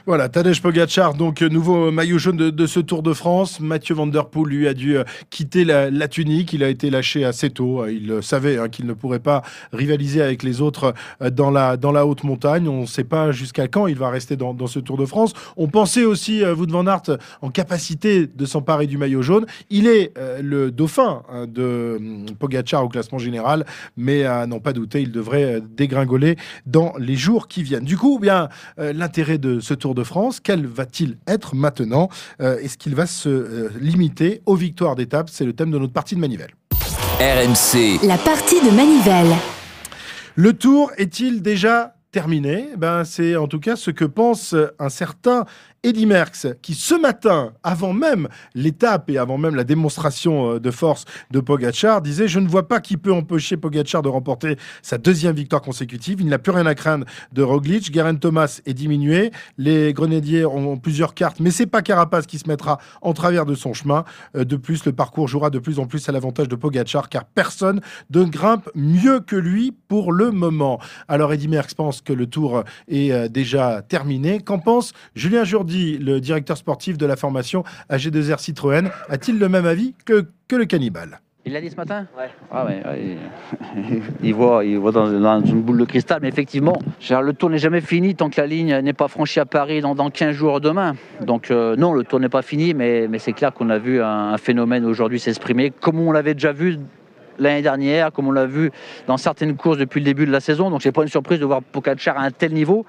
Voilà, 0.06 0.28
Tadej 0.28 0.60
Pogacar, 0.60 1.14
donc 1.14 1.42
euh, 1.42 1.48
nouveau 1.48 1.90
maillot 1.90 2.18
jaune 2.18 2.36
de, 2.36 2.66
ce 2.66 2.80
Tour 2.80 3.02
de 3.02 3.12
France. 3.12 3.60
Mathieu 3.60 3.94
Van 3.94 4.06
Der 4.06 4.26
Poel, 4.26 4.48
lui, 4.48 4.68
a 4.68 4.74
dû 4.74 4.96
euh, 4.96 5.04
quitter 5.30 5.64
la, 5.64 6.08
tunique. 6.08 6.52
Il 6.52 6.64
a 6.64 6.68
été 6.68 6.90
lâché 6.90 7.24
assez 7.24 7.50
tôt. 7.50 7.86
Il 7.86 8.22
savait 8.22 8.58
hein, 8.58 8.68
qu'il 8.68 8.86
ne 8.86 8.92
pourrait 8.92 9.18
pas 9.18 9.42
rivaliser 9.72 10.22
avec 10.22 10.42
les 10.42 10.60
autres 10.60 10.94
euh, 11.22 11.30
dans 11.30 11.50
la, 11.50 11.76
dans 11.76 11.92
la 11.92 12.06
haute 12.06 12.24
montagne. 12.24 12.68
On 12.68 12.82
ne 12.82 12.86
sait 12.86 13.04
pas 13.04 13.32
jusqu'à 13.32 13.68
quand 13.68 13.86
il 13.86 13.96
va 13.96 14.10
rester 14.10 14.36
dans, 14.36 14.56
ce 14.66 14.78
Tour 14.78 14.96
de 14.96 15.06
France. 15.06 15.32
On 15.56 15.68
pensait 15.68 16.04
aussi, 16.04 16.42
Wout 16.44 16.70
van 16.70 16.86
Aert, 16.86 17.18
en 17.42 17.50
capacité 17.50 18.26
de 18.26 18.46
s'emparer 18.46 18.86
du 18.86 18.98
maillot 18.98 19.22
jaune. 19.22 19.46
Il 19.70 19.86
est 19.86 20.12
le 20.40 20.70
dauphin 20.70 21.22
hein, 21.30 21.46
de 21.46 21.98
Pogacar 22.38 22.84
au 22.84 22.88
classement 22.88 23.18
général, 23.18 23.64
mais 23.96 24.24
à 24.24 24.46
n'en 24.46 24.60
pas 24.60 24.72
douter, 24.72 25.02
il 25.02 25.12
devrait 25.12 25.60
dégringoler 25.60 26.36
dans 26.66 26.92
les 26.98 27.16
jours 27.16 27.48
qui 27.48 27.62
viennent. 27.62 27.84
Du 27.84 27.96
coup, 27.96 28.18
bien, 28.18 28.48
l'intérêt 28.76 29.38
de 29.38 29.60
ce 29.68 29.74
Tour 29.74 29.94
de 29.94 30.02
France. 30.02 30.40
Quel 30.40 30.66
va-t-il 30.66 31.18
être 31.26 31.54
maintenant 31.54 32.08
Est-ce 32.40 32.78
qu'il 32.78 32.94
va 32.94 33.06
se 33.06 33.70
limiter 33.78 34.40
aux 34.46 34.56
victoires 34.56 34.96
d'étape 34.96 35.28
C'est 35.30 35.44
le 35.44 35.52
thème 35.52 35.70
de 35.70 35.78
notre 35.78 35.92
partie 35.92 36.14
de 36.14 36.20
Manivelle. 36.20 36.52
RMC. 37.20 38.06
La 38.06 38.16
partie 38.16 38.60
de 38.64 38.70
Manivelle. 38.70 39.34
Le 40.36 40.52
tour 40.52 40.92
est-il 40.96 41.42
déjà 41.42 41.94
terminé? 42.12 42.68
Ben, 42.76 43.04
C'est 43.04 43.36
en 43.36 43.46
tout 43.48 43.60
cas 43.60 43.76
ce 43.76 43.90
que 43.90 44.04
pense 44.04 44.54
un 44.78 44.88
certain 44.88 45.44
Eddy 45.84 46.06
Merckx, 46.06 46.56
qui 46.60 46.74
ce 46.74 46.94
matin, 46.94 47.52
avant 47.62 47.92
même 47.92 48.28
l'étape 48.54 49.10
et 49.10 49.18
avant 49.18 49.38
même 49.38 49.54
la 49.54 49.62
démonstration 49.62 50.54
euh, 50.54 50.60
de 50.60 50.70
force 50.72 51.04
de 51.30 51.38
Pogachar, 51.38 52.02
disait 52.02 52.26
Je 52.26 52.40
ne 52.40 52.48
vois 52.48 52.66
pas 52.66 52.80
qui 52.80 52.96
peut 52.96 53.12
empêcher 53.12 53.56
Pogachar 53.56 54.02
de 54.02 54.08
remporter 54.08 54.56
sa 54.82 54.98
deuxième 54.98 55.36
victoire 55.36 55.62
consécutive. 55.62 56.20
Il 56.20 56.26
n'a 56.26 56.38
plus 56.38 56.50
rien 56.50 56.66
à 56.66 56.74
craindre 56.74 57.06
de 57.32 57.42
Roglic. 57.42 57.92
Garen 57.92 58.18
Thomas 58.18 58.60
est 58.66 58.74
diminué. 58.74 59.30
Les 59.56 59.92
Grenadiers 59.92 60.44
ont 60.44 60.78
plusieurs 60.78 61.14
cartes, 61.14 61.38
mais 61.38 61.52
c'est 61.52 61.66
pas 61.66 61.80
Carapace 61.80 62.26
qui 62.26 62.38
se 62.38 62.48
mettra 62.48 62.78
en 63.00 63.12
travers 63.12 63.46
de 63.46 63.54
son 63.54 63.72
chemin. 63.72 64.04
Euh, 64.36 64.44
de 64.44 64.56
plus, 64.56 64.84
le 64.84 64.92
parcours 64.92 65.28
jouera 65.28 65.50
de 65.50 65.60
plus 65.60 65.78
en 65.78 65.86
plus 65.86 66.08
à 66.08 66.12
l'avantage 66.12 66.48
de 66.48 66.56
Pogachar, 66.56 67.08
car 67.08 67.24
personne 67.24 67.80
ne 68.10 68.24
grimpe 68.24 68.68
mieux 68.74 69.20
que 69.20 69.36
lui 69.36 69.72
pour 69.86 70.12
le 70.12 70.32
moment. 70.32 70.80
Alors 71.06 71.32
Eddy 71.32 71.46
Merckx 71.46 71.74
pense 71.74 72.00
que 72.00 72.12
le 72.12 72.26
tour 72.26 72.64
est 72.88 73.12
euh, 73.12 73.28
déjà 73.28 73.82
terminé. 73.82 74.40
Qu'en 74.40 74.58
pense 74.58 74.92
Julien 75.14 75.44
Le 75.78 76.18
directeur 76.20 76.56
sportif 76.56 76.98
de 76.98 77.06
la 77.06 77.16
formation 77.16 77.64
AG2R 77.90 78.38
Citroën, 78.38 78.90
a-t-il 79.08 79.38
le 79.38 79.48
même 79.48 79.66
avis 79.66 79.94
que, 80.04 80.26
que 80.48 80.56
le 80.56 80.64
cannibale? 80.64 81.20
Il 81.48 81.54
l'a 81.54 81.62
dit 81.62 81.70
ce 81.70 81.76
matin? 81.76 82.06
Ouais. 82.14 82.28
Ah 82.52 82.66
ouais, 82.66 82.82
il, 84.22 84.34
voit, 84.34 84.66
il 84.66 84.76
voit 84.76 84.92
dans, 84.92 85.40
une 85.40 85.62
boule 85.62 85.78
de 85.78 85.86
cristal, 85.86 86.18
mais 86.20 86.28
effectivement, 86.28 86.78
le 87.10 87.32
tour 87.32 87.48
n'est 87.48 87.56
jamais 87.56 87.80
fini 87.80 88.14
tant 88.14 88.28
que 88.28 88.38
la 88.38 88.46
ligne 88.46 88.80
n'est 88.80 88.92
pas 88.92 89.08
franchie 89.08 89.40
à 89.40 89.46
Paris 89.46 89.80
dans, 89.80 89.94
dans 89.94 90.10
15 90.10 90.34
jours 90.34 90.60
demain. 90.60 90.94
Donc 91.22 91.50
euh, 91.50 91.74
non, 91.74 91.94
le 91.94 92.04
tour 92.04 92.20
n'est 92.20 92.28
pas 92.28 92.42
fini, 92.42 92.74
mais, 92.74 93.08
mais 93.08 93.18
c'est 93.18 93.32
clair 93.32 93.54
qu'on 93.54 93.70
a 93.70 93.78
vu 93.78 94.02
un, 94.02 94.36
phénomène 94.36 94.84
aujourd'hui 94.84 95.18
s'exprimer, 95.18 95.70
comme 95.70 95.98
on 96.00 96.12
l'avait 96.12 96.34
déjà 96.34 96.52
vu 96.52 96.76
l'année 97.38 97.62
dernière, 97.62 98.12
comme 98.12 98.28
on 98.28 98.32
l'a 98.32 98.44
vu 98.44 98.70
dans 99.06 99.16
certaines 99.16 99.56
courses 99.56 99.78
depuis 99.78 100.00
le 100.00 100.04
début 100.04 100.26
de 100.26 100.32
la 100.32 100.40
saison. 100.40 100.68
Donc 100.68 100.82
c'est 100.82 100.92
pas 100.92 101.02
une 101.02 101.08
surprise 101.08 101.40
de 101.40 101.46
voir 101.46 101.62
Pogacar 101.62 102.18
à 102.18 102.24
un 102.24 102.30
tel 102.30 102.52
niveau 102.52 102.84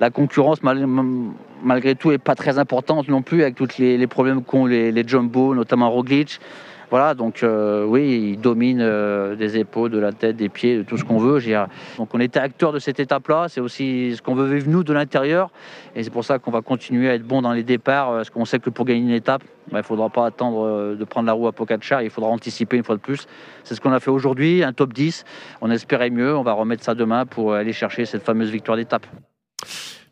la 0.00 0.10
concurrence, 0.10 0.58
malgré 0.62 1.94
tout, 1.94 2.12
est 2.12 2.18
pas 2.18 2.34
très 2.34 2.58
importante 2.58 3.08
non 3.08 3.22
plus 3.22 3.42
avec 3.42 3.54
tous 3.54 3.78
les, 3.78 4.06
problèmes 4.06 4.42
qu'ont 4.42 4.66
les, 4.66 4.92
les 4.92 5.06
Jumbo, 5.06 5.54
notamment 5.54 5.90
Roglic. 5.90 6.40
Voilà, 6.90 7.12
donc 7.12 7.42
euh, 7.42 7.84
oui, 7.84 8.32
il 8.32 8.40
domine 8.40 8.80
euh, 8.80 9.36
des 9.36 9.58
épaules, 9.58 9.90
de 9.90 9.98
la 9.98 10.12
tête, 10.12 10.36
des 10.36 10.48
pieds, 10.48 10.78
de 10.78 10.82
tout 10.82 10.96
ce 10.96 11.04
qu'on 11.04 11.18
veut. 11.18 11.38
Donc 11.98 12.14
on 12.14 12.20
était 12.20 12.38
acteur 12.38 12.72
de 12.72 12.78
cette 12.78 12.98
étape-là, 12.98 13.48
c'est 13.48 13.60
aussi 13.60 14.14
ce 14.16 14.22
qu'on 14.22 14.34
veut 14.34 14.54
vivre 14.54 14.70
nous 14.70 14.84
de 14.84 14.94
l'intérieur. 14.94 15.50
Et 15.94 16.02
c'est 16.02 16.10
pour 16.10 16.24
ça 16.24 16.38
qu'on 16.38 16.50
va 16.50 16.62
continuer 16.62 17.10
à 17.10 17.14
être 17.14 17.26
bon 17.26 17.42
dans 17.42 17.52
les 17.52 17.62
départs, 17.62 18.12
parce 18.12 18.30
qu'on 18.30 18.46
sait 18.46 18.58
que 18.58 18.70
pour 18.70 18.86
gagner 18.86 19.02
une 19.02 19.10
étape, 19.10 19.42
bah, 19.66 19.72
il 19.72 19.76
ne 19.78 19.82
faudra 19.82 20.08
pas 20.08 20.24
attendre 20.24 20.64
euh, 20.64 20.96
de 20.96 21.04
prendre 21.04 21.26
la 21.26 21.34
roue 21.34 21.46
à 21.46 21.52
Pogacar, 21.52 22.00
il 22.00 22.08
faudra 22.08 22.30
anticiper 22.30 22.78
une 22.78 22.84
fois 22.84 22.94
de 22.94 23.02
plus. 23.02 23.26
C'est 23.64 23.74
ce 23.74 23.82
qu'on 23.82 23.92
a 23.92 24.00
fait 24.00 24.10
aujourd'hui, 24.10 24.64
un 24.64 24.72
top 24.72 24.94
10. 24.94 25.26
On 25.60 25.70
espérait 25.70 26.08
mieux, 26.08 26.34
on 26.34 26.42
va 26.42 26.52
remettre 26.52 26.84
ça 26.84 26.94
demain 26.94 27.26
pour 27.26 27.52
aller 27.52 27.74
chercher 27.74 28.06
cette 28.06 28.22
fameuse 28.22 28.50
victoire 28.50 28.78
d'étape. 28.78 29.06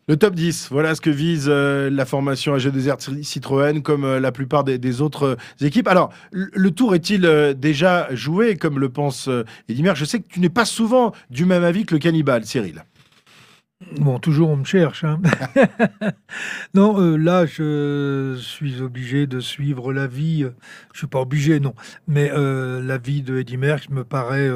Le 0.09 0.15
top 0.15 0.35
10, 0.35 0.69
voilà 0.71 0.95
ce 0.95 1.01
que 1.01 1.09
vise 1.09 1.47
euh, 1.49 1.89
la 1.89 2.05
formation 2.05 2.53
AG 2.53 2.69
Desert 2.69 2.95
Citroën 3.01 3.81
comme 3.81 4.05
euh, 4.05 4.21
la 4.21 4.31
plupart 4.31 4.63
des, 4.63 5.01
autres 5.01 5.23
euh, 5.25 5.65
équipes. 5.65 5.89
Alors, 5.89 6.13
le 6.31 6.71
tour 6.71 6.95
est-il 6.95 7.29
déjà 7.57 8.07
joué 8.15 8.55
comme 8.55 8.79
le 8.79 8.87
pense 8.87 9.29
Edimer 9.67 9.91
Je 9.95 10.05
sais 10.05 10.21
que 10.21 10.27
tu 10.29 10.39
n'es 10.39 10.47
pas 10.47 10.63
souvent 10.63 11.11
du 11.29 11.43
même 11.43 11.65
avis 11.65 11.85
que 11.85 11.93
le 11.93 11.99
cannibale, 11.99 12.45
Cyril. 12.45 12.85
Bon, 13.99 14.17
toujours 14.17 14.49
on 14.49 14.57
me 14.57 14.63
cherche. 14.63 15.03
Hein. 15.03 15.21
non, 16.73 16.99
euh, 16.99 17.15
là, 17.15 17.45
je 17.45 18.35
suis 18.39 18.81
obligé 18.81 19.27
de 19.27 19.39
suivre 19.39 19.93
l'avis. 19.93 20.43
Euh, 20.43 20.55
je 20.93 20.99
suis 20.99 21.07
pas 21.07 21.21
obligé, 21.21 21.59
non, 21.59 21.75
mais 22.07 22.31
euh, 22.31 22.81
l'avis 22.81 23.21
de 23.21 23.37
Eddie 23.37 23.57
Merckx 23.57 23.89
me 23.89 24.03
paraît 24.03 24.49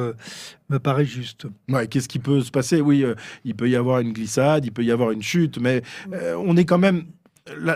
me 0.68 0.78
paraît 0.78 1.04
juste. 1.04 1.46
Ouais, 1.68 1.86
qu'est-ce 1.86 2.08
qui 2.08 2.18
peut 2.18 2.40
se 2.40 2.50
passer? 2.50 2.80
Oui, 2.80 3.04
il 3.44 3.54
peut 3.54 3.68
y 3.68 3.76
avoir 3.76 4.00
une 4.00 4.12
glissade, 4.12 4.64
il 4.64 4.72
peut 4.72 4.84
y 4.84 4.90
avoir 4.90 5.12
une 5.12 5.22
chute, 5.22 5.58
mais 5.58 5.82
on 6.10 6.56
est 6.56 6.64
quand 6.64 6.78
même 6.78 7.04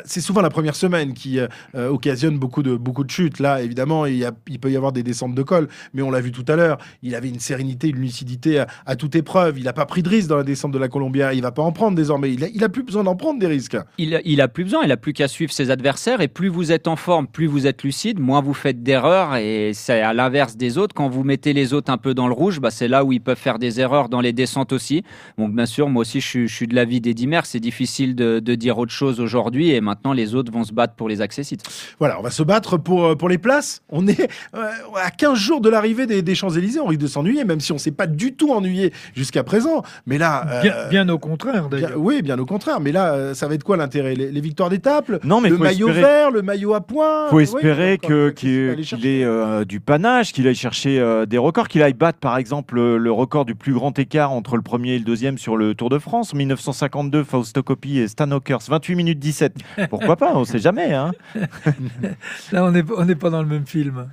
c'est 0.05 0.21
souvent 0.21 0.43
la 0.43 0.51
première 0.51 0.77
semaine 0.77 1.13
qui 1.13 1.41
euh, 1.41 1.49
euh, 1.75 1.89
occasionne 1.89 2.39
beaucoup 2.39 2.63
de, 2.63 2.77
beaucoup 2.77 3.03
de 3.03 3.11
chutes. 3.11 3.41
Là, 3.41 3.63
évidemment, 3.63 4.07
il, 4.07 4.25
peut 4.61 4.71
y 4.71 4.77
avoir 4.77 4.93
des 4.93 5.03
descentes 5.03 5.35
de 5.35 5.43
col, 5.43 5.69
mais 5.93 6.03
on 6.03 6.11
l'a 6.11 6.21
vu 6.21 6.31
tout 6.31 6.45
à 6.49 6.57
l'heure, 6.57 6.79
il 7.03 7.15
avait 7.15 7.29
une 7.29 7.41
sérénité, 7.41 7.89
une 7.89 7.97
lucidité 7.97 8.65
à, 8.87 8.97
toute 8.97 9.17
épreuve. 9.17 9.59
Il 9.59 9.65
n'a 9.65 9.73
pas 9.73 9.87
pris 9.87 10.03
de 10.03 10.09
risque 10.09 10.29
dans 10.29 10.37
la 10.37 10.45
descente 10.45 10.73
de 10.73 10.79
la 10.79 10.89
Columbia. 10.89 11.35
Il 11.35 11.43
va 11.43 11.51
pas 11.51 11.63
en 11.63 11.73
prendre 11.73 11.97
désormais. 11.97 12.33
Il 12.33 12.65
a, 12.65 12.69
plus 12.69 12.83
besoin 12.83 13.05
d'en 13.05 13.17
prendre 13.17 13.41
des 13.41 13.47
risques. 13.47 13.77
Il, 13.99 14.21
il 14.25 14.41
a 14.41 14.49
plus 14.49 14.65
besoin. 14.65 14.85
Il 14.85 14.93
a 14.93 14.97
plus 14.97 15.13
qu'à 15.13 15.29
suivre 15.29 15.53
ses 15.53 15.71
adversaires. 15.71 16.21
Et 16.21 16.29
plus 16.29 16.49
vous 16.49 16.71
êtes 16.71 16.87
en 16.87 16.97
forme, 16.97 17.27
plus 17.27 17.47
vous 17.47 17.67
êtes 17.67 17.83
lucide, 17.83 18.21
moins 18.21 18.41
vous 18.41 18.55
faites 18.55 18.83
d'erreurs. 18.83 19.37
Et 19.37 19.73
c'est 19.75 20.01
à 20.01 20.13
l'inverse 20.13 20.57
des 20.57 20.79
autres. 20.79 20.95
Quand 20.95 21.09
vous 21.09 21.25
mettez 21.25 21.53
les 21.53 21.75
autres 21.75 21.93
un 21.93 21.99
peu 21.99 22.15
dans 22.15 22.29
le 22.29 22.35
rouge, 22.35 22.61
bah, 22.61 22.71
c'est 22.71 22.89
là 22.89 23.05
où 23.05 23.13
ils 23.13 23.21
peuvent 23.21 23.37
faire 23.37 23.59
des 23.59 23.81
erreurs 23.81 24.09
dans 24.09 24.21
les 24.21 24.33
descentes 24.33 24.73
aussi. 24.73 25.03
Donc, 25.39 25.55
bien 25.55 25.67
sûr, 25.67 25.89
moi 25.89 26.03
aussi, 26.03 26.21
je, 26.21 26.47
suis 26.47 26.67
de 26.69 26.75
l'avis 26.75 27.01
Merckx. 27.27 27.49
C'est 27.51 27.61
difficile 27.61 28.15
de 28.15 28.55
dire 28.55 28.79
autre 28.79 28.93
chose 28.93 29.21
aujourd'hui. 29.21 29.56
Et 29.65 29.81
maintenant, 29.81 30.13
les 30.13 30.35
autres 30.35 30.53
vont 30.53 30.65
se 30.65 30.73
battre 30.73 30.95
pour 30.95 31.09
les 31.09 31.21
accessites. 31.21 31.63
Voilà, 31.99 32.19
on 32.19 32.23
va 32.23 32.31
se 32.31 32.43
battre 32.43 32.77
pour, 32.77 33.05
euh, 33.05 33.15
pour 33.17 33.29
les 33.29 33.39
places. 33.39 33.83
On 33.89 34.07
est 34.07 34.29
euh, 34.55 34.71
à 35.03 35.11
15 35.11 35.39
jours 35.39 35.61
de 35.61 35.69
l'arrivée 35.69 36.07
des, 36.07 36.35
Champs-Élysées. 36.35 36.81
On 36.81 36.87
risque 36.87 37.01
de 37.01 37.07
s'ennuyer, 37.07 37.45
même 37.45 37.61
si 37.61 37.73
on 37.73 37.77
ne 37.77 37.81
s'est 37.81 37.91
pas 37.91 38.07
du 38.07 38.35
tout 38.35 38.53
ennuyé 38.53 38.93
jusqu'à 39.15 39.43
présent. 39.43 39.83
Mais 40.07 40.19
là. 40.19 40.47
Euh, 40.65 40.89
bien, 40.89 41.09
au 41.09 41.19
contraire, 41.19 41.69
d'ailleurs. 41.69 41.93
Oui, 41.97 42.23
bien 42.23 42.39
au 42.39 42.47
contraire. 42.47 42.81
Mais 42.81 42.93
là, 42.93 43.35
ça 43.35 43.49
va 43.49 43.55
être 43.55 43.65
quoi 43.65 43.77
l'intérêt? 43.77 44.15
Les, 44.15 44.41
victoires 44.41 44.71
d'étape? 44.71 45.25
Non, 45.25 45.41
mais 45.41 45.49
le 45.49 45.59
maillot 45.59 45.91
vert, 45.91 46.31
le 46.31 46.43
maillot 46.43 46.75
à 46.75 46.81
points? 46.81 47.27
Il 47.27 47.31
faut 47.31 47.41
espérer 47.41 47.99
que, 47.99 48.31
qu'il, 48.31 49.07
ait 49.07 49.65
du 49.65 49.81
panache, 49.81 50.33
qu'il 50.33 50.47
aille 50.47 50.55
chercher 50.55 51.25
des 51.27 51.39
records, 51.39 51.69
qu'il 51.69 51.83
aille 51.83 51.95
battre, 51.95 52.19
par 52.19 52.37
exemple, 52.37 52.79
le 52.79 53.13
record 53.13 53.45
du 53.45 53.55
plus 53.55 53.73
grand 53.73 53.99
écart 53.99 54.33
entre 54.33 54.57
le 54.57 54.63
premier 54.63 54.95
et 54.95 54.99
le 54.99 55.05
deuxième 55.05 55.39
sur 55.39 55.57
le 55.57 55.75
Tour 55.75 55.89
de 55.89 55.99
France. 55.99 56.35
1952, 56.35 57.25
Fausto 57.25 57.63
Coppi 57.63 57.99
et 57.99 58.09
Stan 58.09 58.31
Hawkers, 58.31 58.61
28 58.69 58.95
minutes 58.95 59.19
17. 59.19 59.46
Pourquoi 59.91 60.17
pas 60.17 60.33
on 60.35 60.45
sait 60.45 60.59
jamais. 60.59 60.93
Hein. 60.93 61.13
Là, 62.53 62.65
on 62.65 62.71
n'est 62.71 62.85
on 62.97 63.07
pas 63.15 63.31
dans 63.31 63.43
le 63.43 63.49
même 63.49 63.67
film. 63.67 64.07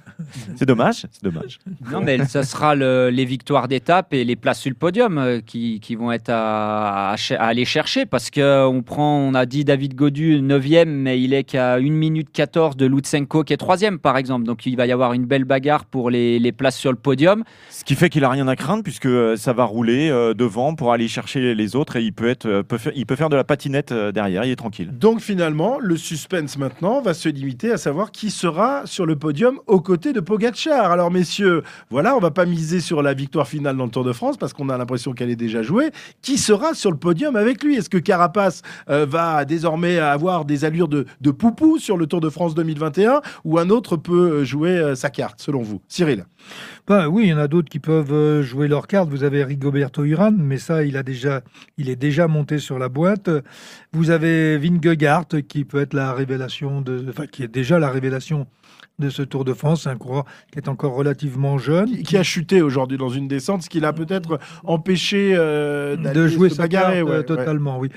C'est 0.56 0.66
dommage, 0.66 1.06
c'est 1.12 1.24
dommage. 1.24 1.60
Non, 1.92 2.02
mais 2.02 2.26
ce 2.26 2.44
sera 2.44 2.76
les 2.76 3.26
victoires 3.26 3.68
d'étape 3.68 4.14
et 4.14 4.24
les 4.24 4.36
places 4.36 4.60
sur 4.60 4.70
le 4.70 4.76
podium 4.76 5.18
euh, 5.18 5.40
qui, 5.42 5.96
vont 5.96 6.12
être 6.12 6.30
à, 6.30 7.16
aller 7.40 7.66
chercher 7.66 8.06
parce 8.06 8.30
qu'on 8.30 8.84
prend, 8.86 9.18
on 9.18 9.34
a 9.34 9.46
dit 9.46 9.64
David 9.66 9.96
Godu 9.96 10.42
9e, 10.42 10.86
mais 10.86 11.22
il 11.22 11.34
est 11.34 11.44
qu'à 11.44 11.76
1 11.76 11.82
minute 11.82 12.30
14 12.32 12.76
de 12.76 12.86
Lutsenko 12.86 13.44
qui 13.44 13.54
est 13.54 13.62
3e 13.62 13.98
par 13.98 14.18
exemple. 14.18 14.46
Donc 14.46 14.66
il 14.66 14.76
va 14.76 14.86
y 14.86 14.92
avoir 14.92 15.14
une 15.14 15.26
belle 15.26 15.46
bagarre 15.46 15.86
pour 15.86 16.10
les, 16.10 16.52
places 16.52 16.78
sur 16.78 16.92
le 16.92 16.98
podium. 16.98 17.44
Ce 17.70 17.84
qui 17.84 17.96
fait 17.96 18.10
qu'il 18.10 18.24
a 18.24 18.30
rien 18.30 18.48
à 18.48 18.56
craindre 18.56 18.84
puisque 18.84 19.08
euh, 19.08 19.36
ça 19.36 19.54
va 19.54 19.64
rouler 19.64 20.10
euh, 20.10 20.34
devant 20.34 20.76
pour 20.76 20.94
aller 20.94 21.08
chercher 21.08 21.56
les 21.56 21.76
autres 21.76 21.96
et 21.96 22.04
il 22.04 22.14
peut, 22.14 22.30
être, 22.30 22.62
peut 22.62 22.78
faire, 22.78 22.94
il 22.96 23.06
peut 23.06 23.16
faire 23.16 23.30
de 23.30 23.36
la 23.36 23.44
patinette 23.44 23.92
derrière, 23.92 24.46
il 24.46 24.52
est 24.52 24.56
tranquille. 24.56 24.92
Donc 24.92 25.22
finalement, 25.24 25.80
le 25.80 25.98
suspense 25.98 26.58
maintenant 26.58 27.02
va 27.02 27.14
se 27.14 27.30
limiter 27.30 27.72
à 27.72 27.78
savoir 27.78 28.12
qui 28.12 28.30
sera 28.30 28.86
sur 28.86 29.06
le 29.06 29.16
podium 29.16 29.60
aux 29.68 29.80
côtés 29.80 30.14
de 30.14 30.20
Pogacar. 30.20 30.92
Alors 30.92 31.10
messieurs, 31.10 31.64
voilà, 31.90 32.16
on 32.16 32.20
va 32.20 32.30
pas 32.30 32.46
miser 32.46 32.82
sur 32.82 33.02
la 33.02 33.14
victoire 33.14 33.48
finale 33.48 33.78
dans 33.78 33.86
le 33.86 33.90
Tour 33.90 34.04
de 34.04 34.14
France 34.14 34.38
parce 34.38 34.54
qu'on 34.54 34.70
a 34.70 34.78
l'impression 34.78 35.14
qu'elle 35.14 35.30
est 35.30 35.36
déjà 35.36 35.64
jouée. 35.64 35.92
Qui 36.22 36.38
sera 36.38 36.74
sur 36.74 36.92
le 36.92 36.98
podium 36.98 37.36
avec 37.36 37.64
lui? 37.64 37.76
Est-ce 37.76 37.90
que 37.90 37.98
Carapace 37.98 38.62
euh, 38.90 39.06
va 39.06 39.46
désormais 39.46 39.98
avoir 39.98 40.46
des 40.46 40.66
allures 40.66 40.90
de, 40.90 41.06
poupou 41.32 41.80
sur 41.80 41.98
le 41.98 42.06
Tour 42.06 42.20
de 42.20 42.30
France 42.30 42.54
2021 42.54 43.22
ou 43.46 43.58
un 43.58 43.70
autre 43.70 43.96
peut 43.96 44.44
jouer 44.44 44.72
euh, 44.72 44.96
sa 44.96 45.10
carte 45.10 45.42
selon 45.42 45.62
vous? 45.62 45.82
Cyril 45.88 46.26
ben, 46.86 47.08
oui, 47.08 47.24
il 47.24 47.30
y 47.30 47.34
en 47.34 47.38
a 47.38 47.48
d'autres 47.48 47.70
qui 47.70 47.80
peuvent 47.80 48.12
euh, 48.12 48.44
jouer 48.44 48.68
leur 48.68 48.88
carte. 48.88 49.08
Vous 49.08 49.24
avez 49.24 49.46
Rigoberto 49.46 50.04
Uran, 50.04 50.34
mais 50.38 50.58
ça, 50.58 50.84
il, 50.84 50.98
a 50.98 51.04
déjà, 51.04 51.42
il 51.78 51.90
est 51.90 51.96
déjà 51.96 52.28
monté 52.28 52.58
sur 52.58 52.78
la 52.78 52.90
boîte. 52.90 53.30
Vous 53.94 54.10
avez 54.10 54.58
Vingegaard, 54.58 55.13
qui 55.48 55.66
peut 55.66 55.82
être 55.82 55.94
la 55.94 56.14
révélation, 56.14 56.82
de, 56.82 57.06
enfin, 57.10 57.28
qui 57.28 57.44
est 57.44 57.48
déjà 57.48 57.80
la 57.80 57.90
révélation 57.90 58.48
de 59.04 59.10
ce 59.10 59.22
Tour 59.22 59.46
de 59.46 59.54
France, 59.54 59.88
un 59.88 59.96
coureur 59.96 60.26
qui 60.52 60.60
est 60.60 60.68
encore 60.68 60.96
relativement 60.96 61.58
jeune. 61.58 62.02
Qui, 62.04 62.18
a 62.18 62.24
chuté 62.24 62.62
aujourd'hui 62.62 62.98
dans 62.98 63.10
une 63.10 63.28
descente, 63.28 63.64
ce 63.64 63.70
qui 63.70 63.80
l'a 63.80 63.94
peut-être 63.94 64.40
empêché 64.64 65.34
euh, 65.36 65.96
de 65.96 66.28
jouer 66.28 66.50
sa 66.50 66.64
bagarrer 66.64 67.02
euh, 67.02 67.24
totalement, 67.24 67.80
oui. 67.80 67.90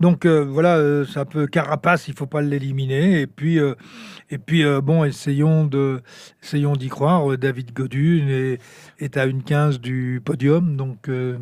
Donc 0.00 0.26
voilà, 0.26 1.04
ça 1.06 1.24
peut 1.24 1.46
carapace, 1.46 2.08
il 2.08 2.14
faut 2.14 2.26
pas 2.26 2.40
l'éliminer. 2.42 3.20
Et 3.20 3.26
puis, 3.26 3.58
et 4.30 4.38
puis 4.38 4.64
bon, 4.82 5.04
essayons 5.04 5.64
de, 5.64 6.02
essayons 6.42 6.74
d'y 6.74 6.88
croire. 6.88 7.36
David 7.38 7.72
Godu 7.72 8.58
est, 9.00 9.16
à 9.16 9.26
une 9.26 9.42
15 9.42 9.80
du 9.80 10.20
podium, 10.24 10.76
donc 10.76 11.08
euh, 11.08 11.36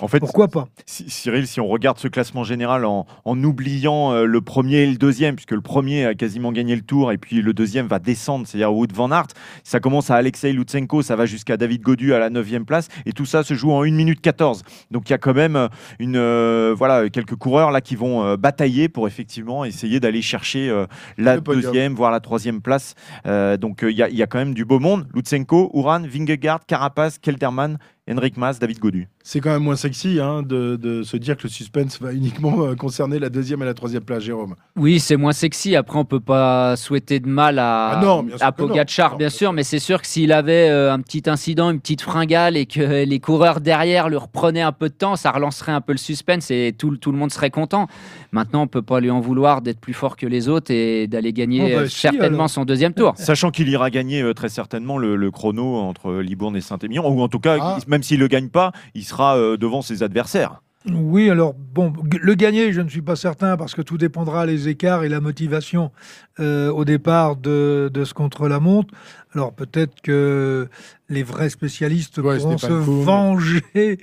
en 0.00 0.08
fait, 0.08 0.18
pourquoi 0.18 0.48
pas? 0.48 0.68
Cyril, 0.86 1.46
si 1.46 1.60
on 1.60 1.66
regarde 1.66 1.98
ce 1.98 2.08
classement 2.08 2.44
général 2.44 2.84
en, 2.84 3.06
oubliant 3.24 4.12
euh, 4.12 4.24
le 4.24 4.40
premier 4.40 4.78
et 4.78 4.86
le 4.86 4.96
deuxième, 4.96 5.36
puisque 5.36 5.52
le 5.52 5.60
premier 5.60 6.06
a 6.06 6.14
quasiment 6.14 6.52
gagné 6.52 6.74
le 6.74 6.82
tour 6.82 7.12
et 7.12 7.18
puis 7.18 7.42
le 7.42 7.52
deuxième 7.52 7.86
va 7.86 7.98
descendre, 7.98 8.46
c'est-à-dire 8.56 8.74
Wood 8.74 8.92
Van 8.92 9.10
Aert. 9.10 9.28
Ça 9.64 9.80
commence 9.80 10.10
à 10.10 10.16
Alexei 10.16 10.52
Lutsenko, 10.52 11.02
ça 11.02 11.16
va 11.16 11.26
jusqu'à 11.26 11.56
David 11.56 11.82
Godu 11.82 12.14
à 12.14 12.18
la 12.18 12.30
9 12.30 12.64
place. 12.64 12.88
Et 13.04 13.12
tout 13.12 13.26
ça 13.26 13.42
se 13.42 13.54
joue 13.54 13.72
en 13.72 13.82
1 13.82 13.90
minute 13.90 14.20
14. 14.20 14.62
Donc 14.90 15.08
il 15.08 15.12
y 15.12 15.14
a 15.14 15.18
quand 15.18 15.34
même 15.34 15.68
une, 15.98 16.72
voilà, 16.72 17.08
quelques 17.10 17.36
coureurs 17.36 17.70
là 17.70 17.80
qui 17.80 17.96
vont 17.96 18.36
batailler 18.36 18.88
pour 18.88 19.06
effectivement 19.06 19.64
essayer 19.64 20.00
d'aller 20.00 20.22
chercher 20.22 20.84
la 21.18 21.38
deuxième, 21.38 21.94
voire 21.94 22.10
la 22.10 22.20
troisième 22.20 22.60
place. 22.62 22.94
donc 23.24 23.80
il 23.82 23.90
y, 23.90 24.16
y, 24.16 24.22
a 24.22 24.26
quand 24.26 24.38
même 24.38 24.54
du 24.54 24.64
beau 24.64 24.78
monde. 24.78 25.06
Lutsenko, 25.14 25.70
Uran, 25.74 26.02
Vingegaard, 26.02 26.66
Carapaz, 26.66 27.18
Kelterman 27.20 27.78
Henrik 28.08 28.36
Mas, 28.36 28.60
David 28.60 28.78
Godu. 28.78 29.08
C'est 29.24 29.40
quand 29.40 29.50
même 29.50 29.64
moins 29.64 29.74
sexy 29.74 30.20
hein, 30.20 30.44
de, 30.44 31.02
se 31.02 31.16
dire 31.16 31.36
que 31.36 31.42
le 31.44 31.48
suspense 31.48 32.00
va 32.00 32.12
uniquement 32.12 32.62
euh, 32.62 32.76
concerner 32.76 33.18
la 33.18 33.30
deuxième 33.30 33.62
et 33.62 33.64
la 33.64 33.74
troisième 33.74 34.04
place, 34.04 34.22
Jérôme. 34.22 34.54
Oui, 34.76 35.00
c'est 35.00 35.16
moins 35.16 35.32
sexy. 35.32 35.74
Après, 35.74 35.98
on 35.98 36.04
peut 36.04 36.20
pas 36.20 36.76
souhaiter 36.76 37.18
de 37.18 37.26
mal 37.26 37.58
à, 37.58 37.98
ah 38.00 38.22
à 38.40 38.52
Pogacar, 38.52 39.16
bien 39.16 39.28
sûr, 39.28 39.52
mais 39.52 39.64
c'est 39.64 39.80
sûr 39.80 40.00
que 40.00 40.06
s'il 40.06 40.30
avait 40.30 40.68
euh, 40.68 40.92
un 40.92 41.00
petit 41.00 41.24
incident, 41.26 41.70
une 41.70 41.80
petite 41.80 42.00
fringale 42.00 42.56
et 42.56 42.66
que 42.66 43.04
les 43.04 43.18
coureurs 43.18 43.60
derrière 43.60 44.08
lui 44.08 44.18
reprenaient 44.18 44.62
un 44.62 44.70
peu 44.70 44.88
de 44.88 44.94
temps, 44.94 45.16
ça 45.16 45.32
relancerait 45.32 45.72
un 45.72 45.80
peu 45.80 45.92
le 45.92 45.98
suspense 45.98 46.52
et 46.52 46.72
tout, 46.78 46.96
tout 46.98 47.10
le 47.10 47.18
monde 47.18 47.32
serait 47.32 47.50
content. 47.50 47.88
Maintenant, 48.30 48.62
on 48.62 48.66
peut 48.68 48.82
pas 48.82 49.00
lui 49.00 49.10
en 49.10 49.20
vouloir 49.20 49.62
d'être 49.62 49.80
plus 49.80 49.94
fort 49.94 50.16
que 50.16 50.26
les 50.26 50.48
autres 50.48 50.70
et 50.70 51.08
d'aller 51.08 51.32
gagner 51.32 51.74
oh, 51.74 51.80
bah, 51.80 51.88
certainement 51.88 52.46
son 52.46 52.64
deuxième 52.64 52.94
tour. 52.94 53.14
Sachant 53.16 53.50
qu'il 53.50 53.68
ira 53.68 53.90
gagner 53.90 54.22
euh, 54.22 54.32
très 54.32 54.48
certainement 54.48 54.96
le, 54.96 55.30
chrono 55.32 55.76
entre 55.76 56.14
Libourne 56.14 56.56
et 56.56 56.60
Saint-Émilion, 56.60 57.08
ou 57.08 57.20
en 57.20 57.28
tout 57.28 57.40
cas, 57.40 57.58
ah 57.60 57.78
même 57.88 57.95
s'il 58.02 58.18
ne 58.18 58.24
le 58.24 58.28
gagne 58.28 58.48
pas, 58.48 58.72
il 58.94 59.04
sera 59.04 59.36
euh, 59.36 59.56
devant 59.56 59.82
ses 59.82 60.02
adversaires. 60.02 60.60
Oui, 60.92 61.30
alors 61.30 61.54
bon, 61.54 61.92
le 62.20 62.34
gagner, 62.34 62.72
je 62.72 62.80
ne 62.80 62.88
suis 62.88 63.02
pas 63.02 63.16
certain 63.16 63.56
parce 63.56 63.74
que 63.74 63.82
tout 63.82 63.98
dépendra 63.98 64.46
les 64.46 64.68
écarts 64.68 65.02
et 65.02 65.08
la 65.08 65.20
motivation 65.20 65.90
euh, 66.38 66.70
au 66.70 66.84
départ 66.84 67.36
de, 67.36 67.90
ce 67.92 68.14
contre-la-montre. 68.14 68.94
Alors 69.34 69.52
peut-être 69.52 70.00
que 70.00 70.68
les 71.08 71.24
vrais 71.24 71.50
spécialistes 71.50 72.20
vont 72.20 72.56
se 72.56 72.72
venger 72.72 73.64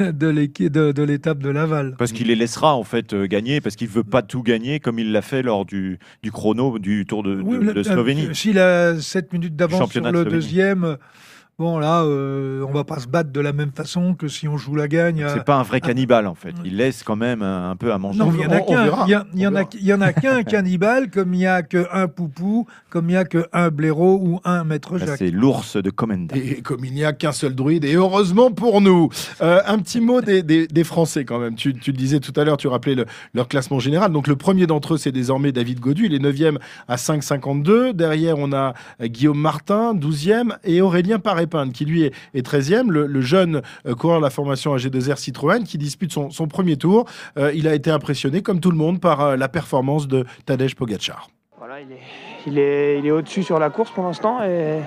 de 0.00 0.28
l'étape 1.02 1.40
de, 1.40 1.50
Laval. 1.50 1.96
Parce 1.98 2.12
qu'il 2.12 2.28
les 2.28 2.36
laissera 2.36 2.74
en 2.74 2.84
fait 2.84 3.14
euh, 3.14 3.26
gagner, 3.26 3.60
parce 3.60 3.74
qu'il 3.74 3.88
ne 3.88 3.92
veut 3.92 4.04
pas 4.04 4.22
tout 4.22 4.42
gagner 4.42 4.78
comme 4.78 5.00
il 5.00 5.10
l'a 5.10 5.22
fait 5.22 5.42
lors 5.42 5.64
du, 5.64 5.98
chrono 6.32 6.78
du 6.78 7.04
Tour 7.04 7.24
de, 7.24 7.82
Slovénie. 7.82 8.28
S'il 8.32 8.60
a 8.60 9.00
7 9.00 9.32
minutes 9.32 9.56
d'avance 9.56 9.90
sur 9.90 10.12
le 10.12 10.24
deuxième 10.24 10.98
Bon, 11.60 11.80
là, 11.80 12.04
euh, 12.04 12.64
on 12.68 12.72
va 12.72 12.84
pas 12.84 13.00
se 13.00 13.08
battre 13.08 13.32
de 13.32 13.40
la 13.40 13.52
même 13.52 13.72
façon 13.72 14.14
que 14.14 14.28
si 14.28 14.46
on 14.46 14.56
joue 14.56 14.76
la 14.76 14.86
gagne. 14.86 15.26
C'est 15.34 15.42
pas 15.42 15.56
un 15.56 15.64
vrai 15.64 15.80
cannibale, 15.80 16.28
en 16.28 16.36
fait. 16.36 16.54
Il 16.64 16.76
laisse 16.76 17.02
quand 17.02 17.16
même 17.16 17.42
un, 17.42 17.74
peu 17.74 17.92
à 17.92 17.98
manger. 17.98 18.20
Non, 18.20 18.30
il 18.32 18.42
y 18.42 18.46
en 18.46 18.50
a 18.52 18.60
qu'un. 18.60 19.24
Il 19.34 19.40
y, 19.84 19.92
en 19.92 20.00
a 20.00 20.12
qu'un 20.12 20.44
cannibale, 20.44 21.10
comme 21.10 21.34
il 21.34 21.40
y 21.40 21.46
a 21.46 21.64
qu'un 21.64 22.06
poupou, 22.06 22.68
comme 22.90 23.10
il 23.10 23.14
y 23.14 23.16
a 23.16 23.24
qu'un 23.24 23.70
blaireau 23.70 24.20
ou 24.22 24.40
un 24.44 24.62
maître 24.62 24.98
Jacques. 24.98 25.18
C'est 25.18 25.32
l'ours 25.32 25.76
de 25.76 25.90
Comenda. 25.90 26.36
Et 26.36 26.62
comme 26.62 26.84
il 26.84 26.92
n'y 26.92 27.04
a 27.04 27.12
qu'un 27.12 27.32
seul 27.32 27.56
druide, 27.56 27.84
et 27.84 27.94
heureusement 27.94 28.52
pour 28.52 28.80
nous. 28.80 29.08
Euh, 29.42 29.60
un 29.66 29.80
petit 29.80 30.00
mot 30.00 30.20
des, 30.20 30.44
des, 30.44 30.84
Français, 30.84 31.24
quand 31.24 31.40
même. 31.40 31.56
Tu, 31.56 31.74
tu, 31.74 31.90
le 31.90 31.96
disais 31.96 32.20
tout 32.20 32.38
à 32.40 32.44
l'heure, 32.44 32.56
tu 32.56 32.68
rappelais 32.68 32.94
leur 33.34 33.48
classement 33.48 33.80
général. 33.80 34.12
Donc, 34.12 34.28
le 34.28 34.36
premier 34.36 34.68
d'entre 34.68 34.94
eux, 34.94 34.98
c'est 34.98 35.10
désormais 35.10 35.50
David 35.50 35.80
Godu. 35.80 36.06
Il 36.06 36.14
est 36.14 36.20
9e 36.20 36.58
à 36.86 36.94
5,52. 36.94 37.94
Derrière, 37.94 38.38
on 38.38 38.52
a 38.52 38.74
Guillaume 39.02 39.40
Martin, 39.40 39.92
12e, 39.96 40.56
et 40.62 40.80
Aurélien 40.80 41.18
Qui 41.72 41.84
lui 41.84 42.04
est 42.04 42.12
et 42.34 42.42
13e, 42.42 42.90
le, 42.90 43.20
jeune 43.20 43.62
euh, 43.86 43.94
coureur 43.94 44.18
de 44.18 44.24
la 44.24 44.30
formation 44.30 44.76
AG2R 44.76 45.16
Citroën 45.16 45.64
qui 45.64 45.78
dispute 45.78 46.12
son, 46.12 46.48
premier 46.48 46.76
tour. 46.76 47.06
Euh, 47.38 47.52
il 47.54 47.66
a 47.66 47.74
été 47.74 47.90
impressionné, 47.90 48.42
comme 48.42 48.60
tout 48.60 48.70
le 48.70 48.76
monde, 48.76 49.00
par 49.00 49.20
euh, 49.20 49.36
la 49.36 49.48
performance 49.48 50.08
de 50.08 50.24
Tadej 50.46 50.74
Pogacar. 50.74 51.28
Voilà, 51.58 51.80
il 51.80 51.92
est, 51.92 52.00
il 52.46 52.58
est, 52.58 52.98
il 52.98 53.06
est 53.06 53.10
au-dessus 53.10 53.42
sur 53.42 53.58
la 53.58 53.70
course 53.70 53.90
pour 53.90 54.04
l'instant 54.04 54.42
et 54.42 54.80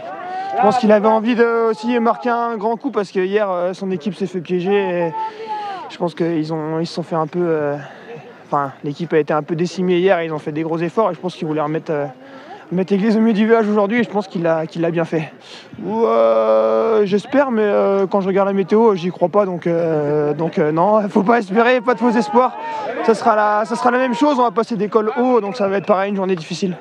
je 0.55 0.61
pense 0.61 0.77
qu'il 0.77 0.91
avait 0.91 1.07
envie 1.07 1.35
de 1.35 1.69
aussi 1.69 1.99
marquer 1.99 2.29
un 2.29 2.57
grand 2.57 2.77
coup 2.77 2.91
parce 2.91 3.11
que 3.11 3.19
hier 3.19 3.71
son 3.73 3.91
équipe 3.91 4.15
s'est 4.15 4.27
fait 4.27 4.41
piéger 4.41 4.73
et 4.73 5.13
je 5.89 5.97
pense 5.97 6.15
qu'ils 6.15 6.53
ont, 6.53 6.79
ils 6.79 6.87
se 6.87 6.93
sont 6.93 7.03
fait 7.03 7.15
un 7.15 7.27
peu. 7.27 7.75
enfin, 8.45 8.71
l'équipe 8.83 9.11
a 9.13 9.19
été 9.19 9.33
un 9.33 9.43
peu 9.43 9.55
décimée 9.55 9.97
hier 9.97 10.21
ils 10.23 10.33
ont 10.33 10.39
fait 10.39 10.53
des 10.53 10.63
gros 10.63 10.77
efforts 10.77 11.11
et 11.11 11.13
je 11.13 11.19
pense 11.19 11.35
qu'ils 11.35 11.47
voulaient 11.47 11.61
remettre 11.61 11.91
mettre 12.71 12.93
l'église 12.93 13.17
au 13.17 13.19
milieu 13.19 13.33
du 13.33 13.45
village 13.45 13.67
aujourd'hui 13.67 13.99
et 13.99 14.03
je 14.03 14.09
pense 14.09 14.27
qu'il 14.27 14.43
l'a 14.43 14.91
bien 14.91 15.05
fait. 15.05 15.31
Euh, 15.85 17.05
j'espère, 17.05 17.51
mais 17.51 17.63
euh, 17.63 18.07
quand 18.07 18.21
je 18.21 18.27
regarde 18.27 18.47
la 18.47 18.53
météo, 18.53 18.95
j'y 18.95 19.09
crois 19.09 19.29
pas. 19.29 19.45
Donc, 19.45 19.67
euh, 19.67 20.33
donc 20.33 20.57
non, 20.57 21.01
faut 21.09 21.23
pas 21.23 21.39
espérer, 21.39 21.81
pas 21.81 21.93
de 21.93 21.99
faux 21.99 22.11
espoirs. 22.11 22.57
Ça 23.03 23.13
sera, 23.13 23.35
la, 23.35 23.65
ça 23.65 23.75
sera 23.75 23.91
la 23.91 23.97
même 23.97 24.15
chose. 24.15 24.39
On 24.39 24.43
va 24.43 24.51
passer 24.51 24.75
des 24.75 24.87
cols 24.87 25.11
hauts, 25.17 25.41
donc 25.41 25.55
ça 25.55 25.67
va 25.67 25.77
être 25.77 25.85
pareil, 25.85 26.09
une 26.09 26.15
journée 26.15 26.35
difficile. 26.35 26.75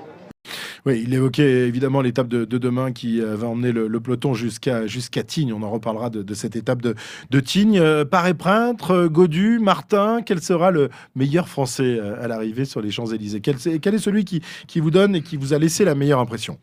Oui, 0.87 1.03
il 1.05 1.13
évoquait 1.13 1.69
évidemment 1.69 2.01
l'étape 2.01 2.29
de, 2.29 2.45
demain 2.45 2.93
qui 2.93 3.21
euh, 3.21 3.37
va 3.37 3.49
emmener 3.49 3.73
le, 3.73 4.01
peloton 4.01 4.35
jusqu'à 4.35 4.87
jusqu'à 4.87 5.23
Tignes. 5.23 5.53
On 5.53 5.63
en 5.63 5.71
reparlera 5.71 6.11
de, 6.11 6.35
cette 6.35 6.57
étape 6.57 6.81
de, 6.81 6.95
de 7.31 7.41
Tignes. 7.41 7.79
Euh, 7.79 8.05
Paré 8.05 8.35
Printre, 8.35 8.93
euh, 8.93 9.09
Godu, 9.09 9.59
Martin, 9.59 10.23
quel 10.25 10.41
sera 10.41 10.71
le 10.71 10.89
meilleur 11.15 11.49
Français 11.49 11.99
à 12.01 12.29
l'arrivée 12.29 12.65
sur 12.65 12.81
les 12.81 12.91
Champs-Élysées? 12.91 13.41
Quel, 13.41 13.57
quel, 13.81 13.95
est 13.95 13.99
celui 13.99 14.25
qui, 14.25 14.41
vous 14.77 14.91
donne 14.91 15.15
et 15.17 15.23
qui 15.23 15.37
vous 15.37 15.53
a 15.53 15.59
laissé 15.59 15.85
la 15.85 15.95
meilleure 15.95 16.21
impression? 16.21 16.59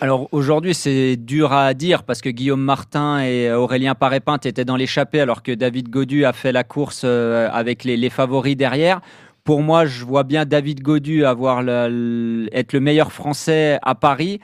Alors 0.00 0.28
aujourd'hui, 0.32 0.74
c'est 0.74 1.16
dur 1.16 1.52
à 1.52 1.74
dire 1.74 2.02
parce 2.04 2.22
que 2.22 2.30
Guillaume 2.30 2.62
Martin 2.62 3.22
et 3.22 3.52
Aurélien 3.52 3.94
Paré-Pinte 3.94 4.46
étaient 4.46 4.64
dans 4.64 4.76
l'échappée 4.76 5.20
alors 5.20 5.42
que 5.42 5.52
David 5.52 5.90
Godu 5.90 6.24
a 6.24 6.32
fait 6.32 6.52
la 6.52 6.64
course 6.64 7.04
avec 7.04 7.84
les 7.84 8.10
favoris 8.10 8.56
derrière. 8.56 9.02
Pour 9.44 9.62
moi, 9.62 9.86
je 9.86 10.04
vois 10.04 10.24
bien 10.24 10.44
David 10.44 10.82
Godu 10.82 11.24
avoir 11.24 11.60
être 11.60 12.72
le 12.72 12.80
meilleur 12.80 13.12
Français 13.12 13.78
à 13.82 13.94
Paris. 13.94 14.40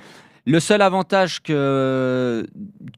Le 0.48 0.61
seul 0.61 0.80
avantage 0.80 1.42
que, 1.42 2.46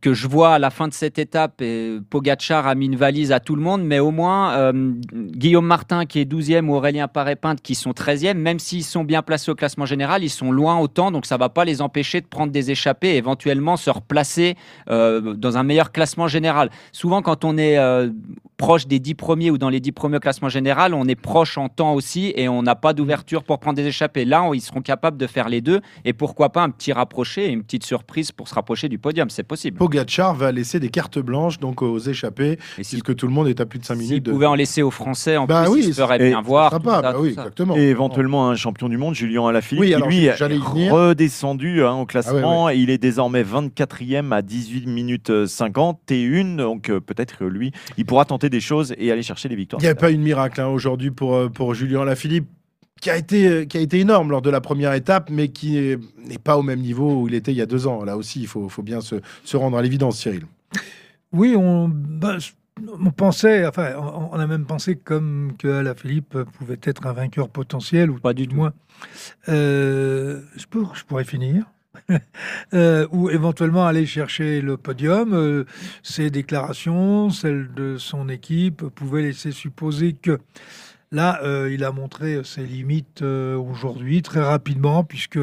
que 0.02 0.12
je 0.12 0.28
vois 0.28 0.52
à 0.52 0.58
la 0.58 0.68
fin 0.68 0.86
de 0.86 0.92
cette 0.92 1.18
étape, 1.18 1.62
et 1.62 1.98
Pogachar 2.10 2.66
a 2.66 2.74
mis 2.74 2.84
une 2.84 2.96
valise 2.96 3.32
à 3.32 3.40
tout 3.40 3.56
le 3.56 3.62
monde, 3.62 3.82
mais 3.82 4.00
au 4.00 4.10
moins 4.10 4.52
euh, 4.52 4.92
Guillaume 5.14 5.64
Martin 5.64 6.04
qui 6.04 6.20
est 6.20 6.30
12e 6.30 6.66
ou 6.66 6.74
Aurélien 6.74 7.08
Paré-Pinte 7.08 7.62
qui 7.62 7.74
sont 7.74 7.92
13e, 7.92 8.34
même 8.34 8.58
s'ils 8.58 8.84
sont 8.84 9.02
bien 9.02 9.22
placés 9.22 9.50
au 9.50 9.54
classement 9.54 9.86
général, 9.86 10.22
ils 10.22 10.28
sont 10.28 10.52
loin 10.52 10.78
autant, 10.78 11.10
donc 11.10 11.24
ça 11.24 11.36
ne 11.36 11.40
va 11.40 11.48
pas 11.48 11.64
les 11.64 11.80
empêcher 11.80 12.20
de 12.20 12.26
prendre 12.26 12.52
des 12.52 12.70
échappées 12.70 13.14
et 13.14 13.16
éventuellement 13.16 13.78
se 13.78 13.88
replacer 13.88 14.54
euh, 14.90 15.32
dans 15.32 15.56
un 15.56 15.62
meilleur 15.62 15.90
classement 15.90 16.28
général. 16.28 16.68
Souvent, 16.92 17.22
quand 17.22 17.46
on 17.46 17.56
est 17.56 17.78
euh, 17.78 18.10
proche 18.58 18.86
des 18.86 18.98
10 18.98 19.14
premiers 19.14 19.50
ou 19.50 19.56
dans 19.56 19.70
les 19.70 19.80
10 19.80 19.92
premiers 19.92 20.18
au 20.18 20.20
classement 20.20 20.50
général, 20.50 20.92
on 20.92 21.06
est 21.06 21.14
proche 21.14 21.56
en 21.56 21.70
temps 21.70 21.94
aussi 21.94 22.30
et 22.36 22.46
on 22.46 22.62
n'a 22.62 22.74
pas 22.74 22.92
d'ouverture 22.92 23.42
pour 23.42 23.58
prendre 23.58 23.76
des 23.76 23.86
échappées. 23.86 24.26
Là, 24.26 24.50
ils 24.52 24.60
seront 24.60 24.82
capables 24.82 25.16
de 25.16 25.26
faire 25.26 25.48
les 25.48 25.62
deux 25.62 25.80
et 26.04 26.12
pourquoi 26.12 26.50
pas 26.50 26.62
un 26.62 26.68
petit 26.68 26.92
rapproché 26.92 27.37
et 27.46 27.48
une 27.50 27.62
petite 27.62 27.84
surprise 27.84 28.32
pour 28.32 28.48
se 28.48 28.54
rapprocher 28.54 28.88
du 28.88 28.98
podium, 28.98 29.30
c'est 29.30 29.42
possible. 29.42 29.78
Pogacar 29.78 30.34
va 30.34 30.52
laisser 30.52 30.80
des 30.80 30.88
cartes 30.88 31.18
blanches 31.18 31.58
donc 31.58 31.82
aux 31.82 31.98
échappées, 31.98 32.52
et 32.78 32.82
puisque 32.82 33.14
tout 33.14 33.26
le 33.26 33.32
monde 33.32 33.48
est 33.48 33.60
à 33.60 33.66
plus 33.66 33.78
de 33.78 33.84
5 33.84 33.94
minutes. 33.94 34.08
S'il 34.08 34.22
pouvait 34.22 34.46
en 34.46 34.54
laisser 34.54 34.82
aux 34.82 34.90
Français, 34.90 35.36
en 35.36 35.46
bah 35.46 35.64
plus, 35.64 35.72
oui, 35.72 35.84
il 35.86 35.94
ferait 35.94 36.18
bien 36.18 36.42
voir. 36.42 36.80
Bah 36.80 37.14
oui, 37.18 37.30
exactement. 37.30 37.76
Et 37.76 37.82
éventuellement 37.82 38.48
un 38.48 38.56
champion 38.56 38.88
du 38.88 38.96
monde, 38.96 39.14
Julien 39.14 39.46
Alaphilippe, 39.46 39.80
oui, 39.80 39.94
qui 39.94 40.08
lui 40.08 40.24
est 40.26 40.90
redescendu 40.90 41.82
hein, 41.84 41.94
au 41.94 42.06
classement 42.06 42.66
ah 42.66 42.74
et 42.74 42.78
il 42.78 42.90
est 42.90 42.98
désormais 42.98 43.42
24e 43.42 44.32
à 44.32 44.42
18 44.42 44.86
minutes 44.86 45.46
50 45.46 46.10
et 46.10 46.22
une, 46.22 46.56
donc 46.56 46.90
euh, 46.90 47.00
peut-être 47.00 47.36
que 47.36 47.44
lui, 47.44 47.72
il 47.96 48.04
pourra 48.04 48.24
tenter 48.24 48.50
des 48.50 48.60
choses 48.60 48.94
et 48.98 49.10
aller 49.12 49.22
chercher 49.22 49.48
des 49.48 49.56
victoires. 49.56 49.80
Il 49.80 49.84
n'y 49.84 49.90
a 49.90 49.94
pas 49.94 50.10
eu 50.10 50.16
de 50.16 50.22
miracle 50.22 50.60
hein, 50.60 50.68
aujourd'hui 50.68 51.10
pour, 51.10 51.34
euh, 51.34 51.48
pour 51.48 51.74
Julien 51.74 52.02
Alaphilippe 52.02 52.48
qui 53.00 53.10
a 53.10 53.16
été 53.16 53.66
qui 53.66 53.78
a 53.78 53.80
été 53.80 54.00
énorme 54.00 54.30
lors 54.30 54.42
de 54.42 54.50
la 54.50 54.60
première 54.60 54.92
étape, 54.92 55.30
mais 55.30 55.48
qui 55.48 55.96
n'est 56.26 56.38
pas 56.38 56.56
au 56.56 56.62
même 56.62 56.80
niveau 56.80 57.22
où 57.22 57.28
il 57.28 57.34
était 57.34 57.52
il 57.52 57.56
y 57.56 57.62
a 57.62 57.66
deux 57.66 57.86
ans. 57.86 58.04
Là 58.04 58.16
aussi, 58.16 58.40
il 58.40 58.46
faut, 58.46 58.68
faut 58.68 58.82
bien 58.82 59.00
se, 59.00 59.16
se, 59.44 59.56
rendre 59.56 59.76
à 59.78 59.82
l'évidence, 59.82 60.18
Cyril. 60.18 60.44
Oui, 61.32 61.54
on, 61.56 61.88
bah, 61.88 62.38
on 63.00 63.10
pensait, 63.10 63.66
enfin, 63.66 63.94
on, 63.96 64.38
a 64.38 64.46
même 64.46 64.64
pensé 64.64 64.96
comme 64.96 65.52
que 65.58 65.68
Alaphilippe 65.68 66.38
pouvait 66.58 66.78
être 66.82 67.06
un 67.06 67.12
vainqueur 67.12 67.48
potentiel 67.48 68.10
ou 68.10 68.18
pas 68.18 68.34
du 68.34 68.46
tout 68.48 68.56
moins. 68.56 68.72
Euh, 69.48 70.42
je, 70.56 70.64
je 70.94 71.04
pourrais 71.04 71.24
finir. 71.24 71.64
Euh, 72.74 73.06
ou 73.12 73.30
éventuellement 73.30 73.86
aller 73.86 74.04
chercher 74.04 74.60
le 74.60 74.76
podium. 74.76 75.32
Euh, 75.32 75.64
ses 76.02 76.30
déclarations, 76.30 77.30
celles 77.30 77.72
de 77.74 77.96
son 77.96 78.28
équipe, 78.28 78.84
pouvaient 78.88 79.22
laisser 79.22 79.52
supposer 79.52 80.12
que 80.12 80.38
Là, 81.10 81.40
euh, 81.42 81.72
il 81.72 81.84
a 81.84 81.92
montré 81.92 82.42
ses 82.44 82.64
limites 82.64 83.22
aujourd'hui 83.22 84.22
très 84.22 84.42
rapidement, 84.42 85.04
puisque 85.04 85.38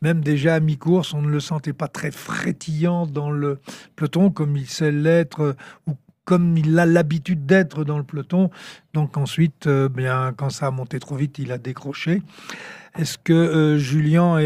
même 0.00 0.20
déjà 0.20 0.54
à 0.54 0.60
mi-course, 0.60 1.12
on 1.14 1.22
ne 1.22 1.28
le 1.28 1.40
sentait 1.40 1.72
pas 1.72 1.88
très 1.88 2.10
frétillant 2.10 3.06
dans 3.06 3.30
le 3.30 3.58
peloton 3.96 4.30
comme 4.30 4.56
il 4.56 4.66
sait 4.68 4.92
l'être 4.92 5.56
ou 5.86 5.96
comme 6.24 6.56
il 6.56 6.78
a 6.78 6.86
l'habitude 6.86 7.46
d'être 7.46 7.84
dans 7.84 7.98
le 7.98 8.04
peloton. 8.04 8.50
Donc 8.94 9.16
ensuite, 9.16 9.66
bien, 9.68 10.32
quand 10.36 10.50
ça 10.50 10.66
a 10.66 10.70
monté 10.70 11.00
trop 11.00 11.16
vite, 11.16 11.38
il 11.38 11.52
a 11.52 11.58
décroché. 11.58 12.22
Est-ce 12.96 13.18
que 13.18 13.76
Julien 13.78 14.36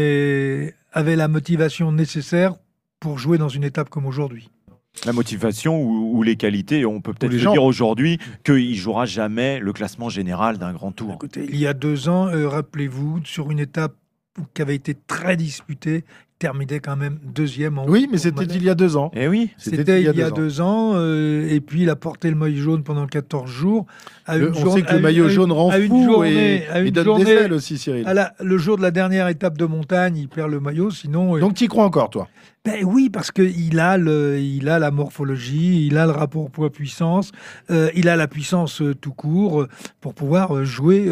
avait 0.91 1.15
la 1.15 1.27
motivation 1.27 1.91
nécessaire 1.91 2.55
pour 2.99 3.19
jouer 3.19 3.37
dans 3.37 3.49
une 3.49 3.63
étape 3.63 3.89
comme 3.89 4.05
aujourd'hui? 4.05 4.49
La 5.05 5.13
motivation 5.13 5.81
ou, 5.81 6.23
les 6.23 6.35
qualités. 6.35 6.85
On 6.85 7.01
peut 7.01 7.13
peut-être 7.13 7.35
dire 7.35 7.63
aujourd'hui 7.63 8.19
qu'il 8.43 8.75
jouera 8.75 9.05
jamais 9.05 9.59
le 9.59 9.73
classement 9.73 10.09
général 10.09 10.57
d'un 10.57 10.73
grand 10.73 10.91
tour. 10.91 11.13
Écoutez, 11.15 11.45
il 11.49 11.57
y 11.57 11.67
a 11.67 11.73
deux 11.73 12.09
ans, 12.09 12.27
euh, 12.27 12.47
rappelez-vous, 12.47 13.21
sur 13.25 13.51
une 13.51 13.59
étape 13.59 13.95
qui 14.53 14.61
avait 14.61 14.75
été 14.75 14.95
très 14.95 15.37
disputée, 15.37 16.05
terminait 16.39 16.79
quand 16.79 16.95
même 16.95 17.19
deuxième. 17.23 17.77
En 17.77 17.87
oui, 17.87 18.07
mais 18.11 18.17
c'était 18.17 18.45
il 18.45 18.63
y 18.63 18.69
a 18.69 18.75
deux 18.75 18.97
ans. 18.97 19.11
Et 19.13 19.23
eh 19.23 19.27
oui, 19.27 19.51
c'était 19.57 20.01
il 20.01 20.05
y 20.05 20.21
a, 20.21 20.31
deux, 20.31 20.59
ans. 20.59 20.93
Euh, 20.95 21.47
et 21.49 21.61
puis 21.61 21.83
il 21.83 21.89
a 21.89 21.95
porté 21.95 22.29
le 22.29 22.35
maillot 22.35 22.61
jaune 22.61 22.83
pendant 22.83 23.05
14 23.05 23.49
jours. 23.49 23.85
on 24.27 24.71
sait 24.71 24.81
que 24.81 24.93
le 24.93 24.99
maillot 24.99 25.29
jaune 25.29 25.51
rend 25.51 25.71
fou 25.71 26.23
et 26.23 26.63
il 26.83 26.91
donne 26.91 27.23
des 27.23 27.29
ailes 27.29 27.53
aussi, 27.53 27.77
Cyril. 27.77 28.07
le 28.39 28.57
jour 28.57 28.77
de 28.77 28.81
la 28.81 28.91
dernière 28.91 29.27
étape 29.27 29.57
de 29.57 29.65
montagne, 29.65 30.17
il 30.17 30.29
perd 30.29 30.49
le 30.49 30.59
maillot. 30.59 30.89
Sinon, 30.89 31.37
donc 31.37 31.53
tu 31.53 31.65
y 31.65 31.67
crois 31.67 31.85
encore, 31.85 32.09
toi? 32.09 32.27
Ben 32.65 32.85
oui, 32.85 33.09
parce 33.09 33.29
qu'il 33.31 33.77
a, 33.77 33.97
le, 33.97 34.39
il 34.39 34.69
a 34.69 34.79
la 34.79 34.89
morphologie, 34.89 35.85
il 35.85 35.97
a 35.97 36.05
le 36.05 36.13
rapport 36.13 36.49
poids-puissance, 36.49 37.33
euh, 37.69 37.89
il 37.93 38.07
a 38.07 38.15
la 38.15 38.29
puissance 38.29 38.81
euh, 38.81 38.95
tout 38.95 39.11
court 39.11 39.63
euh, 39.63 39.69
pour 39.99 40.13
pouvoir 40.13 40.63
jouer 40.63 41.09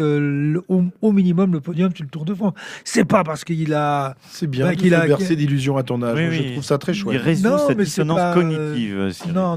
au, 0.68 1.12
minimum 1.12 1.52
le 1.52 1.60
podium 1.60 1.94
sur 1.94 2.04
le 2.04 2.08
Tour 2.08 2.24
de 2.24 2.32
France. 2.32 2.54
C'est 2.84 3.04
pas 3.04 3.22
parce 3.22 3.44
qu'il 3.44 3.74
a. 3.74 4.14
C'est 4.30 4.46
bien 4.46 4.68
ben, 4.68 4.76
qu'il 4.76 4.94
a 4.94 5.06
bercé 5.06 5.36
d'illusions 5.36 5.76
à 5.76 5.82
ton 5.82 6.02
âge. 6.02 6.16
Je 6.32 6.52
trouve 6.52 6.64
ça 6.64 6.78
très 6.78 6.94
chouette. 6.94 7.18
Il 7.20 7.22
résout 7.22 7.58
cette 7.66 7.78
dissonance 7.78 8.34
cognitive. 8.34 9.12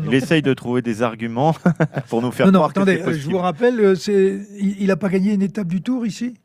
il 0.05 0.13
essaye 0.13 0.41
de 0.41 0.53
trouver 0.53 0.81
des 0.81 1.01
arguments 1.01 1.55
pour 2.09 2.21
nous 2.21 2.31
faire 2.31 2.47
non, 2.47 2.59
croire 2.59 2.71
attendez, 2.71 2.99
que 2.99 3.13
Je 3.13 3.29
vous 3.29 3.37
rappelle, 3.37 3.95
il 4.59 4.87
n'a 4.87 4.97
pas 4.97 5.07
gagné 5.07 5.33
une 5.33 5.41
étape 5.41 5.67
du 5.67 5.81
Tour 5.81 6.05
ici? 6.05 6.35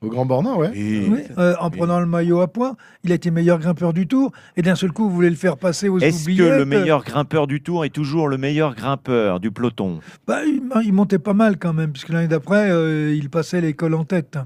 Au 0.00 0.08
Grand 0.08 0.26
Bornand, 0.26 0.58
ouais. 0.58 0.70
Oui, 0.74 1.22
euh, 1.38 1.54
en 1.60 1.70
prenant 1.70 2.00
le 2.00 2.06
maillot 2.06 2.40
à 2.40 2.48
poids, 2.48 2.76
il 3.04 3.12
a 3.12 3.14
été 3.14 3.30
meilleur 3.30 3.58
grimpeur 3.58 3.92
du 3.92 4.06
Tour. 4.06 4.32
Et 4.56 4.62
d'un 4.62 4.74
seul 4.74 4.92
coup, 4.92 5.08
vous 5.08 5.14
voulez 5.14 5.30
le 5.30 5.36
faire 5.36 5.56
passer 5.56 5.88
aux 5.88 5.98
Est-ce 5.98 6.26
que 6.26 6.42
le 6.42 6.64
meilleur 6.64 7.04
grimpeur 7.04 7.46
du 7.46 7.62
Tour 7.62 7.84
est 7.84 7.90
toujours 7.90 8.28
le 8.28 8.38
meilleur 8.38 8.74
grimpeur 8.74 9.40
du 9.40 9.50
peloton? 9.50 10.00
Bah, 10.26 10.40
il, 10.44 10.92
montait 10.92 11.18
pas 11.18 11.34
mal 11.34 11.58
quand 11.58 11.72
même, 11.72 11.92
puisque 11.92 12.10
l'année 12.10 12.28
d'après, 12.28 12.70
euh, 12.70 13.14
il 13.14 13.30
passait 13.30 13.60
l'école 13.60 13.94
en 13.94 14.04
tête. 14.04 14.38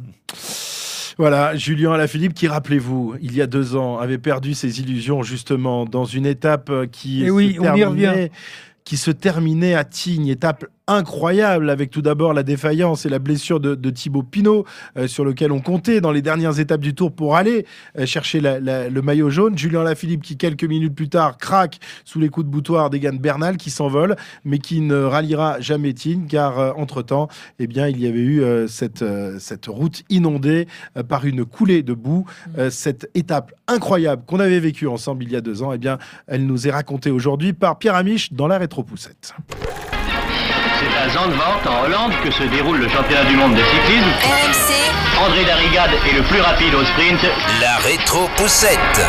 Voilà, 1.19 1.55
Julien 1.55 1.93
Alaphilippe 1.93 2.35
qui, 2.35 2.49
rappelez-vous, 2.49 3.17
il 3.21 3.35
y 3.35 3.43
a 3.43 3.47
deux 3.47 3.77
ans, 3.77 3.99
avait 3.99 4.19
perdu 4.19 4.55
ses 4.55 4.81
illusions 4.81 5.23
justement 5.23 5.85
dans 5.85 6.05
une 6.05 6.25
étape 6.25 6.71
qui... 6.93 7.23
Et 7.23 7.27
eh 7.27 7.31
oui, 7.31 7.59
on 7.61 7.75
y 7.75 7.85
revient 7.85 8.29
qui 8.85 8.97
se 8.97 9.11
terminait 9.13 9.75
à 9.75 9.85
Tignes, 9.85 10.27
étape 10.27 10.65
incroyable 10.91 11.71
avec 11.71 11.91
tout 11.91 12.03
d'abord 12.03 12.35
la 12.35 12.43
défaillance 12.43 13.07
et 13.07 13.09
la 13.09 13.21
blessure 13.21 13.61
de, 13.61 13.91
Thibaut 13.91 14.23
Pinot 14.23 14.65
euh, 14.97 15.07
sur 15.07 15.25
lequel 15.25 15.53
on 15.53 15.61
comptait 15.61 16.01
dans 16.01 16.11
les 16.11 16.23
dernières 16.23 16.59
étapes 16.59 16.81
du 16.81 16.95
tour 16.95 17.13
pour 17.13 17.37
aller 17.37 17.65
euh, 17.99 18.07
chercher 18.07 18.41
le 18.41 19.01
maillot 19.01 19.31
jaune. 19.31 19.57
Julien 19.57 19.85
Lafilippe 19.85 20.23
qui 20.23 20.37
quelques 20.37 20.65
minutes 20.65 20.95
plus 20.95 21.09
tard 21.09 21.39
craque 21.39 21.79
sous 22.05 22.19
les 22.19 22.29
coups 22.29 22.47
de 22.47 22.51
boutoir 22.51 22.91
d'Egan 22.91 23.15
Bernal 23.15 23.57
qui 23.57 23.71
s'envole 23.71 24.17
mais 24.45 24.59
qui 24.59 24.81
ne 24.81 24.97
ralliera 24.97 25.61
jamais 25.61 25.93
Tignes 25.93 26.27
car 26.29 26.59
euh, 26.59 26.73
entre-temps 26.77 27.29
eh 27.61 27.67
bien, 27.67 27.89
il 27.89 28.01
y 28.01 28.07
avait 28.07 28.19
eu 28.19 28.43
cette, 28.69 29.05
cette 29.39 29.67
route 29.67 30.03
inondée 30.09 30.67
par 31.09 31.25
une 31.25 31.45
coulée 31.45 31.83
de 31.83 31.93
boue. 31.93 32.25
cette 32.71 33.11
étape 33.15 33.53
incroyable 33.69 34.23
qu'on 34.27 34.41
avait 34.41 34.61
vécue 34.61 34.87
ensemble 34.87 35.25
il 35.25 35.33
y 35.33 35.37
a 35.37 35.41
deux 35.41 35.63
ans, 35.63 35.73
eh 35.73 35.79
bien, 35.79 35.99
elle 36.27 36.47
nous 36.47 36.67
est 36.67 36.71
racontée 36.71 37.11
aujourd'hui 37.11 37.53
par 37.53 37.79
Pierre 37.79 37.95
Amiche 37.95 38.33
dans 38.33 38.49
la 38.49 38.59
rétro-poussette. 38.59 39.35
À 41.01 41.09
Zandvoort, 41.09 41.63
en 41.67 41.87
Hollande, 41.87 42.13
que 42.23 42.31
se 42.31 42.43
déroule 42.43 42.79
le 42.79 42.87
championnat 42.87 43.25
du 43.25 43.35
monde 43.35 43.55
de 43.55 43.63
cyclisme. 43.63 44.11
RMC. 44.23 45.27
André 45.27 45.47
Darrigade 45.47 45.93
est 46.07 46.15
le 46.15 46.23
plus 46.25 46.43
rapide 46.43 46.75
au 46.75 46.85
sprint. 46.85 47.21
La 47.59 47.79
rétro-poussette. 47.79 49.01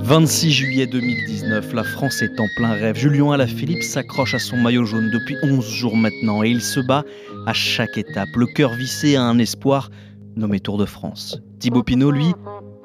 26 0.00 0.52
juillet 0.52 0.86
2019, 0.86 1.72
la 1.72 1.84
France 1.84 2.20
est 2.20 2.38
en 2.38 2.48
plein 2.58 2.74
rêve. 2.74 2.96
Julien 2.96 3.32
Alaphilippe 3.32 3.82
s'accroche 3.82 4.34
à 4.34 4.38
son 4.38 4.58
maillot 4.58 4.84
jaune 4.84 5.10
depuis 5.10 5.36
11 5.42 5.66
jours 5.66 5.96
maintenant 5.96 6.42
et 6.42 6.50
il 6.50 6.60
se 6.60 6.80
bat 6.80 7.04
à 7.46 7.54
chaque 7.54 7.96
étape, 7.96 8.28
le 8.36 8.44
cœur 8.44 8.74
vissé 8.74 9.16
à 9.16 9.22
un 9.22 9.38
espoir 9.38 9.88
nommé 10.36 10.60
Tour 10.60 10.76
de 10.76 10.84
France. 10.84 11.40
Thibaut 11.60 11.82
Pinot, 11.82 12.10
lui, 12.10 12.34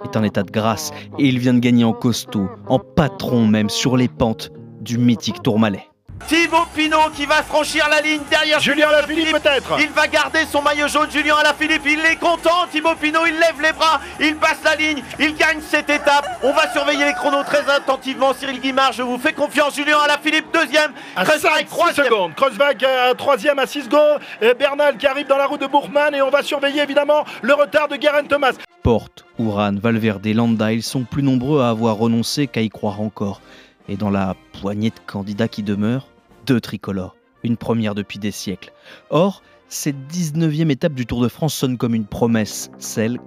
est 0.05 0.15
en 0.15 0.23
état 0.23 0.43
de 0.43 0.51
grâce 0.51 0.91
et 1.19 1.27
il 1.27 1.37
vient 1.37 1.53
de 1.53 1.59
gagner 1.59 1.83
en 1.83 1.91
costaud, 1.91 2.47
en 2.67 2.79
patron 2.79 3.45
même, 3.45 3.69
sur 3.69 3.97
les 3.97 4.07
pentes 4.07 4.53
du 4.85 4.97
mythique 4.99 5.41
Tourmalet. 5.41 5.89
Thibaut 6.27 6.65
Pinot 6.73 7.09
qui 7.13 7.25
va 7.25 7.43
franchir 7.43 7.87
la 7.89 8.01
ligne 8.01 8.21
derrière 8.29 8.59
Julien 8.59 8.87
Alaphilippe 8.87 9.33
peut-être. 9.33 9.77
Il 9.79 9.89
va 9.89 10.07
garder 10.07 10.45
son 10.49 10.61
maillot 10.61 10.87
jaune. 10.87 11.11
Julien 11.11 11.35
Alaphilippe, 11.35 11.85
il 11.85 11.99
est 11.99 12.15
content. 12.15 12.65
Thibaut 12.71 12.95
Pinot, 12.95 13.25
il 13.25 13.33
lève 13.33 13.61
les 13.61 13.73
bras, 13.73 13.99
il 14.19 14.35
passe 14.37 14.59
la 14.63 14.75
ligne, 14.75 15.03
il 15.19 15.35
gagne 15.35 15.59
cette 15.61 15.89
étape. 15.89 16.39
On 16.41 16.53
va 16.53 16.71
surveiller 16.71 17.05
les 17.05 17.13
chronos 17.13 17.43
très 17.43 17.69
attentivement. 17.69 18.33
Cyril 18.33 18.61
Guimard, 18.61 18.93
je 18.93 19.03
vous 19.03 19.17
fais 19.17 19.33
confiance. 19.33 19.75
Julien 19.75 19.97
Alaphilippe, 19.99 20.45
deuxième. 20.53 20.91
À 21.15 21.25
5, 21.25 21.67
3 21.67 21.93
secondes. 21.93 22.33
Kreuzberg, 22.35 22.83
euh, 22.83 23.13
troisième 23.15 23.59
à 23.59 23.65
6 23.65 23.83
secondes. 23.83 24.19
Bernal 24.57 24.97
qui 24.97 25.07
arrive 25.07 25.27
dans 25.27 25.37
la 25.37 25.47
route 25.47 25.61
de 25.61 25.67
Bourgman 25.67 26.15
et 26.15 26.21
on 26.21 26.29
va 26.29 26.43
surveiller 26.43 26.81
évidemment 26.81 27.25
le 27.41 27.53
retard 27.53 27.87
de 27.87 27.97
Garen 27.97 28.27
Thomas. 28.27 28.53
Porte, 28.83 29.25
Ouran, 29.37 29.73
Valverde, 29.81 30.27
Landa, 30.27 30.71
ils 30.71 30.83
sont 30.83 31.03
plus 31.03 31.23
nombreux 31.23 31.61
à 31.61 31.69
avoir 31.69 31.97
renoncé 31.97 32.47
qu'à 32.47 32.61
y 32.61 32.69
croire 32.69 33.01
encore. 33.01 33.41
Et 33.87 33.97
dans 33.97 34.09
la 34.09 34.35
poignée 34.59 34.89
de 34.89 34.99
candidats 35.05 35.47
qui 35.47 35.63
demeurent, 35.63 36.07
deux 36.45 36.59
tricolores, 36.59 37.15
une 37.43 37.57
première 37.57 37.95
depuis 37.95 38.19
des 38.19 38.31
siècles. 38.31 38.71
Or, 39.09 39.41
cette 39.67 40.11
19e 40.11 40.69
étape 40.69 40.93
du 40.93 41.05
Tour 41.05 41.21
de 41.21 41.27
France 41.27 41.53
sonne 41.53 41.77
comme 41.77 41.95
une 41.95 42.05
promesse, 42.05 42.71
celle 42.77 43.19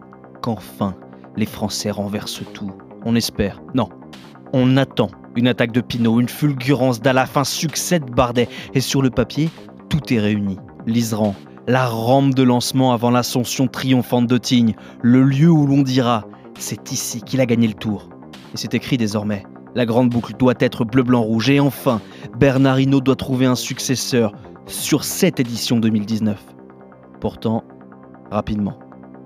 qu'enfin 0.43 0.97
les 1.37 1.47
Français 1.47 1.91
renversent 1.91 2.43
tout. 2.53 2.73
On 3.05 3.15
espère, 3.15 3.61
non, 3.75 3.89
on 4.53 4.77
attend 4.77 5.11
une 5.37 5.47
attaque 5.47 5.73
de 5.73 5.81
Pinot, 5.81 6.21
une 6.21 6.29
fulgurance 6.29 7.01
d'Alaf, 7.01 7.37
un 7.37 7.45
succès 7.45 8.01
de 8.01 8.11
Bardet. 8.11 8.49
Et 8.75 8.81
sur 8.81 9.03
le 9.03 9.11
papier, 9.11 9.51
tout 9.89 10.13
est 10.13 10.19
réuni. 10.19 10.59
L'Isran, 10.87 11.35
la 11.67 11.87
rampe 11.87 12.35
de 12.35 12.43
lancement 12.43 12.93
avant 12.93 13.11
l'ascension 13.11 13.69
triomphante 13.69 14.27
de 14.27 14.39
Tignes, 14.39 14.75
le 15.03 15.23
lieu 15.23 15.51
où 15.51 15.67
l'on 15.67 15.83
dira 15.83 16.25
c'est 16.59 16.91
ici 16.91 17.23
qu'il 17.23 17.41
a 17.41 17.47
gagné 17.47 17.69
le 17.69 17.75
tour. 17.75 18.09
Et 18.53 18.57
c'est 18.57 18.75
écrit 18.75 18.97
désormais 18.97 19.45
la 19.75 19.87
grande 19.87 20.11
boucle 20.11 20.35
doit 20.37 20.55
être 20.59 20.85
bleu-blanc-rouge. 20.85 21.51
Et 21.51 21.61
enfin, 21.61 22.01
Bernard 22.39 22.81
Hinault 22.81 23.01
doit 23.01 23.17
trouver 23.17 23.47
un 23.47 23.55
successeur 23.55 24.33
sur 24.67 25.05
cette 25.05 25.41
édition 25.41 25.79
2019. 25.79 26.43
Pourtant, 27.21 27.65
rapidement, 28.31 28.79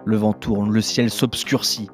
le 0.04 0.16
vent 0.16 0.32
tourne, 0.32 0.72
le 0.72 0.80
ciel 0.80 1.10
s'obscurcit 1.10 1.88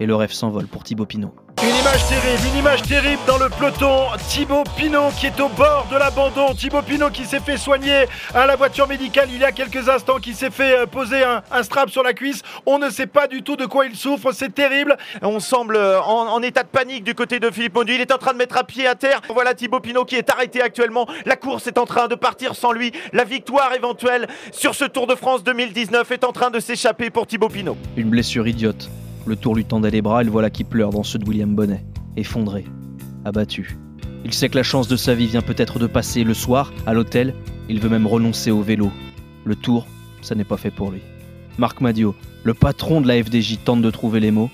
et 0.00 0.06
le 0.06 0.14
rêve 0.14 0.32
s'envole 0.32 0.66
pour 0.66 0.82
Thibaut 0.82 1.06
Pinot. 1.06 1.34
Une 1.62 1.76
image 1.76 2.06
terrible, 2.08 2.42
une 2.54 2.58
image 2.58 2.82
terrible 2.84 3.20
dans 3.26 3.36
le 3.36 3.50
peloton. 3.50 4.06
Thibaut 4.30 4.64
Pinot 4.78 5.10
qui 5.18 5.26
est 5.26 5.38
au 5.40 5.50
bord 5.50 5.86
de 5.92 5.96
l'abandon. 5.98 6.54
Thibaut 6.54 6.80
Pinot 6.80 7.10
qui 7.10 7.26
s'est 7.26 7.38
fait 7.38 7.58
soigner 7.58 8.06
à 8.34 8.46
la 8.46 8.56
voiture 8.56 8.88
médicale 8.88 9.28
il 9.30 9.40
y 9.40 9.44
a 9.44 9.52
quelques 9.52 9.86
instants, 9.90 10.16
qui 10.16 10.32
s'est 10.32 10.50
fait 10.50 10.78
euh, 10.78 10.86
poser 10.86 11.22
un, 11.22 11.42
strap 11.62 11.90
sur 11.90 12.02
la 12.02 12.14
cuisse. 12.14 12.40
On 12.64 12.78
ne 12.78 12.88
sait 12.88 13.06
pas 13.06 13.26
du 13.26 13.42
tout 13.42 13.56
de 13.56 13.66
quoi 13.66 13.84
il 13.84 13.94
souffre, 13.94 14.32
c'est 14.32 14.54
terrible. 14.54 14.96
On 15.20 15.38
semble 15.38 15.76
euh, 15.76 16.00
en, 16.00 16.40
état 16.40 16.62
de 16.62 16.68
panique 16.68 17.04
du 17.04 17.14
côté 17.14 17.40
de 17.40 17.50
Philippe 17.50 17.74
Mondu. 17.74 17.92
Il 17.92 18.00
est 18.00 18.12
en 18.12 18.18
train 18.18 18.32
de 18.32 18.38
mettre 18.38 18.56
un 18.56 18.64
pied 18.64 18.86
à 18.86 18.94
terre. 18.94 19.20
Voilà 19.28 19.52
Thibaut 19.52 19.80
Pinot 19.80 20.06
qui 20.06 20.16
est 20.16 20.30
arrêté 20.30 20.62
actuellement. 20.62 21.06
La 21.26 21.36
course 21.36 21.66
est 21.66 21.76
en 21.76 21.84
train 21.84 22.08
de 22.08 22.14
partir 22.14 22.54
sans 22.54 22.72
lui. 22.72 22.90
La 23.12 23.24
victoire 23.24 23.74
éventuelle 23.74 24.28
sur 24.50 24.74
ce 24.74 24.86
Tour 24.86 25.06
de 25.06 25.14
France 25.14 25.44
2019 25.44 26.10
est 26.10 26.24
en 26.24 26.32
train 26.32 26.48
de 26.48 26.58
s'échapper 26.58 27.10
pour 27.10 27.26
Thibaut 27.26 27.50
Pinot. 27.50 27.76
Une 27.98 28.08
blessure 28.08 28.48
idiote 28.48 28.88
le 29.26 29.36
tour 29.36 29.54
lui 29.54 29.64
tendait 29.64 29.90
les 29.90 30.02
bras 30.02 30.22
et 30.22 30.24
le 30.24 30.30
voilà 30.30 30.50
qui 30.50 30.64
pleure 30.64 30.90
dans 30.90 31.02
ceux 31.02 31.18
de 31.18 31.26
William 31.26 31.54
Bonnet, 31.54 31.84
effondré, 32.16 32.64
abattu. 33.24 33.76
Il 34.24 34.34
sait 34.34 34.48
que 34.48 34.56
la 34.56 34.62
chance 34.62 34.88
de 34.88 34.96
sa 34.96 35.14
vie 35.14 35.26
vient 35.26 35.42
peut-être 35.42 35.78
de 35.78 35.86
passer 35.86 36.24
le 36.24 36.34
soir, 36.34 36.72
à 36.86 36.94
l'hôtel, 36.94 37.34
il 37.68 37.80
veut 37.80 37.88
même 37.88 38.06
renoncer 38.06 38.50
au 38.50 38.62
vélo. 38.62 38.90
Le 39.44 39.56
tour, 39.56 39.86
ça 40.22 40.34
n'est 40.34 40.44
pas 40.44 40.56
fait 40.56 40.70
pour 40.70 40.90
lui. 40.90 41.00
Marc 41.58 41.80
Madio, 41.80 42.14
le 42.44 42.54
patron 42.54 43.00
de 43.00 43.08
la 43.08 43.22
FDJ, 43.22 43.58
tente 43.64 43.82
de 43.82 43.90
trouver 43.90 44.20
les 44.20 44.30
mots. 44.30 44.50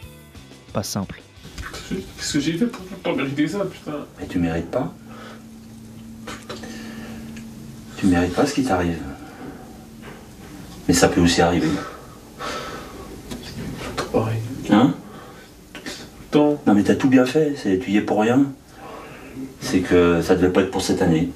Pas 0.73 0.83
simple. 0.83 1.21
Qu'est-ce 1.89 2.33
que 2.35 2.41
j'ai 2.41 2.53
fait 2.55 2.67
pour 2.67 2.85
pas 2.85 3.15
mériter 3.15 3.49
ça, 3.49 3.65
putain? 3.65 3.99
Mais 4.19 4.27
tu 4.27 4.39
mérites 4.39 4.71
pas. 4.71 4.93
Tu 7.97 8.07
mérites 8.07 8.35
pas 8.35 8.47
ce 8.47 8.55
qui 8.55 8.65
t'arrive. 8.65 8.99
Mais 10.87 10.95
ça 10.95 11.09
peut 11.09 11.21
aussi 11.21 11.41
arriver. 11.41 11.69
C'est 13.97 14.13
pareil. 14.13 14.39
Hein 14.71 14.95
Non 16.37 16.75
mais 16.75 16.83
t'as 16.83 16.95
tout 16.95 17.09
bien 17.09 17.27
fait, 17.27 17.55
tu 17.81 17.91
y 17.91 17.97
es 17.97 18.01
pour 18.01 18.21
rien. 18.21 18.45
C'est 19.61 19.81
que 19.81 20.23
ça 20.23 20.35
devait 20.35 20.53
pas 20.53 20.63
être 20.63 20.71
pour 20.71 20.83
cette 20.83 21.03
année. 21.03 21.31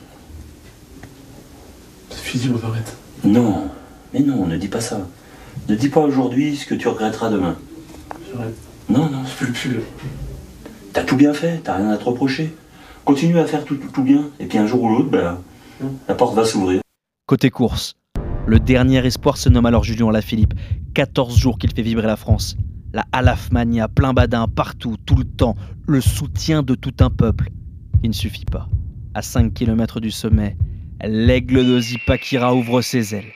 C'est 2.10 2.22
fini, 2.22 2.50
on 2.54 2.66
arrête. 2.66 2.96
Non, 3.24 3.68
mais 4.12 4.20
non, 4.20 4.46
ne 4.46 4.56
dis 4.56 4.68
pas 4.68 4.80
ça. 4.80 5.06
Ne 5.68 5.74
dis 5.74 5.88
pas 5.88 6.00
aujourd'hui 6.00 6.56
ce 6.56 6.66
que 6.66 6.74
tu 6.74 6.88
regretteras 6.88 7.30
demain. 7.30 7.56
J'arrête. 8.32 8.54
Non, 8.88 9.08
non. 9.10 9.22
Je 9.24 9.46
peux 9.46 9.52
plus. 9.52 9.80
T'as 10.92 11.04
tout 11.04 11.16
bien 11.16 11.32
fait, 11.32 11.60
t'as 11.62 11.76
rien 11.76 11.90
à 11.90 11.96
te 11.96 12.04
reprocher. 12.04 12.54
Continue 13.04 13.38
à 13.38 13.46
faire 13.46 13.64
tout, 13.64 13.76
tout, 13.76 14.02
bien, 14.02 14.30
et 14.38 14.46
puis 14.46 14.58
un 14.58 14.66
jour 14.66 14.82
ou 14.82 14.88
l'autre, 14.88 15.10
ben, 15.10 15.38
la 16.08 16.14
porte 16.14 16.34
va 16.34 16.44
s'ouvrir. 16.44 16.80
Côté 17.26 17.50
course, 17.50 17.94
le 18.46 18.58
dernier 18.58 19.04
espoir 19.06 19.36
se 19.36 19.48
nomme 19.48 19.66
alors 19.66 19.84
Julien 19.84 20.10
Lafilippe. 20.10 20.54
14 20.94 21.36
jours 21.36 21.58
qu'il 21.58 21.72
fait 21.72 21.82
vibrer 21.82 22.06
la 22.06 22.16
France 22.16 22.56
la 22.92 23.04
halafmania, 23.12 23.88
plein 23.88 24.12
badin, 24.12 24.48
partout, 24.48 24.96
tout 25.04 25.16
le 25.16 25.24
temps, 25.24 25.56
le 25.86 26.00
soutien 26.00 26.62
de 26.62 26.74
tout 26.74 26.94
un 27.00 27.10
peuple. 27.10 27.50
Il 28.02 28.10
ne 28.10 28.14
suffit 28.14 28.44
pas. 28.44 28.68
À 29.14 29.22
5 29.22 29.52
km 29.52 30.00
du 30.00 30.10
sommet, 30.10 30.56
l'aigle 31.04 31.66
de 31.66 31.80
Zipakira 31.80 32.54
ouvre 32.54 32.82
ses 32.82 33.14
ailes. 33.14 33.32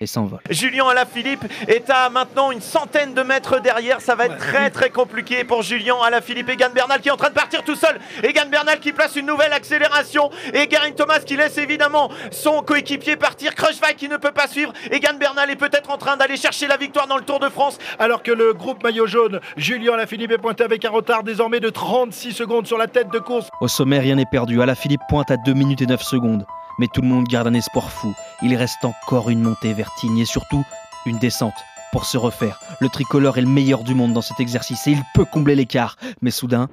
Et 0.00 0.06
s'envole. 0.06 0.40
Julien 0.50 0.88
Alaphilippe 0.88 1.44
est 1.68 1.88
à 1.90 2.10
maintenant 2.10 2.50
une 2.50 2.60
centaine 2.60 3.14
de 3.14 3.22
mètres 3.22 3.60
derrière. 3.60 4.00
Ça 4.00 4.14
va 4.14 4.26
être 4.26 4.36
très 4.36 4.70
très 4.70 4.90
compliqué 4.90 5.44
pour 5.44 5.62
Julien 5.62 5.96
Alaphilippe. 6.04 6.48
Egan 6.50 6.70
Bernal 6.74 7.00
qui 7.00 7.08
est 7.08 7.12
en 7.12 7.16
train 7.16 7.30
de 7.30 7.34
partir 7.34 7.62
tout 7.62 7.74
seul. 7.76 7.98
Egan 8.22 8.48
Bernal 8.50 8.78
qui 8.78 8.92
place 8.92 9.16
une 9.16 9.26
nouvelle 9.26 9.52
accélération. 9.52 10.30
Et 10.52 10.66
Garin 10.66 10.92
Thomas 10.92 11.20
qui 11.20 11.36
laisse 11.36 11.56
évidemment 11.58 12.10
son 12.30 12.62
coéquipier 12.62 13.16
partir. 13.16 13.54
Crushvike 13.54 13.96
qui 13.96 14.08
ne 14.08 14.16
peut 14.16 14.32
pas 14.32 14.48
suivre. 14.48 14.72
Egan 14.90 15.14
Bernal 15.18 15.50
est 15.50 15.56
peut-être 15.56 15.90
en 15.90 15.98
train 15.98 16.16
d'aller 16.16 16.36
chercher 16.36 16.66
la 16.66 16.76
victoire 16.76 17.06
dans 17.06 17.16
le 17.16 17.24
Tour 17.24 17.40
de 17.40 17.48
France. 17.48 17.78
Alors 17.98 18.22
que 18.22 18.32
le 18.32 18.52
groupe 18.52 18.82
maillot 18.82 19.06
jaune, 19.06 19.40
Julien 19.56 19.94
Alaphilippe 19.94 20.32
est 20.32 20.38
pointé 20.38 20.64
avec 20.64 20.84
un 20.84 20.90
retard 20.90 21.22
désormais 21.22 21.60
de 21.60 21.70
36 21.70 22.32
secondes 22.32 22.66
sur 22.66 22.78
la 22.78 22.86
tête 22.86 23.10
de 23.10 23.18
course. 23.18 23.48
Au 23.60 23.68
sommet, 23.68 23.98
rien 23.98 24.16
n'est 24.16 24.26
perdu. 24.30 24.60
Alaphilippe 24.60 25.00
pointe 25.08 25.30
à 25.30 25.36
2 25.36 25.54
minutes 25.54 25.80
et 25.82 25.86
9 25.86 26.02
secondes. 26.02 26.44
Mais 26.78 26.88
tout 26.92 27.00
le 27.00 27.08
monde 27.08 27.24
garde 27.26 27.46
un 27.46 27.54
espoir 27.54 27.90
fou. 27.90 28.14
Il 28.42 28.54
reste 28.56 28.84
encore 28.84 29.30
une 29.30 29.42
montée 29.42 29.72
vertigne 29.72 30.18
et 30.18 30.24
surtout 30.26 30.64
une 31.06 31.18
descente 31.18 31.54
pour 31.92 32.04
se 32.04 32.18
refaire. 32.18 32.60
Le 32.80 32.88
tricolore 32.88 33.38
est 33.38 33.42
le 33.42 33.48
meilleur 33.48 33.82
du 33.82 33.94
monde 33.94 34.12
dans 34.12 34.20
cet 34.22 34.40
exercice 34.40 34.86
et 34.86 34.90
il 34.90 35.02
peut 35.14 35.24
combler 35.24 35.54
l'écart. 35.54 35.96
Mais 36.20 36.30
soudain, 36.30 36.68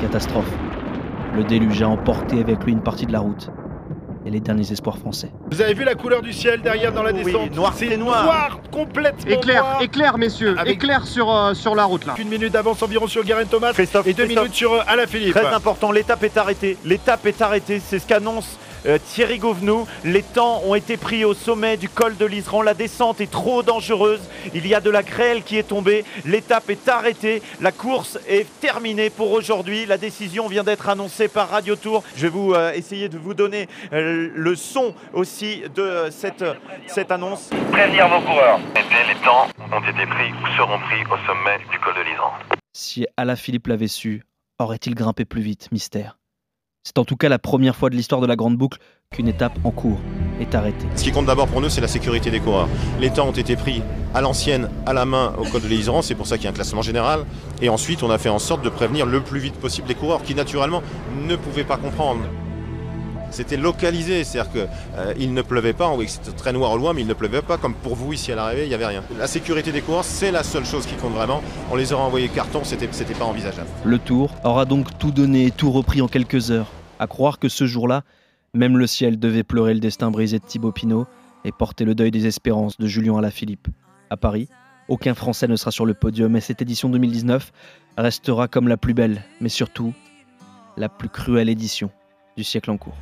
catastrophe. 0.00 0.50
Le 1.34 1.44
déluge 1.44 1.82
a 1.82 1.88
emporté 1.88 2.40
avec 2.40 2.64
lui 2.64 2.72
une 2.72 2.82
partie 2.82 3.06
de 3.06 3.12
la 3.12 3.20
route 3.20 3.50
et 4.26 4.30
les 4.30 4.40
derniers 4.40 4.72
espoirs 4.72 4.98
français. 4.98 5.30
Vous 5.52 5.60
avez 5.62 5.74
vu 5.74 5.84
la 5.84 5.94
couleur 5.94 6.20
du 6.22 6.32
ciel 6.32 6.60
derrière 6.60 6.92
dans 6.92 7.02
la 7.04 7.12
descente 7.12 7.54
noir, 7.54 7.72
C'est 7.76 7.96
noir. 7.96 8.24
noir, 8.24 8.60
complètement 8.72 9.30
Éclair, 9.30 9.62
noir. 9.62 9.82
éclair, 9.82 10.18
messieurs, 10.18 10.56
Avec- 10.58 10.74
éclair 10.74 11.06
sur, 11.06 11.32
euh, 11.32 11.54
sur 11.54 11.74
la 11.76 11.84
route 11.84 12.04
là. 12.06 12.14
Une 12.18 12.28
minute 12.28 12.52
d'avance 12.52 12.82
environ 12.82 13.06
sur 13.06 13.24
Garen 13.24 13.46
Thomas 13.46 13.72
Christophe, 13.72 14.06
et 14.06 14.12
deux 14.14 14.24
Christophe. 14.24 14.42
minutes 14.44 14.56
sur 14.56 14.72
euh, 14.72 14.80
Alaphilippe. 14.88 15.34
Très 15.34 15.46
important, 15.54 15.92
l'étape 15.92 16.24
est 16.24 16.36
arrêtée. 16.36 16.76
L'étape 16.84 17.24
est 17.26 17.40
arrêtée, 17.40 17.80
c'est 17.80 18.00
ce 18.00 18.06
qu'annonce 18.06 18.58
euh, 18.58 18.67
Thierry 18.96 19.38
Gouvenou. 19.38 19.86
Les 20.04 20.22
temps 20.22 20.62
ont 20.64 20.74
été 20.74 20.96
pris 20.96 21.24
au 21.24 21.34
sommet 21.34 21.76
du 21.76 21.88
col 21.88 22.16
de 22.16 22.24
l'Iseran. 22.24 22.62
La 22.62 22.74
descente 22.74 23.20
est 23.20 23.30
trop 23.30 23.62
dangereuse. 23.62 24.20
Il 24.54 24.66
y 24.66 24.74
a 24.74 24.80
de 24.80 24.90
la 24.90 25.02
grêle 25.02 25.42
qui 25.42 25.58
est 25.58 25.68
tombée. 25.68 26.04
L'étape 26.24 26.70
est 26.70 26.88
arrêtée. 26.88 27.42
La 27.60 27.72
course 27.72 28.18
est 28.28 28.46
terminée 28.60 29.10
pour 29.10 29.32
aujourd'hui. 29.32 29.86
La 29.86 29.98
décision 29.98 30.48
vient 30.48 30.64
d'être 30.64 30.88
annoncée 30.88 31.28
par 31.28 31.50
Radio 31.50 31.76
Tour. 31.76 32.02
Je 32.16 32.22
vais 32.22 32.28
vous 32.28 32.54
euh, 32.54 32.72
essayer 32.72 33.08
de 33.08 33.18
vous 33.18 33.34
donner 33.34 33.68
euh, 33.92 34.30
le 34.34 34.56
son 34.56 34.94
aussi 35.12 35.62
de 35.74 35.82
euh, 35.82 36.10
cette, 36.10 36.44
cette 36.86 37.10
annonce. 37.10 37.50
Prévenir 37.72 38.08
vos 38.08 38.20
coureurs. 38.20 38.60
Les 38.74 39.14
temps 39.24 39.48
ont 39.72 39.80
été 39.80 40.06
pris 40.06 40.32
ou 40.32 40.56
seront 40.56 40.78
pris 40.80 41.02
au 41.04 41.16
sommet 41.26 41.58
du 41.70 41.78
col 41.78 41.94
de 41.94 42.02
l'Iseran. 42.08 42.32
Si 42.72 43.06
Alaphilippe 43.16 43.66
l'avait 43.68 43.88
su, 43.88 44.22
aurait-il 44.58 44.94
grimpé 44.94 45.24
plus 45.24 45.40
vite 45.40 45.70
Mystère? 45.72 46.17
C'est 46.88 46.96
en 46.96 47.04
tout 47.04 47.16
cas 47.16 47.28
la 47.28 47.38
première 47.38 47.76
fois 47.76 47.90
de 47.90 47.96
l'histoire 47.96 48.22
de 48.22 48.26
la 48.26 48.34
Grande 48.34 48.56
Boucle 48.56 48.78
qu'une 49.10 49.28
étape 49.28 49.58
en 49.62 49.70
cours 49.70 49.98
est 50.40 50.54
arrêtée. 50.54 50.86
Ce 50.96 51.04
qui 51.04 51.12
compte 51.12 51.26
d'abord 51.26 51.46
pour 51.46 51.60
nous, 51.60 51.68
c'est 51.68 51.82
la 51.82 51.86
sécurité 51.86 52.30
des 52.30 52.40
coureurs. 52.40 52.66
Les 52.98 53.10
temps 53.10 53.28
ont 53.28 53.32
été 53.32 53.56
pris 53.56 53.82
à 54.14 54.22
l'ancienne, 54.22 54.70
à 54.86 54.94
la 54.94 55.04
main 55.04 55.34
au 55.36 55.44
col 55.44 55.60
de 55.60 55.68
l'Iseran, 55.68 56.00
c'est 56.00 56.14
pour 56.14 56.26
ça 56.26 56.38
qu'il 56.38 56.44
y 56.44 56.46
a 56.46 56.50
un 56.50 56.54
classement 56.54 56.80
général. 56.80 57.26
Et 57.60 57.68
ensuite, 57.68 58.02
on 58.02 58.10
a 58.10 58.16
fait 58.16 58.30
en 58.30 58.38
sorte 58.38 58.64
de 58.64 58.70
prévenir 58.70 59.04
le 59.04 59.20
plus 59.20 59.38
vite 59.38 59.56
possible 59.56 59.86
les 59.86 59.96
coureurs 59.96 60.22
qui, 60.22 60.34
naturellement, 60.34 60.82
ne 61.26 61.36
pouvaient 61.36 61.64
pas 61.64 61.76
comprendre. 61.76 62.22
C'était 63.30 63.58
localisé, 63.58 64.24
c'est-à-dire 64.24 64.50
qu'il 65.14 65.34
ne 65.34 65.42
pleuvait 65.42 65.74
pas, 65.74 65.94
que 65.94 66.06
c'était 66.06 66.30
très 66.30 66.54
noir 66.54 66.72
au 66.72 66.78
loin, 66.78 66.94
mais 66.94 67.02
il 67.02 67.06
ne 67.06 67.12
pleuvait 67.12 67.42
pas, 67.42 67.58
comme 67.58 67.74
pour 67.74 67.96
vous 67.96 68.14
ici 68.14 68.32
à 68.32 68.34
l'arrivée, 68.34 68.62
il 68.62 68.68
n'y 68.70 68.74
avait 68.74 68.86
rien. 68.86 69.02
La 69.18 69.26
sécurité 69.26 69.72
des 69.72 69.82
coureurs, 69.82 70.04
c'est 70.04 70.30
la 70.30 70.42
seule 70.42 70.64
chose 70.64 70.86
qui 70.86 70.94
compte 70.94 71.12
vraiment. 71.12 71.42
On 71.70 71.76
les 71.76 71.92
aurait 71.92 72.04
envoyés 72.04 72.28
carton, 72.28 72.62
c'était 72.64 72.86
pas 72.86 73.26
envisageable. 73.26 73.68
Le 73.84 73.98
tour 73.98 74.30
aura 74.42 74.64
donc 74.64 74.96
tout 74.98 75.10
donné 75.10 75.44
et 75.44 75.50
tout 75.50 75.70
repris 75.70 76.00
en 76.00 76.08
quelques 76.08 76.50
heures. 76.50 76.68
À 76.98 77.06
croire 77.06 77.38
que 77.38 77.48
ce 77.48 77.66
jour-là, 77.66 78.02
même 78.54 78.76
le 78.76 78.86
ciel 78.86 79.18
devait 79.18 79.44
pleurer 79.44 79.74
le 79.74 79.80
destin 79.80 80.10
brisé 80.10 80.38
de 80.38 80.44
Thibaut 80.44 80.72
Pinot 80.72 81.06
et 81.44 81.52
porter 81.52 81.84
le 81.84 81.94
deuil 81.94 82.10
des 82.10 82.26
espérances 82.26 82.76
de 82.78 82.86
Julien 82.86 83.16
Alaphilippe. 83.18 83.68
À 84.10 84.16
Paris, 84.16 84.48
aucun 84.88 85.14
Français 85.14 85.46
ne 85.46 85.56
sera 85.56 85.70
sur 85.70 85.86
le 85.86 85.94
podium 85.94 86.34
et 86.36 86.40
cette 86.40 86.62
édition 86.62 86.88
2019 86.88 87.52
restera 87.96 88.48
comme 88.48 88.68
la 88.68 88.76
plus 88.76 88.94
belle, 88.94 89.22
mais 89.40 89.48
surtout 89.48 89.92
la 90.76 90.88
plus 90.88 91.08
cruelle 91.08 91.48
édition 91.48 91.90
du 92.36 92.44
siècle 92.44 92.70
en 92.70 92.78
cours. 92.78 92.96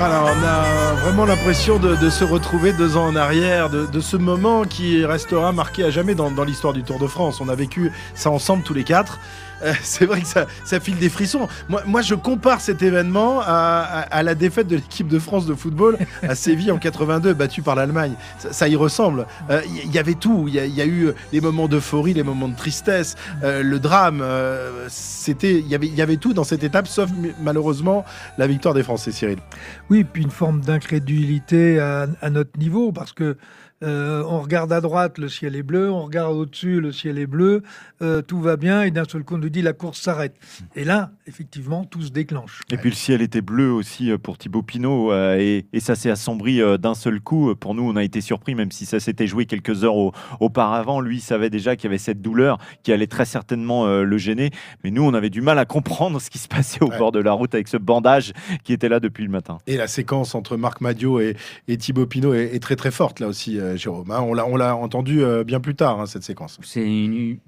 Alors, 0.00 0.28
on 0.36 0.44
a 0.44 0.94
vraiment 1.02 1.24
l'impression 1.24 1.78
de, 1.78 2.10
se 2.10 2.24
retrouver 2.24 2.72
deux 2.72 2.96
ans 2.96 3.06
en 3.06 3.16
arrière, 3.16 3.70
de, 3.70 3.86
de 3.86 4.00
ce 4.00 4.16
moment 4.16 4.64
qui 4.64 5.04
restera 5.04 5.52
marqué 5.52 5.84
à 5.84 5.90
jamais 5.90 6.16
dans, 6.16 6.32
dans 6.32 6.44
l'histoire 6.44 6.72
du 6.72 6.82
Tour 6.82 6.98
de 6.98 7.06
France. 7.06 7.40
On 7.40 7.48
a 7.48 7.54
vécu 7.54 7.92
ça 8.14 8.30
ensemble 8.30 8.64
tous 8.64 8.74
les 8.74 8.82
quatre. 8.82 9.20
Euh, 9.64 9.72
c'est 9.82 10.06
vrai 10.06 10.20
que 10.20 10.26
ça, 10.26 10.46
ça 10.64 10.80
file 10.80 10.96
des 10.98 11.08
frissons. 11.08 11.48
Moi, 11.68 11.82
moi, 11.86 12.02
je 12.02 12.14
compare 12.14 12.60
cet 12.60 12.82
événement 12.82 13.40
à, 13.40 13.44
à- 13.46 14.00
à 14.14 14.22
la 14.22 14.34
défaite 14.34 14.66
de 14.68 14.76
l'équipe 14.76 15.08
de 15.08 15.18
France 15.18 15.46
de 15.46 15.54
football 15.54 15.98
à 16.22 16.34
Séville 16.44 16.70
en 16.72 16.78
82, 16.78 17.34
battue 17.34 17.62
par 17.62 17.74
l'Allemagne. 17.74 18.14
Ça, 18.38 18.52
ça 18.52 18.68
y 18.68 18.76
ressemble. 18.76 19.26
Euh, 19.50 19.60
Il 19.66 19.90
y, 19.90 19.94
y 19.94 19.98
avait 19.98 20.14
tout. 20.14 20.44
Il 20.48 20.54
y, 20.54 20.58
a- 20.58 20.66
il 20.66 20.74
y 20.74 20.80
a 20.82 20.86
eu 20.86 21.08
les 21.32 21.40
moments 21.40 21.68
d'euphorie, 21.68 22.14
les 22.14 22.22
moments 22.22 22.48
de 22.48 22.56
tristesse, 22.56 23.16
euh, 23.42 23.62
le 23.62 23.78
drame. 23.78 24.20
euh, 24.22 24.86
C'était, 24.88 25.58
il 25.58 25.66
y 25.68 25.74
avait, 25.74 25.86
il 25.86 25.94
y 25.94 26.02
avait 26.02 26.16
tout 26.18 26.34
dans 26.34 26.44
cette 26.44 26.64
étape, 26.64 26.86
sauf 26.86 27.08
malheureusement 27.42 28.04
la 28.38 28.46
victoire 28.46 28.74
des 28.74 28.82
Français, 28.82 29.12
Cyril. 29.12 29.38
Oui, 29.90 30.04
puis 30.04 30.22
une 30.22 30.30
forme 30.30 30.60
d'incrédulité 30.60 31.78
à, 31.80 32.06
à 32.20 32.30
notre 32.30 32.58
niveau, 32.58 32.92
parce 32.92 33.12
que 33.12 33.36
euh, 33.84 34.22
on 34.26 34.40
regarde 34.40 34.72
à 34.72 34.80
droite, 34.80 35.18
le 35.18 35.28
ciel 35.28 35.54
est 35.56 35.62
bleu, 35.62 35.90
on 35.90 36.02
regarde 36.02 36.34
au-dessus, 36.34 36.80
le 36.80 36.90
ciel 36.92 37.18
est 37.18 37.26
bleu, 37.26 37.62
euh, 38.02 38.22
tout 38.22 38.40
va 38.40 38.56
bien, 38.56 38.82
et 38.82 38.90
d'un 38.90 39.04
seul 39.04 39.22
coup, 39.24 39.34
on 39.34 39.38
nous 39.38 39.48
dit 39.50 39.62
la 39.62 39.72
course 39.72 40.00
s'arrête. 40.00 40.34
Et 40.74 40.84
là, 40.84 41.10
effectivement, 41.26 41.84
tout 41.84 42.02
se 42.02 42.10
déclenche. 42.10 42.60
Et 42.72 42.76
puis 42.76 42.90
le 42.90 42.96
ciel 42.96 43.22
était 43.22 43.40
bleu 43.42 43.70
aussi 43.72 44.10
euh, 44.10 44.18
pour 44.18 44.38
Thibaut 44.38 44.62
Pinot 44.62 45.12
euh, 45.12 45.36
et, 45.38 45.66
et 45.72 45.80
ça 45.80 45.94
s'est 45.94 46.10
assombri 46.10 46.60
euh, 46.62 46.78
d'un 46.78 46.94
seul 46.94 47.20
coup. 47.20 47.54
Pour 47.54 47.74
nous, 47.74 47.82
on 47.88 47.96
a 47.96 48.02
été 48.04 48.20
surpris, 48.20 48.54
même 48.54 48.70
si 48.72 48.86
ça 48.86 49.00
s'était 49.00 49.26
joué 49.26 49.46
quelques 49.46 49.84
heures 49.84 49.96
au- 49.96 50.12
auparavant. 50.40 51.00
Lui 51.00 51.20
savait 51.20 51.50
déjà 51.50 51.76
qu'il 51.76 51.84
y 51.84 51.88
avait 51.88 51.98
cette 51.98 52.22
douleur 52.22 52.58
qui 52.82 52.92
allait 52.92 53.06
très 53.06 53.24
certainement 53.24 53.86
euh, 53.86 54.02
le 54.04 54.18
gêner. 54.18 54.50
Mais 54.82 54.90
nous, 54.90 55.02
on 55.02 55.14
avait 55.14 55.30
du 55.30 55.40
mal 55.40 55.58
à 55.58 55.64
comprendre 55.64 56.20
ce 56.20 56.30
qui 56.30 56.38
se 56.38 56.48
passait 56.48 56.82
au 56.82 56.88
bord 56.88 57.12
de 57.12 57.20
la 57.20 57.32
route 57.32 57.54
avec 57.54 57.68
ce 57.68 57.76
bandage 57.76 58.32
qui 58.64 58.72
était 58.72 58.88
là 58.88 59.00
depuis 59.00 59.24
le 59.24 59.30
matin. 59.30 59.58
Et 59.66 59.76
la 59.76 59.86
séquence 59.86 60.34
entre 60.34 60.56
Marc 60.56 60.80
Madio 60.80 61.20
et, 61.20 61.36
et 61.68 61.76
Thibaut 61.76 62.06
Pinot 62.06 62.34
est, 62.34 62.54
est 62.54 62.60
très 62.60 62.76
très 62.76 62.90
forte 62.90 63.20
là 63.20 63.28
aussi, 63.28 63.58
euh, 63.58 63.73
Jérôme. 63.76 64.10
hein. 64.10 64.20
on 64.22 64.34
l'a 64.34 64.46
on 64.46 64.56
l'a 64.56 64.76
entendu 64.76 65.22
euh, 65.22 65.44
bien 65.44 65.60
plus 65.60 65.74
tard 65.74 66.00
hein, 66.00 66.06
cette 66.06 66.22
séquence. 66.24 66.58
C'est 66.62 66.84
une- 66.86 67.38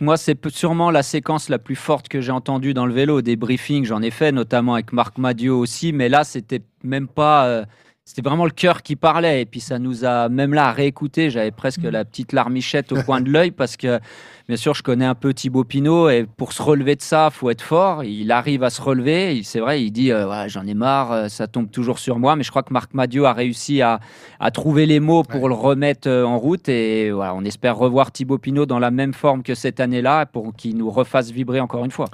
Moi, 0.00 0.16
c'est 0.16 0.38
sûrement 0.48 0.90
la 0.90 1.02
séquence 1.02 1.48
la 1.50 1.58
plus 1.58 1.76
forte 1.76 2.08
que 2.08 2.20
j'ai 2.22 2.32
entendue 2.32 2.72
dans 2.74 2.86
le 2.86 2.94
vélo. 2.94 3.20
Des 3.22 3.36
briefings, 3.36 3.84
j'en 3.84 4.00
ai 4.00 4.10
fait, 4.10 4.32
notamment 4.32 4.74
avec 4.74 4.92
Marc 4.92 5.18
Madio 5.18 5.58
aussi, 5.58 5.92
mais 5.92 6.08
là, 6.08 6.24
c'était 6.24 6.62
même 6.82 7.08
pas. 7.08 7.46
euh, 7.46 7.64
C'était 8.12 8.28
vraiment 8.28 8.44
le 8.44 8.50
cœur 8.50 8.82
qui 8.82 8.96
parlait. 8.96 9.42
Et 9.42 9.44
puis, 9.46 9.60
ça 9.60 9.78
nous 9.78 10.04
a, 10.04 10.28
même 10.28 10.52
là, 10.52 10.66
à 10.66 10.72
réécouter, 10.72 11.30
j'avais 11.30 11.52
presque 11.52 11.84
la 11.84 12.04
petite 12.04 12.32
larmichette 12.32 12.90
au 12.90 13.00
coin 13.04 13.20
de 13.20 13.30
l'œil 13.30 13.52
parce 13.52 13.76
que, 13.76 14.00
bien 14.48 14.56
sûr, 14.56 14.74
je 14.74 14.82
connais 14.82 15.04
un 15.04 15.14
peu 15.14 15.32
Thibaut 15.32 15.62
Pinot 15.62 16.10
et 16.10 16.26
pour 16.36 16.52
se 16.52 16.60
relever 16.60 16.96
de 16.96 17.02
ça, 17.02 17.30
faut 17.30 17.50
être 17.50 17.62
fort. 17.62 18.02
Il 18.02 18.32
arrive 18.32 18.64
à 18.64 18.70
se 18.70 18.82
relever. 18.82 19.36
Il- 19.36 19.44
C'est 19.44 19.60
vrai, 19.60 19.80
il 19.84 19.92
dit 19.92 20.10
euh, 20.10 20.28
Ouais, 20.28 20.48
J'en 20.48 20.66
ai 20.66 20.74
marre, 20.74 21.12
euh, 21.12 21.28
ça 21.28 21.46
tombe 21.46 21.70
toujours 21.70 22.00
sur 22.00 22.18
moi. 22.18 22.34
Mais 22.34 22.42
je 22.42 22.50
crois 22.50 22.64
que 22.64 22.72
Marc 22.72 22.94
Madio 22.94 23.26
a 23.26 23.32
réussi 23.32 23.80
à, 23.80 24.00
à 24.40 24.50
trouver 24.50 24.86
les 24.86 24.98
mots 24.98 25.22
pour 25.22 25.48
le 25.48 25.54
remettre 25.54 26.08
euh, 26.08 26.24
en 26.24 26.36
route. 26.36 26.68
Et 26.68 27.12
voilà, 27.12 27.32
on 27.36 27.44
espère 27.44 27.76
revoir 27.76 28.10
Thibaut 28.10 28.38
Pinot 28.38 28.66
dans 28.66 28.80
la 28.80 28.90
même 28.90 29.14
forme 29.14 29.44
que 29.44 29.54
cette 29.54 29.78
année-là 29.78 30.26
pour 30.26 30.52
qu'il 30.56 30.76
nous 30.76 30.90
refasse 30.90 31.30
vibrer 31.30 31.60
encore 31.60 31.84
une 31.84 31.92
fois. 31.92 32.08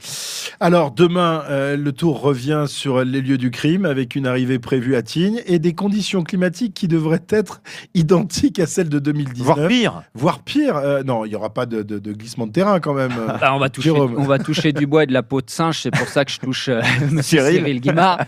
Alors 0.60 0.90
demain, 0.90 1.42
euh, 1.48 1.76
le 1.76 1.92
tour 1.92 2.20
revient 2.20 2.64
sur 2.66 3.02
les 3.04 3.20
lieux 3.22 3.38
du 3.38 3.50
crime 3.50 3.84
avec 3.86 4.14
une 4.14 4.26
arrivée 4.26 4.58
prévue 4.58 4.94
à 4.96 5.02
Tignes 5.02 5.40
et 5.46 5.58
des 5.58 5.72
conditions 5.86 6.24
climatiques 6.24 6.74
qui 6.74 6.88
devraient 6.88 7.22
être 7.28 7.60
identiques 7.94 8.58
à 8.58 8.66
celles 8.66 8.88
de 8.88 8.98
2019. 8.98 9.44
Voire 9.46 9.68
pire. 9.68 10.02
Voire 10.14 10.38
pire. 10.40 10.76
Euh, 10.76 11.04
non, 11.04 11.24
il 11.24 11.28
n'y 11.28 11.36
aura 11.36 11.50
pas 11.50 11.64
de, 11.64 11.82
de- 11.82 12.00
de 12.00 12.12
glissement 12.12 12.48
de 12.48 12.52
terrain 12.52 12.80
quand 12.80 12.92
même. 12.94 13.12
euh, 13.12 13.36
Ah, 13.40 13.54
on, 13.54 13.60
va 13.60 13.68
toucher, 13.68 13.92
on 13.92 14.06
va 14.24 14.38
toucher 14.40 14.72
du 14.72 14.86
bois 14.88 15.04
et 15.04 15.06
de 15.06 15.12
la 15.12 15.22
peau 15.22 15.40
de 15.40 15.48
singe, 15.48 15.80
c'est 15.80 15.92
pour 15.92 16.08
ça 16.08 16.24
que 16.24 16.32
je 16.32 16.40
touche 16.40 16.68
euh, 16.68 16.80
Monsieur 17.12 17.38
Cyril. 17.40 17.56
Cyril. 17.58 17.80
Guimard. 17.80 18.18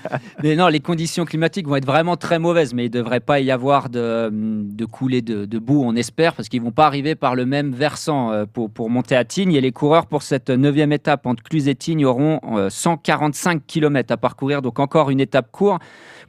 Mais 0.43 0.55
non, 0.55 0.69
les 0.69 0.79
conditions 0.79 1.25
climatiques 1.25 1.67
vont 1.67 1.75
être 1.77 1.87
vraiment 1.87 2.17
très 2.17 2.39
mauvaises, 2.39 2.75
mais 2.75 2.85
il 2.87 2.93
ne 2.93 2.99
devrait 3.03 3.19
pas 3.19 3.41
y 3.41 3.51
avoir 3.51 3.89
de, 3.89 4.31
de 4.33 4.85
coulée 4.85 5.21
de, 5.23 5.45
de 5.45 5.59
boue, 5.59 5.83
on 5.85 5.97
espère, 5.97 6.35
parce 6.35 6.49
qu'ils 6.49 6.61
ne 6.61 6.67
vont 6.67 6.71
pas 6.73 6.87
arriver 6.87 7.17
par 7.17 7.35
le 7.35 7.45
même 7.45 7.73
versant 7.73 8.31
euh, 8.31 8.45
pour, 8.47 8.71
pour 8.71 8.89
monter 8.89 9.17
à 9.17 9.25
Tignes. 9.25 9.53
Et 9.55 9.61
les 9.61 9.73
coureurs 9.73 10.07
pour 10.07 10.23
cette 10.23 10.51
neuvième 10.51 10.93
étape 10.93 11.27
entre 11.27 11.43
Cluse 11.43 11.67
et 11.67 11.75
Tignes 11.75 12.05
auront 12.05 12.39
euh, 12.57 12.71
145 12.71 13.63
km 13.67 14.13
à 14.13 14.17
parcourir, 14.17 14.63
donc 14.63 14.79
encore 14.79 15.11
une 15.11 15.21
étape 15.21 15.51
courte. 15.51 15.83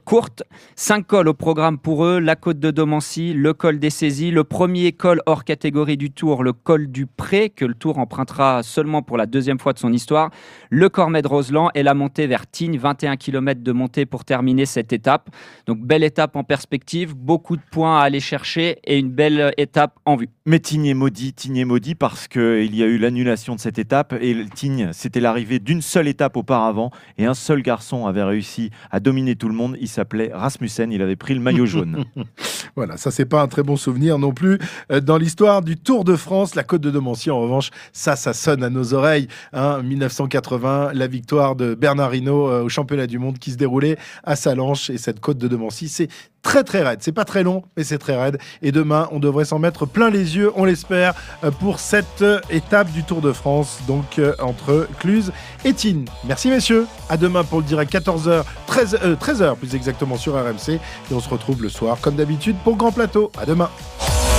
Courte, 0.04 0.42
5 0.76 1.06
cols 1.06 1.28
au 1.28 1.34
programme 1.34 1.78
pour 1.78 2.04
eux, 2.04 2.18
la 2.18 2.36
côte 2.36 2.58
de 2.58 2.70
Domancy, 2.70 3.32
le 3.32 3.52
col 3.52 3.78
des 3.78 3.90
saisies, 3.90 4.30
le 4.30 4.44
premier 4.44 4.92
col 4.92 5.20
hors 5.26 5.44
catégorie 5.44 5.96
du 5.96 6.10
Tour, 6.10 6.42
le 6.42 6.52
col 6.52 6.88
du 6.88 7.06
Pré, 7.06 7.50
que 7.50 7.64
le 7.64 7.74
Tour 7.74 7.98
empruntera 7.98 8.62
seulement 8.62 9.02
pour 9.02 9.16
la 9.16 9.26
deuxième 9.26 9.58
fois 9.58 9.72
de 9.72 9.78
son 9.78 9.92
histoire, 9.92 10.30
le 10.70 10.88
Cormet 10.88 11.22
de 11.22 11.28
Roseland 11.28 11.70
et 11.74 11.82
la 11.82 11.94
montée 11.94 12.26
vers 12.26 12.46
Tignes, 12.46 12.78
21 12.78 13.16
km 13.16 13.62
de 13.62 13.72
montée 13.72 14.06
pour 14.06 14.24
terminer 14.24 14.66
cette 14.66 14.92
étape. 14.92 15.30
Donc 15.66 15.80
belle 15.80 16.02
étape 16.02 16.36
en 16.36 16.44
perspective, 16.44 17.14
beaucoup 17.14 17.56
de 17.56 17.62
points 17.70 18.00
à 18.00 18.02
aller 18.02 18.20
chercher 18.20 18.78
et 18.84 18.98
une 18.98 19.10
belle 19.10 19.52
étape 19.56 19.98
en 20.04 20.16
vue. 20.16 20.28
Mais 20.46 20.58
Tignes 20.58 20.86
est 20.86 20.94
maudit, 20.94 21.32
Tignes 21.32 21.58
est 21.58 21.64
maudit 21.64 21.94
parce 21.94 22.26
qu'il 22.26 22.74
y 22.74 22.82
a 22.82 22.86
eu 22.86 22.98
l'annulation 22.98 23.54
de 23.54 23.60
cette 23.60 23.78
étape 23.78 24.14
et 24.20 24.36
Tignes, 24.54 24.90
c'était 24.92 25.20
l'arrivée 25.20 25.58
d'une 25.58 25.82
seule 25.82 26.08
étape 26.08 26.36
auparavant 26.36 26.90
et 27.18 27.26
un 27.26 27.34
seul 27.34 27.62
garçon 27.62 28.06
avait 28.06 28.24
réussi 28.24 28.70
à 28.90 29.00
dominer 29.00 29.36
tout 29.36 29.48
le 29.48 29.54
monde. 29.54 29.76
Il 29.80 29.88
s'appelait 29.90 30.30
Rasmussen, 30.32 30.92
il 30.92 31.02
avait 31.02 31.16
pris 31.16 31.34
le 31.34 31.40
maillot 31.40 31.66
jaune. 31.66 32.04
voilà, 32.76 32.96
ça 32.96 33.10
c'est 33.10 33.24
pas 33.24 33.42
un 33.42 33.48
très 33.48 33.62
bon 33.62 33.76
souvenir 33.76 34.18
non 34.18 34.32
plus. 34.32 34.58
Euh, 34.90 35.00
dans 35.00 35.18
l'histoire 35.18 35.62
du 35.62 35.76
Tour 35.76 36.04
de 36.04 36.16
France, 36.16 36.54
la 36.54 36.62
Côte 36.62 36.80
de 36.80 36.90
Domancy, 36.90 37.30
en 37.30 37.40
revanche, 37.40 37.70
ça, 37.92 38.16
ça 38.16 38.32
sonne 38.32 38.62
à 38.62 38.70
nos 38.70 38.94
oreilles. 38.94 39.28
Hein, 39.52 39.82
1980, 39.82 40.92
la 40.94 41.06
victoire 41.06 41.56
de 41.56 41.74
Bernard 41.74 42.14
Hinault 42.14 42.48
euh, 42.48 42.62
au 42.62 42.68
championnat 42.68 43.06
du 43.06 43.18
monde 43.18 43.38
qui 43.38 43.50
se 43.50 43.56
déroulait 43.56 43.96
à 44.24 44.36
Salanches 44.36 44.90
et 44.90 44.98
cette 44.98 45.20
Côte 45.20 45.38
de 45.38 45.48
Domancy, 45.48 45.88
c'est 45.88 46.08
très 46.42 46.64
très 46.64 46.82
raide. 46.82 47.00
C'est 47.02 47.12
pas 47.12 47.24
très 47.24 47.42
long, 47.42 47.62
mais 47.76 47.84
c'est 47.84 47.98
très 47.98 48.20
raide. 48.20 48.38
Et 48.62 48.72
demain, 48.72 49.08
on 49.12 49.18
devrait 49.18 49.44
s'en 49.44 49.58
mettre 49.58 49.86
plein 49.86 50.10
les 50.10 50.36
yeux, 50.36 50.50
on 50.56 50.64
l'espère, 50.64 51.14
euh, 51.44 51.50
pour 51.50 51.80
cette 51.80 52.22
euh, 52.22 52.40
étape 52.50 52.90
du 52.92 53.04
Tour 53.04 53.20
de 53.20 53.32
France, 53.32 53.78
donc 53.86 54.18
euh, 54.18 54.34
entre 54.40 54.88
Cluse 54.98 55.32
et 55.64 55.72
Tignes. 55.72 56.06
Merci 56.24 56.48
messieurs. 56.50 56.86
À 57.08 57.16
demain 57.16 57.44
pour 57.44 57.58
le 57.58 57.64
direct 57.64 57.92
14h, 57.92 58.44
13, 58.66 58.98
13h 59.20 59.56
plus 59.56 59.74
exactement 59.74 60.16
sur 60.16 60.34
RMC. 60.34 60.74
Et 60.74 60.80
on 61.14 61.20
se 61.20 61.28
retrouve 61.28 61.62
le 61.62 61.68
soir, 61.68 61.98
comme 62.00 62.16
d'habitude, 62.16 62.56
pour 62.64 62.76
Grand 62.76 62.92
Plateau. 62.92 63.30
À 63.38 63.46
demain. 63.46 63.70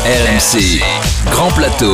RMC, 0.06 0.82
Grand 1.32 1.52
Plateau. 1.52 1.94